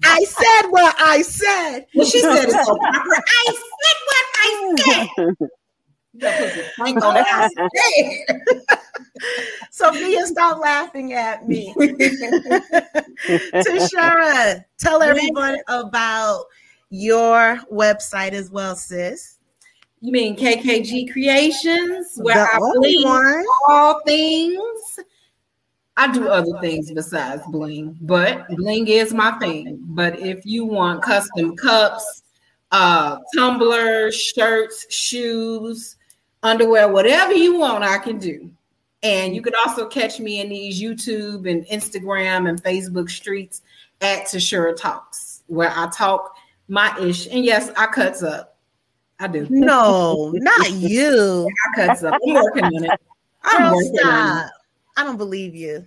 I 0.04 0.24
said 0.24 0.70
what 0.70 0.94
I 0.98 1.22
said. 1.22 1.86
Well, 1.94 2.06
she 2.06 2.20
said 2.20 2.48
it 2.48 2.60
so 2.66 2.76
proper. 2.76 3.14
I 3.14 3.46
said 3.46 3.96
what 4.06 4.26
I 4.34 4.74
said. 4.76 5.48
Sophia, 9.70 10.26
stop 10.26 10.60
laughing 10.60 11.12
at 11.12 11.48
me. 11.48 11.72
Tashara, 13.26 14.64
tell 14.78 15.02
everyone 15.02 15.58
about 15.68 16.44
your 16.90 17.58
website 17.72 18.32
as 18.32 18.50
well, 18.50 18.76
sis. 18.76 19.38
You 20.00 20.12
mean 20.12 20.36
KKG 20.36 21.12
Creations, 21.12 22.18
where 22.22 22.36
the 22.36 22.42
I 22.42 22.58
bling 22.58 23.04
one. 23.04 23.44
all 23.68 24.00
things. 24.06 25.00
I 25.96 26.12
do 26.12 26.28
other 26.28 26.60
things 26.60 26.92
besides 26.92 27.42
bling, 27.48 27.96
but 28.02 28.46
bling 28.48 28.88
is 28.88 29.14
my 29.14 29.32
thing. 29.38 29.78
But 29.80 30.20
if 30.20 30.44
you 30.44 30.66
want 30.66 31.02
custom 31.02 31.56
cups, 31.56 32.22
uh, 32.70 33.16
tumblers, 33.34 34.14
shirts, 34.14 34.92
shoes, 34.92 35.96
underwear, 36.42 36.88
whatever 36.88 37.32
you 37.32 37.58
want, 37.58 37.84
I 37.84 37.98
can 37.98 38.18
do. 38.18 38.50
And 39.02 39.34
you 39.34 39.42
could 39.42 39.54
also 39.66 39.86
catch 39.86 40.18
me 40.18 40.40
in 40.40 40.48
these 40.48 40.80
YouTube 40.80 41.50
and 41.50 41.64
Instagram 41.66 42.48
and 42.48 42.62
Facebook 42.62 43.10
streets 43.10 43.62
at 44.00 44.24
Tashura 44.24 44.76
Talks, 44.76 45.42
where 45.46 45.72
I 45.74 45.88
talk 45.88 46.34
my 46.68 46.96
ish. 46.98 47.26
And 47.26 47.44
yes, 47.44 47.70
I 47.76 47.86
cuts 47.86 48.22
up. 48.22 48.56
I 49.18 49.28
do. 49.28 49.46
No, 49.48 50.32
not 50.34 50.70
you. 50.72 51.48
I 51.48 51.86
cuts 51.86 52.02
up. 52.02 52.14
I'm 52.26 52.34
working 52.34 52.64
on 52.64 52.84
it. 52.84 53.00
I'm 53.44 53.62
Girl, 53.62 53.76
working 53.76 53.94
stop. 53.96 54.12
on 54.12 54.44
it. 54.44 54.50
I 54.96 55.04
don't 55.04 55.16
believe 55.16 55.54
you. 55.54 55.86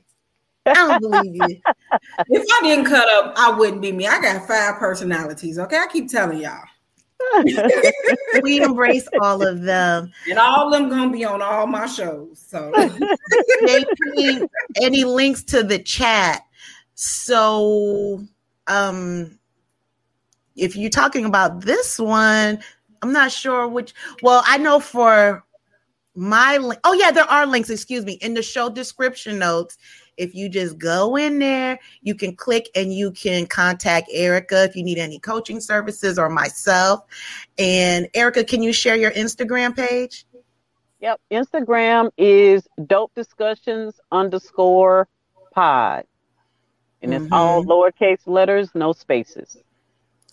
I 0.66 0.74
don't 0.74 1.02
believe 1.02 1.36
you. 1.36 1.62
if 2.30 2.48
I 2.52 2.62
didn't 2.62 2.86
cut 2.86 3.08
up, 3.10 3.34
I 3.38 3.52
wouldn't 3.52 3.82
be 3.82 3.92
me. 3.92 4.08
I 4.08 4.22
got 4.22 4.48
five 4.48 4.76
personalities. 4.76 5.58
Okay, 5.58 5.78
I 5.78 5.88
keep 5.88 6.10
telling 6.10 6.40
y'all. 6.40 6.64
we 8.42 8.62
embrace 8.62 9.08
all 9.22 9.46
of 9.46 9.62
them. 9.62 10.12
And 10.30 10.40
all 10.40 10.68
of 10.68 10.80
them 10.80 10.90
gonna 10.90 11.12
be 11.12 11.26
on 11.26 11.42
all 11.42 11.68
my 11.68 11.86
shows. 11.86 12.40
So 12.40 12.72
any, 13.68 14.42
any 14.82 15.04
links 15.04 15.44
to 15.44 15.64
the 15.64 15.80
chat. 15.80 16.42
So 16.96 18.24
um 18.68 19.40
if 20.56 20.76
you're 20.76 20.90
talking 20.90 21.26
about 21.26 21.62
this 21.62 21.98
one, 22.00 22.60
I'm 23.02 23.14
not 23.14 23.32
sure 23.32 23.68
which 23.68 23.94
well, 24.22 24.44
I 24.46 24.58
know 24.58 24.80
for 24.80 25.44
my 26.16 26.58
link. 26.58 26.80
Oh 26.84 26.94
yeah, 26.94 27.12
there 27.12 27.24
are 27.24 27.46
links, 27.46 27.70
excuse 27.70 28.06
me, 28.06 28.14
in 28.22 28.34
the 28.34 28.44
show 28.44 28.70
description 28.70 29.40
notes. 29.40 29.78
If 30.20 30.36
you 30.36 30.50
just 30.50 30.78
go 30.78 31.16
in 31.16 31.40
there, 31.40 31.80
you 32.02 32.14
can 32.14 32.36
click 32.36 32.70
and 32.76 32.94
you 32.94 33.12
can 33.12 33.48
contact 33.48 34.10
Erica 34.14 34.66
if 34.66 34.76
you 34.76 34.84
need 34.84 34.98
any 34.98 35.18
coaching 35.18 35.62
services 35.62 36.20
or 36.20 36.30
myself. 36.30 37.06
And 37.58 38.08
Erica, 38.14 38.44
can 38.44 38.62
you 38.62 38.74
share 38.74 38.98
your 38.98 39.12
Instagram 39.12 39.76
page? 39.76 40.26
Yep. 41.00 41.22
Instagram 41.32 42.12
is 42.18 42.68
dope 42.86 43.16
discussions 43.16 44.00
underscore 44.12 45.08
pod. 45.54 46.04
And 47.02 47.14
it's 47.14 47.24
mm-hmm. 47.24 47.34
all 47.34 47.64
lowercase 47.64 48.28
letters, 48.28 48.70
no 48.76 48.92
spaces. 48.92 49.58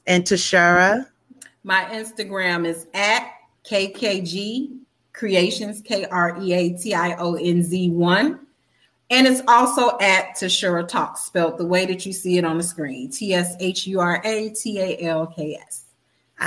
And 0.07 0.25
Tashara? 0.25 1.07
My 1.63 1.85
Instagram 1.85 2.67
is 2.67 2.87
at 2.93 3.31
KKG 3.65 4.79
Creations, 5.13 5.81
K 5.81 6.05
R 6.07 6.37
E 6.43 6.53
A 6.53 6.77
T 6.77 6.95
I 6.95 7.15
O 7.17 7.35
N 7.35 7.63
Z 7.63 7.91
1. 7.91 8.46
And 9.11 9.27
it's 9.27 9.43
also 9.47 9.97
at 10.01 10.37
Tashura 10.37 10.87
Talks, 10.87 11.25
spelled 11.25 11.59
the 11.59 11.67
way 11.67 11.87
that 11.87 12.05
you 12.05 12.13
see 12.13 12.39
it 12.39 12.45
on 12.45 12.59
the 12.59 12.65
screen 12.65 13.11
T 13.11 13.35
S 13.35 13.55
H 13.61 13.87
U 13.87 14.01
R 14.01 14.21
A 14.25 14.51
T 14.51 14.81
A 14.81 15.01
L 15.03 15.27
K 15.29 15.57
S. 15.57 15.85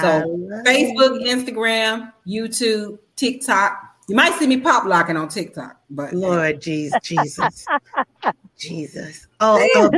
So 0.01 0.23
Facebook, 0.65 1.25
Instagram, 1.25 2.13
YouTube, 2.27 2.99
TikTok. 3.15 3.81
You 4.07 4.15
might 4.15 4.33
see 4.33 4.47
me 4.47 4.57
pop 4.57 4.85
locking 4.85 5.17
on 5.17 5.29
TikTok, 5.29 5.79
but 5.89 6.13
Lord 6.13 6.61
Jesus, 6.61 6.99
Jesus, 7.01 7.65
Jesus. 8.57 9.27
Oh, 9.39 9.91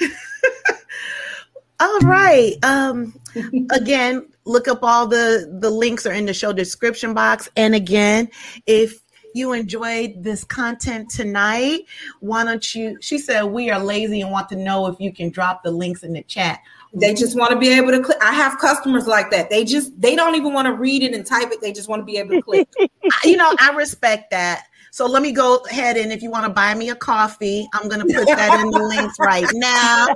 um, 0.00 0.08
all 1.80 1.98
right. 2.00 2.54
Um, 2.64 3.18
again, 3.70 4.28
look 4.44 4.68
up 4.68 4.80
all 4.82 5.06
the 5.06 5.56
the 5.60 5.70
links 5.70 6.06
are 6.06 6.12
in 6.12 6.26
the 6.26 6.34
show 6.34 6.52
description 6.52 7.14
box. 7.14 7.48
And 7.56 7.74
again, 7.74 8.28
if 8.66 9.01
you 9.34 9.52
enjoyed 9.52 10.22
this 10.22 10.44
content 10.44 11.10
tonight, 11.10 11.80
why 12.20 12.44
don't 12.44 12.74
you? 12.74 12.98
She 13.00 13.18
said 13.18 13.42
we 13.44 13.70
are 13.70 13.78
lazy 13.78 14.20
and 14.20 14.30
want 14.30 14.48
to 14.50 14.56
know 14.56 14.86
if 14.86 14.98
you 15.00 15.12
can 15.12 15.30
drop 15.30 15.62
the 15.62 15.70
links 15.70 16.02
in 16.02 16.12
the 16.12 16.22
chat. 16.22 16.60
They 16.94 17.14
just 17.14 17.38
want 17.38 17.52
to 17.52 17.58
be 17.58 17.68
able 17.70 17.90
to 17.92 18.02
click. 18.02 18.18
I 18.20 18.34
have 18.34 18.58
customers 18.58 19.06
like 19.06 19.30
that. 19.30 19.48
They 19.48 19.64
just 19.64 19.98
they 20.00 20.14
don't 20.14 20.34
even 20.34 20.52
want 20.52 20.66
to 20.66 20.74
read 20.74 21.02
it 21.02 21.14
and 21.14 21.24
type 21.24 21.50
it. 21.50 21.60
They 21.62 21.72
just 21.72 21.88
want 21.88 22.00
to 22.00 22.04
be 22.04 22.18
able 22.18 22.30
to 22.30 22.42
click. 22.42 22.68
you 23.24 23.36
know, 23.36 23.54
I 23.58 23.72
respect 23.74 24.30
that. 24.30 24.66
So 24.90 25.06
let 25.06 25.22
me 25.22 25.32
go 25.32 25.56
ahead 25.70 25.96
and 25.96 26.12
if 26.12 26.20
you 26.22 26.30
want 26.30 26.44
to 26.44 26.52
buy 26.52 26.74
me 26.74 26.90
a 26.90 26.94
coffee, 26.94 27.66
I'm 27.72 27.88
going 27.88 28.06
to 28.06 28.14
put 28.14 28.26
that 28.26 28.60
in 28.60 28.70
the 28.70 28.82
links 28.82 29.16
right 29.20 29.48
now 29.54 30.06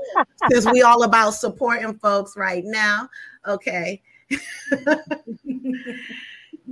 because 0.47 0.67
we 0.67 0.83
all 0.83 1.03
about 1.05 1.31
supporting 1.31 1.95
folks 1.95 2.37
right 2.37 2.63
now. 2.63 3.09
Okay. 3.47 4.03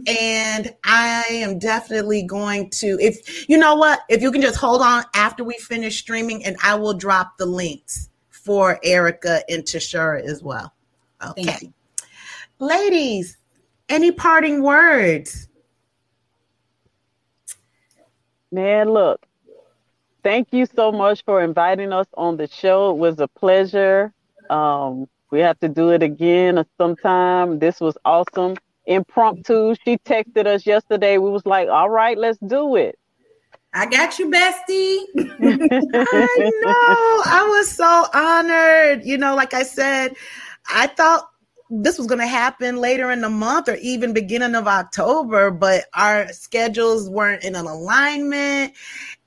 and 0.06 0.74
I 0.84 1.24
am 1.30 1.58
definitely 1.58 2.22
going 2.22 2.70
to 2.70 2.98
if 3.00 3.48
you 3.48 3.56
know 3.56 3.76
what, 3.76 4.00
if 4.08 4.22
you 4.22 4.32
can 4.32 4.42
just 4.42 4.56
hold 4.56 4.82
on 4.82 5.04
after 5.14 5.44
we 5.44 5.54
finish 5.58 5.98
streaming 5.98 6.44
and 6.44 6.56
I 6.62 6.74
will 6.74 6.94
drop 6.94 7.38
the 7.38 7.46
links 7.46 8.08
for 8.30 8.78
Erica 8.82 9.42
and 9.48 9.62
Tashara 9.62 10.22
as 10.22 10.42
well. 10.42 10.72
Okay. 11.22 11.72
Ladies, 12.58 13.36
any 13.88 14.12
parting 14.12 14.62
words? 14.62 15.48
Man, 18.52 18.90
look, 18.90 19.24
thank 20.22 20.48
you 20.52 20.66
so 20.66 20.92
much 20.92 21.24
for 21.24 21.42
inviting 21.42 21.92
us 21.92 22.06
on 22.14 22.36
the 22.36 22.46
show. 22.46 22.90
It 22.90 22.98
was 22.98 23.20
a 23.20 23.28
pleasure. 23.28 24.12
Um, 24.50 25.08
we 25.30 25.40
have 25.40 25.58
to 25.60 25.68
do 25.68 25.90
it 25.90 26.02
again 26.02 26.64
sometime. 26.78 27.58
This 27.58 27.80
was 27.80 27.96
awesome. 28.04 28.56
Impromptu. 28.86 29.74
She 29.84 29.98
texted 29.98 30.46
us 30.46 30.66
yesterday. 30.66 31.18
We 31.18 31.30
was 31.30 31.46
like, 31.46 31.68
all 31.68 31.90
right, 31.90 32.18
let's 32.18 32.38
do 32.38 32.76
it. 32.76 32.98
I 33.72 33.86
got 33.86 34.18
you, 34.18 34.30
bestie. 34.30 35.04
I 35.16 36.52
know. 36.62 37.22
I 37.26 37.46
was 37.48 37.68
so 37.68 38.06
honored. 38.14 39.04
You 39.04 39.18
know, 39.18 39.34
like 39.34 39.52
I 39.52 39.64
said, 39.64 40.14
I 40.70 40.86
thought 40.86 41.28
this 41.70 41.98
was 41.98 42.06
going 42.06 42.20
to 42.20 42.26
happen 42.26 42.76
later 42.76 43.10
in 43.10 43.20
the 43.20 43.30
month 43.30 43.68
or 43.68 43.74
even 43.76 44.12
beginning 44.12 44.54
of 44.54 44.68
October, 44.68 45.50
but 45.50 45.86
our 45.94 46.28
schedules 46.28 47.10
weren't 47.10 47.42
in 47.42 47.56
an 47.56 47.66
alignment. 47.66 48.74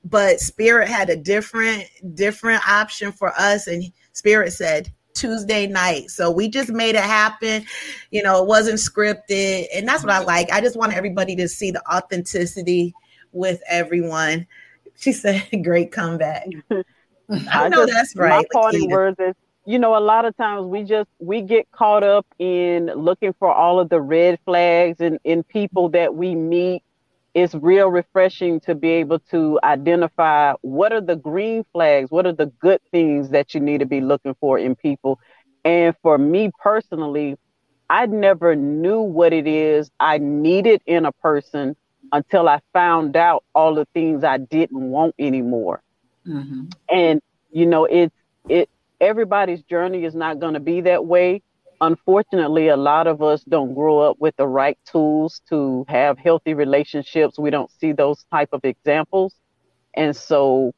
But 0.06 0.40
Spirit 0.40 0.88
had 0.88 1.10
a 1.10 1.18
different 1.18 1.84
different 2.16 2.66
option 2.70 3.12
for 3.12 3.34
us, 3.38 3.68
and 3.68 3.84
Spirit 4.14 4.54
said 4.54 4.94
Tuesday 5.18 5.68
night. 5.68 6.10
So 6.10 6.32
we 6.32 6.50
just 6.50 6.70
made 6.70 6.96
it 6.96 7.04
happen. 7.04 7.66
You 8.12 8.24
know, 8.24 8.42
it 8.42 8.48
wasn't 8.48 8.80
scripted, 8.80 9.66
and 9.74 9.88
that's 9.88 10.04
what 10.04 10.14
I 10.14 10.20
mm-hmm. 10.20 10.28
like. 10.28 10.52
I 10.52 10.62
just 10.62 10.78
want 10.78 10.94
everybody 10.94 11.36
to 11.38 11.48
see 11.48 11.72
the 11.72 11.82
authenticity 11.92 12.94
with 13.32 13.62
everyone. 13.68 14.48
She 14.96 15.12
said, 15.12 15.48
"Great 15.64 15.92
comeback." 15.92 16.48
I 17.52 17.68
know 17.68 17.86
just, 17.86 17.94
that's 17.94 18.16
right. 18.16 18.38
My 18.38 18.44
parting 18.54 18.90
words 18.90 19.18
is 19.20 19.36
you 19.68 19.78
know, 19.78 19.98
a 19.98 20.00
lot 20.00 20.24
of 20.24 20.36
times 20.38 20.66
we 20.66 20.84
just 20.84 21.10
we 21.20 21.42
get 21.42 21.70
caught 21.74 22.02
up 22.02 22.26
in 22.40 22.86
looking 22.86 23.34
for 23.38 23.54
all 23.54 23.82
of 23.82 23.90
the 23.90 24.00
red 24.00 24.40
flags 24.46 25.02
and 25.02 25.20
in 25.26 25.44
people 25.44 25.90
that 25.90 26.16
we 26.16 26.36
meet. 26.36 26.84
It's 27.38 27.54
real 27.54 27.90
refreshing 27.90 28.60
to 28.62 28.74
be 28.74 28.90
able 28.90 29.20
to 29.30 29.60
identify 29.64 30.54
what 30.62 30.92
are 30.92 31.02
the 31.02 31.16
green 31.16 31.64
flags, 31.72 32.10
what 32.10 32.26
are 32.26 32.34
the 32.34 32.48
good 32.48 32.82
things 32.90 33.30
that 33.30 33.54
you 33.54 33.60
need 33.60 33.82
to 33.82 33.86
be 33.86 34.02
looking 34.02 34.36
for 34.40 34.58
in 34.58 34.76
people. 34.76 35.20
And 35.64 35.94
for 36.02 36.18
me 36.18 36.50
personally, 36.64 37.36
I 37.92 38.08
never 38.08 38.56
knew 38.56 39.02
what 39.02 39.34
it 39.34 39.46
is 39.46 39.92
I 40.00 40.18
needed 40.18 40.82
in 40.88 41.06
a 41.06 41.12
person 41.12 41.76
until 42.12 42.50
I 42.50 42.60
found 42.74 43.16
out 43.16 43.44
all 43.54 43.76
the 43.76 43.86
things 43.94 44.24
I 44.24 44.40
didn't 44.40 44.90
want 44.90 45.14
anymore. 45.20 45.84
Mm-hmm. 46.28 46.70
And 46.90 47.22
you 47.52 47.68
know, 47.68 47.86
it's 47.86 48.16
it 48.50 48.68
everybody's 49.00 49.62
journey 49.62 50.06
is 50.06 50.16
not 50.16 50.40
going 50.40 50.56
to 50.56 50.60
be 50.60 50.82
that 50.82 51.06
way. 51.06 51.44
Unfortunately, 51.82 52.68
a 52.70 52.78
lot 52.78 53.08
of 53.08 53.22
us 53.22 53.44
don't 53.44 53.74
grow 53.74 54.00
up 54.00 54.18
with 54.20 54.36
the 54.38 54.48
right 54.48 54.78
tools 54.86 55.42
to 55.50 55.86
have 55.88 56.18
healthy 56.18 56.54
relationships. 56.54 57.38
We 57.38 57.50
don't 57.52 57.72
see 57.72 57.92
those 57.92 58.24
type 58.32 58.50
of 58.54 58.64
examples. 58.64 59.36
And 59.96 60.16
so 60.16 60.74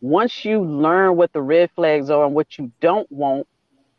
once 0.00 0.44
you 0.44 0.64
learn 0.64 1.16
what 1.16 1.32
the 1.32 1.42
red 1.42 1.70
flags 1.74 2.10
are 2.10 2.24
and 2.24 2.34
what 2.34 2.58
you 2.58 2.72
don't 2.80 3.10
want, 3.10 3.46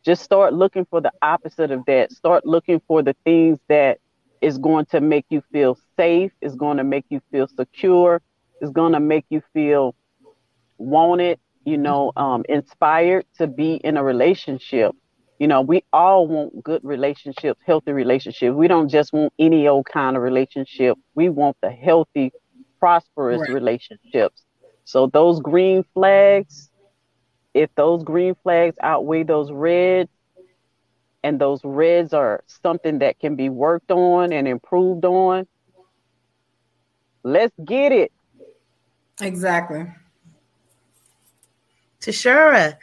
just 0.05 0.23
start 0.23 0.53
looking 0.53 0.85
for 0.85 1.01
the 1.01 1.11
opposite 1.21 1.71
of 1.71 1.85
that. 1.85 2.11
Start 2.11 2.45
looking 2.45 2.81
for 2.87 3.01
the 3.03 3.15
things 3.25 3.59
that 3.67 3.99
is 4.41 4.57
going 4.57 4.85
to 4.87 5.01
make 5.01 5.25
you 5.29 5.41
feel 5.51 5.77
safe, 5.97 6.31
is 6.41 6.55
going 6.55 6.77
to 6.77 6.83
make 6.83 7.05
you 7.09 7.21
feel 7.31 7.47
secure, 7.47 8.21
is 8.61 8.69
going 8.71 8.93
to 8.93 8.99
make 8.99 9.25
you 9.29 9.41
feel 9.53 9.95
wanted, 10.77 11.39
you 11.65 11.77
know, 11.77 12.11
um, 12.15 12.43
inspired 12.49 13.25
to 13.37 13.47
be 13.47 13.75
in 13.75 13.97
a 13.97 14.03
relationship. 14.03 14.93
You 15.39 15.47
know, 15.47 15.61
we 15.61 15.83
all 15.93 16.27
want 16.27 16.63
good 16.63 16.81
relationships, 16.83 17.59
healthy 17.65 17.93
relationships. 17.93 18.53
We 18.53 18.67
don't 18.67 18.89
just 18.89 19.13
want 19.13 19.31
any 19.39 19.67
old 19.67 19.85
kind 19.85 20.17
of 20.17 20.21
relationship. 20.21 20.97
We 21.15 21.29
want 21.29 21.55
the 21.61 21.71
healthy, 21.71 22.33
prosperous 22.77 23.39
right. 23.39 23.49
relationships. 23.49 24.43
So 24.83 25.07
those 25.07 25.39
green 25.39 25.85
flags, 25.93 26.69
if 27.53 27.69
those 27.75 28.03
green 28.03 28.35
flags 28.43 28.75
outweigh 28.81 29.23
those 29.23 29.49
reds, 29.51 30.09
and 31.23 31.39
those 31.39 31.61
reds 31.63 32.13
are 32.13 32.43
something 32.47 32.99
that 32.99 33.19
can 33.19 33.35
be 33.35 33.49
worked 33.49 33.91
on 33.91 34.31
and 34.31 34.47
improved 34.47 35.05
on, 35.05 35.47
let's 37.23 37.53
get 37.65 37.91
it. 37.91 38.11
Exactly. 39.21 39.85
Tashara, 41.99 42.77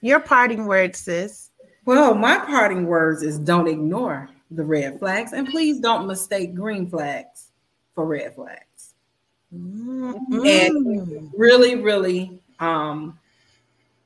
your 0.00 0.20
parting 0.20 0.66
words, 0.66 0.98
sis. 1.00 1.50
Well, 1.84 2.14
my 2.14 2.38
parting 2.38 2.86
words 2.86 3.22
is 3.22 3.38
don't 3.38 3.66
ignore 3.66 4.28
the 4.50 4.64
red 4.64 4.98
flags 4.98 5.32
and 5.32 5.48
please 5.48 5.80
don't 5.80 6.06
mistake 6.06 6.54
green 6.54 6.88
flags 6.88 7.50
for 7.94 8.06
red 8.06 8.34
flags. 8.34 8.94
Mm-hmm. 9.54 10.46
And 10.46 11.30
really, 11.36 11.76
really, 11.76 12.38
um, 12.60 13.18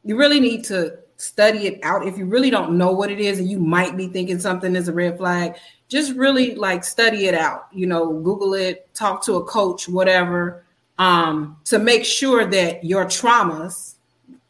you 0.04 0.16
really 0.16 0.40
need 0.40 0.64
to 0.64 0.98
study 1.16 1.66
it 1.66 1.80
out. 1.82 2.06
If 2.06 2.16
you 2.18 2.26
really 2.26 2.50
don't 2.50 2.76
know 2.78 2.92
what 2.92 3.10
it 3.10 3.20
is 3.20 3.38
and 3.38 3.48
you 3.48 3.58
might 3.58 3.96
be 3.96 4.08
thinking 4.08 4.38
something 4.38 4.74
is 4.74 4.88
a 4.88 4.92
red 4.92 5.18
flag, 5.18 5.56
just 5.88 6.14
really 6.14 6.54
like 6.54 6.84
study 6.84 7.26
it 7.26 7.34
out. 7.34 7.66
You 7.72 7.86
know, 7.86 8.12
Google 8.20 8.54
it, 8.54 8.92
talk 8.94 9.24
to 9.24 9.34
a 9.34 9.44
coach, 9.44 9.88
whatever, 9.88 10.64
um, 10.98 11.56
to 11.64 11.78
make 11.78 12.04
sure 12.04 12.46
that 12.46 12.84
your 12.84 13.04
traumas 13.04 13.94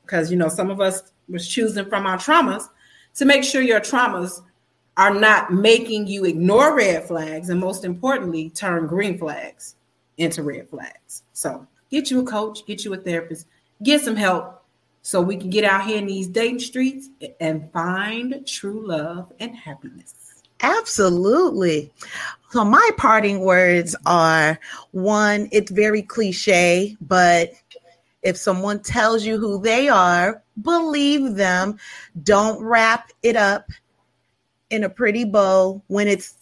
because 0.03 0.31
you 0.31 0.37
know 0.37 0.49
some 0.49 0.71
of 0.71 0.81
us 0.81 1.03
was 1.29 1.47
choosing 1.47 1.85
from 1.87 2.07
our 2.07 2.17
traumas 2.17 2.69
to 3.17 3.25
make 3.25 3.45
sure 3.45 3.63
your 3.63 3.81
traumas 3.81 4.43
are 4.97 5.13
not 5.13 5.53
making 5.53 6.07
you 6.07 6.25
ignore 6.25 6.77
red 6.77 7.07
flags 7.07 7.51
and 7.51 7.61
most 7.61 7.85
importantly 7.85 8.51
turn 8.51 8.87
green 8.87 9.19
flags 9.19 9.75
into 10.17 10.43
red 10.43 10.69
flags. 10.71 11.23
So 11.33 11.67
get 11.91 12.11
you 12.11 12.21
a 12.21 12.25
coach 12.25 12.65
get 12.67 12.85
you 12.85 12.95
a 12.95 12.97
therapist 12.97 13.47
get 13.83 14.01
some 14.01 14.17
help 14.17 14.65
so 15.03 15.21
we 15.21 15.37
can 15.37 15.51
get 15.51 15.65
out 15.65 15.87
here 15.87 15.99
in 15.99 16.07
these 16.07 16.27
dating 16.27 16.59
streets 16.59 17.09
and 17.41 17.71
find 17.73 18.45
true 18.47 18.87
love 18.87 19.33
and 19.39 19.55
happiness. 19.55 20.15
Absolutely. 20.63 21.93
So 22.51 22.65
my 22.65 22.91
parting 22.97 23.41
words 23.41 23.95
are 24.07 24.59
one 24.93 25.49
it's 25.53 25.71
very 25.71 26.03
cliche 26.03 26.97
but 27.01 27.53
if 28.27 28.37
someone 28.37 28.81
tells 28.81 29.25
you 29.25 29.39
who 29.39 29.63
they 29.63 29.89
are 29.89 30.43
believe 30.61 31.37
them 31.37 31.79
don't 32.23 32.61
wrap 32.63 33.11
it 33.23 33.37
up 33.37 33.71
in 34.71 34.85
a 34.85 34.89
pretty 34.89 35.25
bow 35.25 35.83
when 35.87 36.09
it's 36.09 36.35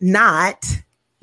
not. 0.00 0.64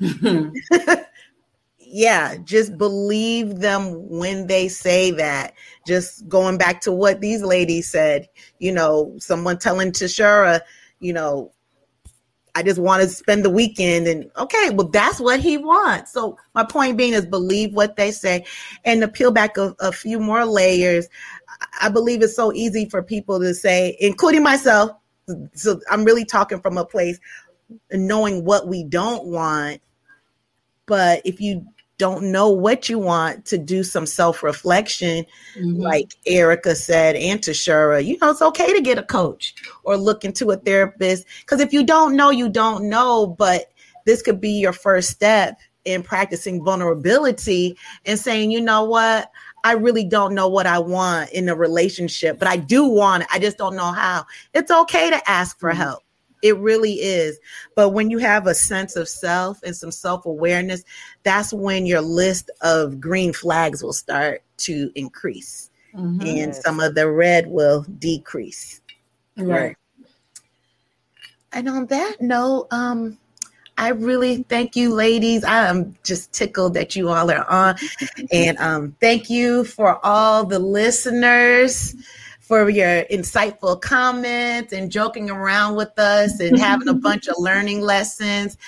yeah, 1.78 2.36
just 2.44 2.76
believe 2.76 3.60
them 3.60 4.08
when 4.10 4.46
they 4.46 4.68
say 4.68 5.10
that. 5.12 5.54
Just 5.86 6.28
going 6.28 6.58
back 6.58 6.82
to 6.82 6.92
what 6.92 7.20
these 7.22 7.42
ladies 7.42 7.88
said, 7.88 8.28
you 8.58 8.72
know, 8.72 9.14
someone 9.18 9.58
telling 9.58 9.92
Tashara, 9.92 10.60
you 11.00 11.12
know, 11.14 11.52
I 12.54 12.62
just 12.62 12.78
want 12.78 13.02
to 13.02 13.08
spend 13.08 13.44
the 13.44 13.50
weekend 13.50 14.06
and 14.06 14.30
okay, 14.36 14.70
well, 14.70 14.88
that's 14.88 15.18
what 15.20 15.40
he 15.40 15.56
wants. 15.56 16.12
So 16.12 16.38
my 16.54 16.64
point 16.64 16.96
being 16.96 17.12
is 17.12 17.26
believe 17.26 17.74
what 17.74 17.96
they 17.96 18.12
say. 18.12 18.44
And 18.84 19.00
to 19.00 19.08
peel 19.08 19.32
back 19.32 19.56
a, 19.56 19.74
a 19.80 19.90
few 19.90 20.20
more 20.20 20.44
layers, 20.44 21.08
I 21.80 21.88
believe 21.88 22.22
it's 22.22 22.36
so 22.36 22.52
easy 22.52 22.88
for 22.88 23.02
people 23.02 23.40
to 23.40 23.54
say, 23.54 23.96
including 24.00 24.42
myself, 24.42 24.92
so 25.54 25.80
I'm 25.90 26.04
really 26.04 26.24
talking 26.24 26.60
from 26.60 26.78
a 26.78 26.84
place 26.84 27.18
knowing 27.92 28.44
what 28.44 28.68
we 28.68 28.84
don't 28.84 29.26
want. 29.26 29.80
But 30.86 31.22
if 31.24 31.40
you 31.40 31.66
don't 31.98 32.32
know 32.32 32.48
what 32.48 32.88
you 32.88 32.98
want 32.98 33.46
to 33.46 33.58
do 33.58 33.84
some 33.84 34.06
self-reflection, 34.06 35.24
mm-hmm. 35.56 35.80
like 35.80 36.14
Erica 36.26 36.74
said, 36.74 37.16
and 37.16 37.40
Tashara, 37.40 38.04
you 38.04 38.18
know, 38.20 38.30
it's 38.30 38.42
okay 38.42 38.72
to 38.72 38.80
get 38.80 38.98
a 38.98 39.02
coach 39.02 39.54
or 39.84 39.96
look 39.96 40.24
into 40.24 40.50
a 40.50 40.56
therapist. 40.56 41.26
Because 41.40 41.60
if 41.60 41.72
you 41.72 41.84
don't 41.84 42.16
know, 42.16 42.30
you 42.30 42.48
don't 42.48 42.88
know, 42.88 43.26
but 43.26 43.72
this 44.06 44.22
could 44.22 44.40
be 44.40 44.50
your 44.50 44.72
first 44.72 45.10
step 45.10 45.58
in 45.84 46.02
practicing 46.02 46.64
vulnerability 46.64 47.76
and 48.06 48.18
saying, 48.18 48.50
you 48.50 48.60
know 48.60 48.84
what, 48.84 49.30
I 49.64 49.72
really 49.72 50.04
don't 50.04 50.34
know 50.34 50.48
what 50.48 50.66
I 50.66 50.78
want 50.78 51.30
in 51.30 51.48
a 51.48 51.54
relationship, 51.54 52.38
but 52.38 52.48
I 52.48 52.56
do 52.56 52.84
want 52.84 53.22
it. 53.22 53.28
I 53.32 53.38
just 53.38 53.58
don't 53.58 53.76
know 53.76 53.92
how. 53.92 54.26
It's 54.52 54.70
okay 54.70 55.10
to 55.10 55.30
ask 55.30 55.58
for 55.58 55.70
mm-hmm. 55.70 55.80
help. 55.80 56.03
It 56.44 56.58
really 56.58 57.00
is. 57.00 57.40
But 57.74 57.90
when 57.90 58.10
you 58.10 58.18
have 58.18 58.46
a 58.46 58.54
sense 58.54 58.96
of 58.96 59.08
self 59.08 59.62
and 59.62 59.74
some 59.74 59.90
self 59.90 60.26
awareness, 60.26 60.84
that's 61.22 61.54
when 61.54 61.86
your 61.86 62.02
list 62.02 62.50
of 62.60 63.00
green 63.00 63.32
flags 63.32 63.82
will 63.82 63.94
start 63.94 64.42
to 64.58 64.92
increase 64.94 65.70
mm-hmm. 65.94 66.20
and 66.20 66.54
some 66.54 66.80
of 66.80 66.94
the 66.94 67.10
red 67.10 67.46
will 67.46 67.86
decrease. 67.98 68.82
Right. 69.38 69.74
And 71.54 71.66
on 71.66 71.86
that 71.86 72.20
note, 72.20 72.68
um, 72.70 73.16
I 73.78 73.88
really 73.88 74.42
thank 74.42 74.76
you, 74.76 74.92
ladies. 74.92 75.44
I 75.44 75.66
am 75.66 75.96
just 76.04 76.30
tickled 76.34 76.74
that 76.74 76.94
you 76.94 77.08
all 77.08 77.30
are 77.30 77.48
on. 77.50 77.76
And 78.32 78.58
um, 78.58 78.96
thank 79.00 79.30
you 79.30 79.64
for 79.64 80.04
all 80.04 80.44
the 80.44 80.58
listeners 80.58 81.96
for 82.44 82.68
your 82.68 83.04
insightful 83.04 83.80
comments 83.80 84.74
and 84.74 84.92
joking 84.92 85.30
around 85.30 85.76
with 85.76 85.98
us 85.98 86.40
and 86.40 86.58
having 86.58 86.88
a 86.88 86.94
bunch 86.94 87.26
of 87.26 87.36
learning 87.38 87.80
lessons. 87.80 88.58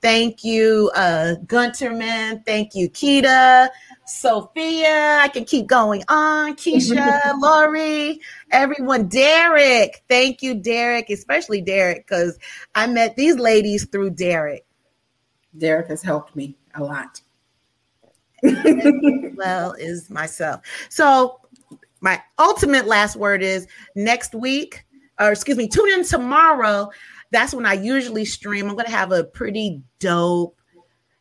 Thank 0.00 0.42
you, 0.42 0.90
uh, 0.94 1.34
Gunterman. 1.44 2.44
Thank 2.46 2.74
you, 2.74 2.88
Kita. 2.88 3.68
Sophia, 4.06 5.18
I 5.20 5.28
can 5.28 5.44
keep 5.44 5.66
going 5.66 6.02
on. 6.08 6.54
Keisha, 6.56 7.20
Lori, 7.38 8.20
everyone, 8.52 9.08
Derek. 9.08 10.02
Thank 10.08 10.42
you, 10.42 10.54
Derek, 10.54 11.10
especially 11.10 11.60
Derek, 11.60 12.06
because 12.06 12.38
I 12.74 12.86
met 12.86 13.16
these 13.16 13.36
ladies 13.36 13.84
through 13.84 14.10
Derek. 14.10 14.64
Derek 15.58 15.88
has 15.88 16.02
helped 16.02 16.36
me 16.36 16.56
a 16.74 16.82
lot. 16.82 17.20
well, 18.42 19.72
is 19.72 20.08
myself. 20.08 20.60
So, 20.88 21.40
my 22.00 22.22
ultimate 22.38 22.86
last 22.86 23.16
word 23.16 23.42
is 23.42 23.66
next 23.94 24.34
week, 24.34 24.84
or 25.18 25.32
excuse 25.32 25.56
me, 25.56 25.68
tune 25.68 25.88
in 25.90 26.04
tomorrow. 26.04 26.90
That's 27.30 27.54
when 27.54 27.66
I 27.66 27.74
usually 27.74 28.24
stream. 28.24 28.68
I'm 28.68 28.76
going 28.76 28.86
to 28.86 28.92
have 28.92 29.12
a 29.12 29.24
pretty 29.24 29.82
dope 29.98 30.56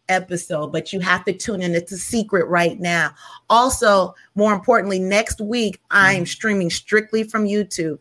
episode, 0.09 0.71
but 0.71 0.93
you 0.93 0.99
have 0.99 1.26
to 1.26 1.34
tune 1.34 1.61
in. 1.61 1.73
It's 1.73 1.91
a 1.91 1.97
secret 1.97 2.47
right 2.47 2.80
now. 2.80 3.11
Also, 3.49 4.13
more 4.36 4.53
importantly, 4.53 4.99
next 4.99 5.41
week 5.41 5.82
I'm 5.91 6.17
mm-hmm. 6.17 6.26
streaming 6.26 6.69
strictly 6.69 7.23
from 7.23 7.45
YouTube. 7.45 7.99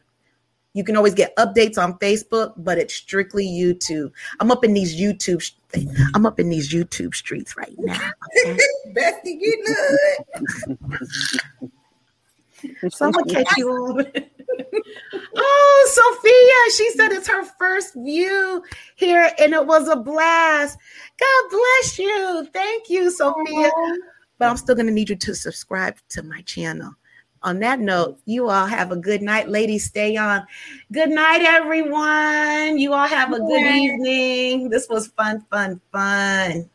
You 0.75 0.83
can 0.83 0.97
always 0.97 1.15
get 1.15 1.37
updates 1.37 1.79
on 1.79 1.99
Facebook, 1.99 2.53
but 2.57 2.79
it's 2.79 2.95
strictly 2.95 3.47
YouTube. 3.47 4.11
I'm 4.41 4.51
up 4.51 4.65
in 4.65 4.75
these 4.75 5.01
YouTube. 5.01 5.53
I'm 6.15 6.27
up 6.27 6.41
in 6.41 6.49
these 6.49 6.73
YouTube 6.73 7.15
streets 7.15 7.57
right 7.57 7.75
now. 7.79 8.11
Okay? 8.45 8.59
Bestie, 8.89 9.39
get 12.81 12.93
Someone 12.93 13.29
catch 13.29 13.57
you 13.57 13.71
on. 13.71 14.07
oh, 15.37 15.89
Sophia, 15.93 16.77
she 16.77 16.91
said 16.97 17.13
it's 17.13 17.29
her 17.29 17.45
first 17.59 17.95
view 17.95 18.63
here 18.97 19.31
and 19.39 19.53
it 19.53 19.67
was 19.67 19.89
a 19.89 19.97
blast. 19.97 20.79
God 21.19 21.51
bless 21.51 21.99
you. 21.99 22.49
Thank 22.53 22.91
you, 22.91 23.11
Sophia. 23.11 23.71
But 24.39 24.49
I'm 24.49 24.57
still 24.57 24.75
going 24.75 24.87
to 24.87 24.93
need 24.93 25.11
you 25.11 25.17
to 25.17 25.35
subscribe 25.35 25.97
to 26.11 26.23
my 26.23 26.41
channel. 26.43 26.93
On 27.43 27.59
that 27.61 27.79
note, 27.79 28.19
you 28.25 28.49
all 28.49 28.67
have 28.67 28.91
a 28.91 28.97
good 28.97 29.21
night. 29.21 29.51
Ladies, 29.51 29.85
stay 29.85 30.17
on. 30.17 30.47
Good 30.91 31.11
night, 31.11 31.43
everyone. 31.43 32.79
You 32.79 32.95
all 32.95 33.07
have 33.07 33.33
a 33.35 33.39
good 33.39 33.67
evening. 33.67 34.71
This 34.71 34.89
was 34.89 35.09
fun, 35.09 35.45
fun, 35.51 35.79
fun. 35.93 36.71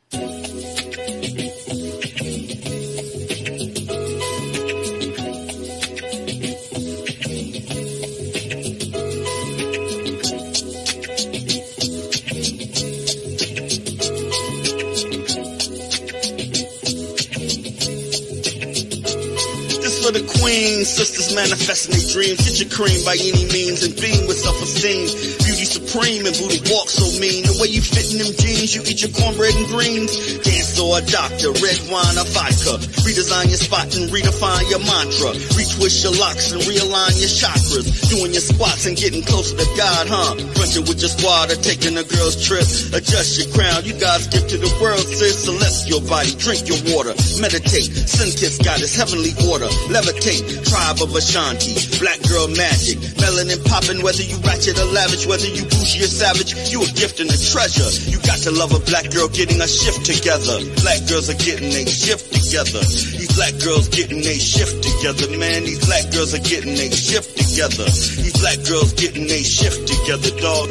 The 20.12 20.26
queen. 20.26 20.86
Sisters 20.86 21.36
manifesting 21.36 21.94
their 21.94 22.08
dreams. 22.10 22.42
Get 22.42 22.58
your 22.58 22.72
cream 22.74 23.00
by 23.06 23.14
any 23.14 23.46
means 23.54 23.86
and 23.86 23.94
beam 23.94 24.26
with 24.26 24.42
self-esteem. 24.42 25.06
Beauty 25.46 25.66
supreme 25.66 26.26
and 26.26 26.34
booty 26.34 26.62
walk 26.74 26.90
so 26.90 27.06
mean. 27.22 27.46
The 27.46 27.58
way 27.62 27.70
you 27.70 27.82
fit 27.82 28.10
in 28.10 28.18
them 28.18 28.34
jeans, 28.34 28.74
you 28.74 28.82
eat 28.90 29.06
your 29.06 29.14
cornbread 29.14 29.54
and 29.54 29.68
greens. 29.70 30.12
Dance 30.42 30.80
or 30.82 30.98
a 30.98 31.04
doctor, 31.06 31.54
red 31.62 31.80
wine 31.94 32.18
or 32.18 32.28
vodka. 32.34 32.82
Redesign 33.10 33.50
your 33.50 33.58
spot 33.58 33.90
and 33.98 34.06
redefine 34.14 34.70
your 34.70 34.86
mantra. 34.86 35.34
Retwist 35.58 36.06
your 36.06 36.14
locks 36.22 36.54
and 36.54 36.62
realign 36.62 37.18
your 37.18 37.34
chakras. 37.34 37.90
Doing 38.06 38.38
your 38.38 38.46
squats 38.46 38.86
and 38.86 38.94
getting 38.94 39.26
closer 39.26 39.58
to 39.58 39.66
God, 39.74 40.06
huh? 40.06 40.38
Crunching 40.54 40.86
with 40.86 41.02
your 41.02 41.10
squad 41.10 41.50
or 41.50 41.58
taking 41.58 41.98
a 41.98 42.06
girl's 42.06 42.38
trip. 42.38 42.62
Adjust 42.94 43.42
your 43.42 43.50
crown, 43.50 43.82
you 43.82 43.98
God's 43.98 44.30
gift 44.30 44.54
to 44.54 44.62
the 44.62 44.70
world, 44.78 45.02
sis. 45.02 45.42
Celestial 45.42 46.06
body, 46.06 46.38
drink 46.38 46.70
your 46.70 46.78
water. 46.94 47.18
Meditate, 47.42 47.90
sun 47.90 48.30
kiss 48.30 48.62
God 48.62 48.78
is 48.78 48.94
heavenly 48.94 49.34
order. 49.50 49.74
Levitate. 49.90 50.46
Tribe 50.70 51.02
of 51.02 51.10
Ashanti, 51.10 51.82
black 51.98 52.22
girl 52.30 52.46
magic. 52.54 53.02
Melanin 53.18 53.58
popping, 53.66 54.06
whether 54.06 54.22
you 54.22 54.38
ratchet 54.46 54.78
or 54.78 54.86
lavish, 54.94 55.26
whether 55.26 55.50
you 55.50 55.66
bougie 55.66 56.06
or 56.06 56.12
savage, 56.14 56.54
you 56.70 56.86
a 56.86 56.90
gift 56.94 57.18
and 57.18 57.34
a 57.34 57.40
treasure. 57.42 57.90
You 58.06 58.22
got 58.22 58.38
to 58.46 58.54
love 58.54 58.70
a 58.70 58.82
black 58.86 59.10
girl 59.10 59.26
getting 59.34 59.58
a 59.58 59.66
shift 59.66 60.06
together. 60.06 60.62
Black 60.86 61.02
girls 61.10 61.26
are 61.34 61.40
getting 61.42 61.74
a 61.74 61.90
shift 61.90 62.30
together. 62.38 62.86
These 63.04 63.36
black 63.36 63.54
girls 63.64 63.88
getting 63.90 64.22
they 64.22 64.38
shift 64.38 64.84
together, 64.84 65.30
man. 65.38 65.64
These 65.64 65.86
black 65.86 66.12
girls 66.12 66.34
are 66.34 66.40
getting 66.44 66.76
they 66.76 66.90
shift 66.90 67.38
together. 67.38 67.86
These 67.86 68.40
black 68.40 68.60
girls 68.68 68.94
getting 68.94 69.28
they 69.28 69.44
shift 69.44 69.88
together, 69.88 70.32
dog. 70.40 70.70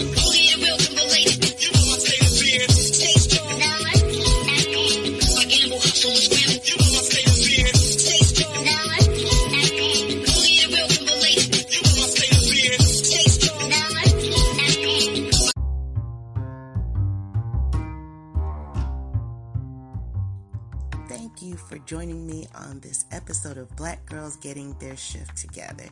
Episode 23.18 23.58
of 23.58 23.74
Black 23.74 24.06
Girls 24.06 24.36
Getting 24.36 24.74
Their 24.78 24.96
Shift 24.96 25.36
Together. 25.36 25.86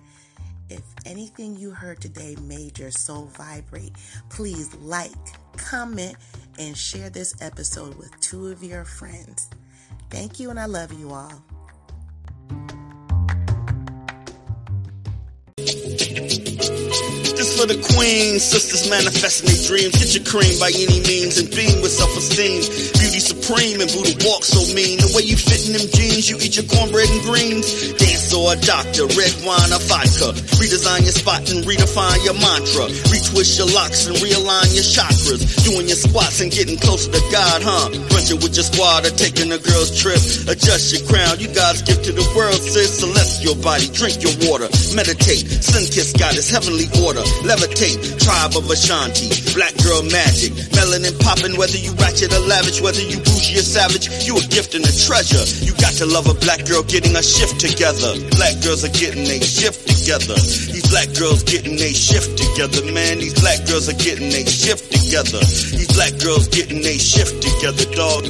If 0.70 0.82
anything 1.04 1.56
you 1.56 1.72
heard 1.72 2.00
today 2.00 2.36
made 2.40 2.78
your 2.78 2.92
soul 2.92 3.24
vibrate, 3.36 3.94
please 4.30 4.72
like, 4.76 5.10
comment, 5.56 6.14
and 6.60 6.76
share 6.76 7.10
this 7.10 7.34
episode 7.42 7.98
with 7.98 8.18
two 8.20 8.46
of 8.46 8.62
your 8.62 8.84
friends. 8.84 9.50
Thank 10.08 10.38
you, 10.38 10.50
and 10.50 10.60
I 10.60 10.66
love 10.66 10.92
you 10.92 11.10
all. 11.10 11.42
The 17.66 17.78
queens, 17.94 18.42
sisters 18.42 18.88
manifesting 18.88 19.50
their 19.50 19.62
dreams. 19.66 19.94
Get 19.98 20.14
your 20.14 20.26
cream 20.26 20.54
by 20.62 20.70
any 20.70 21.02
means 21.02 21.38
and 21.38 21.50
beam 21.50 21.82
with 21.82 21.90
self-esteem. 21.90 22.62
Beauty 22.98 23.20
supreme 23.20 23.82
and 23.82 23.90
Buddha 23.90 24.14
walk 24.22 24.46
so 24.46 24.62
mean. 24.74 25.02
The 25.02 25.10
way 25.14 25.26
you 25.26 25.34
fit 25.34 25.66
in 25.66 25.74
them 25.74 25.86
jeans, 25.90 26.30
you 26.30 26.38
eat 26.38 26.54
your 26.54 26.66
cornbread 26.70 27.10
and 27.10 27.22
greens. 27.26 27.92
Dance 27.98 28.30
or 28.30 28.54
a 28.54 28.58
doctor, 28.62 29.10
red 29.18 29.34
wine 29.42 29.70
or 29.74 29.82
vodka. 29.90 30.34
Redesign 30.58 31.02
your 31.02 31.14
spot 31.14 31.42
and 31.50 31.66
redefine 31.66 32.22
your 32.22 32.38
mantra. 32.38 32.86
Retwist 33.10 33.58
your 33.58 33.70
locks 33.74 34.06
and 34.06 34.14
realign 34.22 34.70
your 34.74 34.86
chakras. 34.86 35.42
Doing 35.66 35.90
your 35.90 35.98
squats 35.98 36.40
and 36.40 36.50
getting 36.50 36.78
closer 36.78 37.10
to 37.10 37.22
God, 37.34 37.62
huh? 37.66 37.90
Brunching 38.10 38.38
with 38.38 38.54
your 38.54 38.66
squad 38.66 39.06
or 39.06 39.14
taking 39.18 39.50
a 39.50 39.58
girl's 39.58 39.90
trip. 39.94 40.18
Adjust 40.46 40.94
your 40.94 41.02
crown, 41.10 41.38
you 41.42 41.50
God's 41.50 41.82
gift 41.82 42.06
to 42.06 42.12
the 42.12 42.26
world, 42.38 42.58
sis. 42.58 43.02
Celestial 43.02 43.58
body, 43.62 43.90
drink 43.90 44.22
your 44.22 44.34
water. 44.46 44.70
Meditate, 44.94 45.46
sun 45.62 45.82
kiss 45.90 46.14
goddess, 46.14 46.50
heavenly 46.50 46.86
order. 47.02 47.24
Levitate, 47.56 48.20
tribe 48.20 48.52
of 48.52 48.68
Ashanti. 48.68 49.32
Black 49.56 49.72
girl 49.80 50.04
magic, 50.12 50.52
melanin 50.76 51.16
popping, 51.24 51.56
whether 51.56 51.80
you 51.80 51.96
ratchet 51.96 52.28
or 52.36 52.44
lavish, 52.44 52.82
whether 52.82 53.00
you 53.00 53.16
bougie 53.16 53.56
or 53.56 53.64
savage, 53.64 54.12
you 54.28 54.36
a 54.36 54.44
gift 54.52 54.74
and 54.76 54.84
a 54.84 54.92
treasure. 54.92 55.40
You 55.64 55.72
got 55.80 55.96
to 55.96 56.04
love 56.04 56.28
a 56.28 56.34
black 56.34 56.68
girl 56.68 56.82
getting 56.82 57.16
a 57.16 57.22
shift 57.22 57.56
together. 57.56 58.12
Black 58.36 58.60
girls 58.60 58.84
are 58.84 58.92
getting 58.92 59.24
a 59.24 59.40
shift 59.40 59.88
together. 59.88 60.36
These 60.36 60.84
black 60.92 61.08
girls 61.16 61.48
getting 61.48 61.80
a 61.80 61.92
shift 61.96 62.36
together, 62.36 62.84
man. 62.92 63.24
These 63.24 63.40
black 63.40 63.64
girls 63.64 63.88
are 63.88 63.96
getting 63.96 64.28
a 64.36 64.44
shift 64.44 64.92
together. 64.92 65.40
These 65.40 65.96
black 65.96 66.12
girls 66.20 66.48
getting 66.52 66.84
a 66.84 66.98
shift 67.00 67.40
together, 67.40 67.88
dog. 67.96 68.28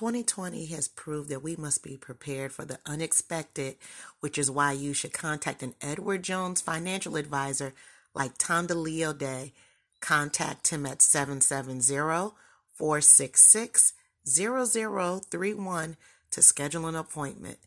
2020 0.00 0.64
has 0.64 0.88
proved 0.88 1.28
that 1.28 1.42
we 1.42 1.54
must 1.56 1.82
be 1.82 1.94
prepared 1.94 2.54
for 2.54 2.64
the 2.64 2.78
unexpected, 2.86 3.76
which 4.20 4.38
is 4.38 4.50
why 4.50 4.72
you 4.72 4.94
should 4.94 5.12
contact 5.12 5.62
an 5.62 5.74
Edward 5.82 6.22
Jones 6.22 6.62
financial 6.62 7.16
advisor 7.16 7.74
like 8.14 8.38
Tom 8.38 8.66
DeLeo 8.66 9.12
Day. 9.12 9.52
Contact 10.00 10.68
him 10.68 10.86
at 10.86 11.02
770 11.02 12.34
466 12.72 13.92
0031 14.26 15.96
to 16.30 16.42
schedule 16.42 16.86
an 16.86 16.96
appointment. 16.96 17.58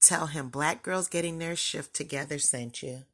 Tell 0.00 0.26
him 0.26 0.48
Black 0.48 0.82
Girls 0.82 1.06
Getting 1.06 1.38
Their 1.38 1.54
Shift 1.54 1.94
Together 1.94 2.40
sent 2.40 2.82
you. 2.82 3.04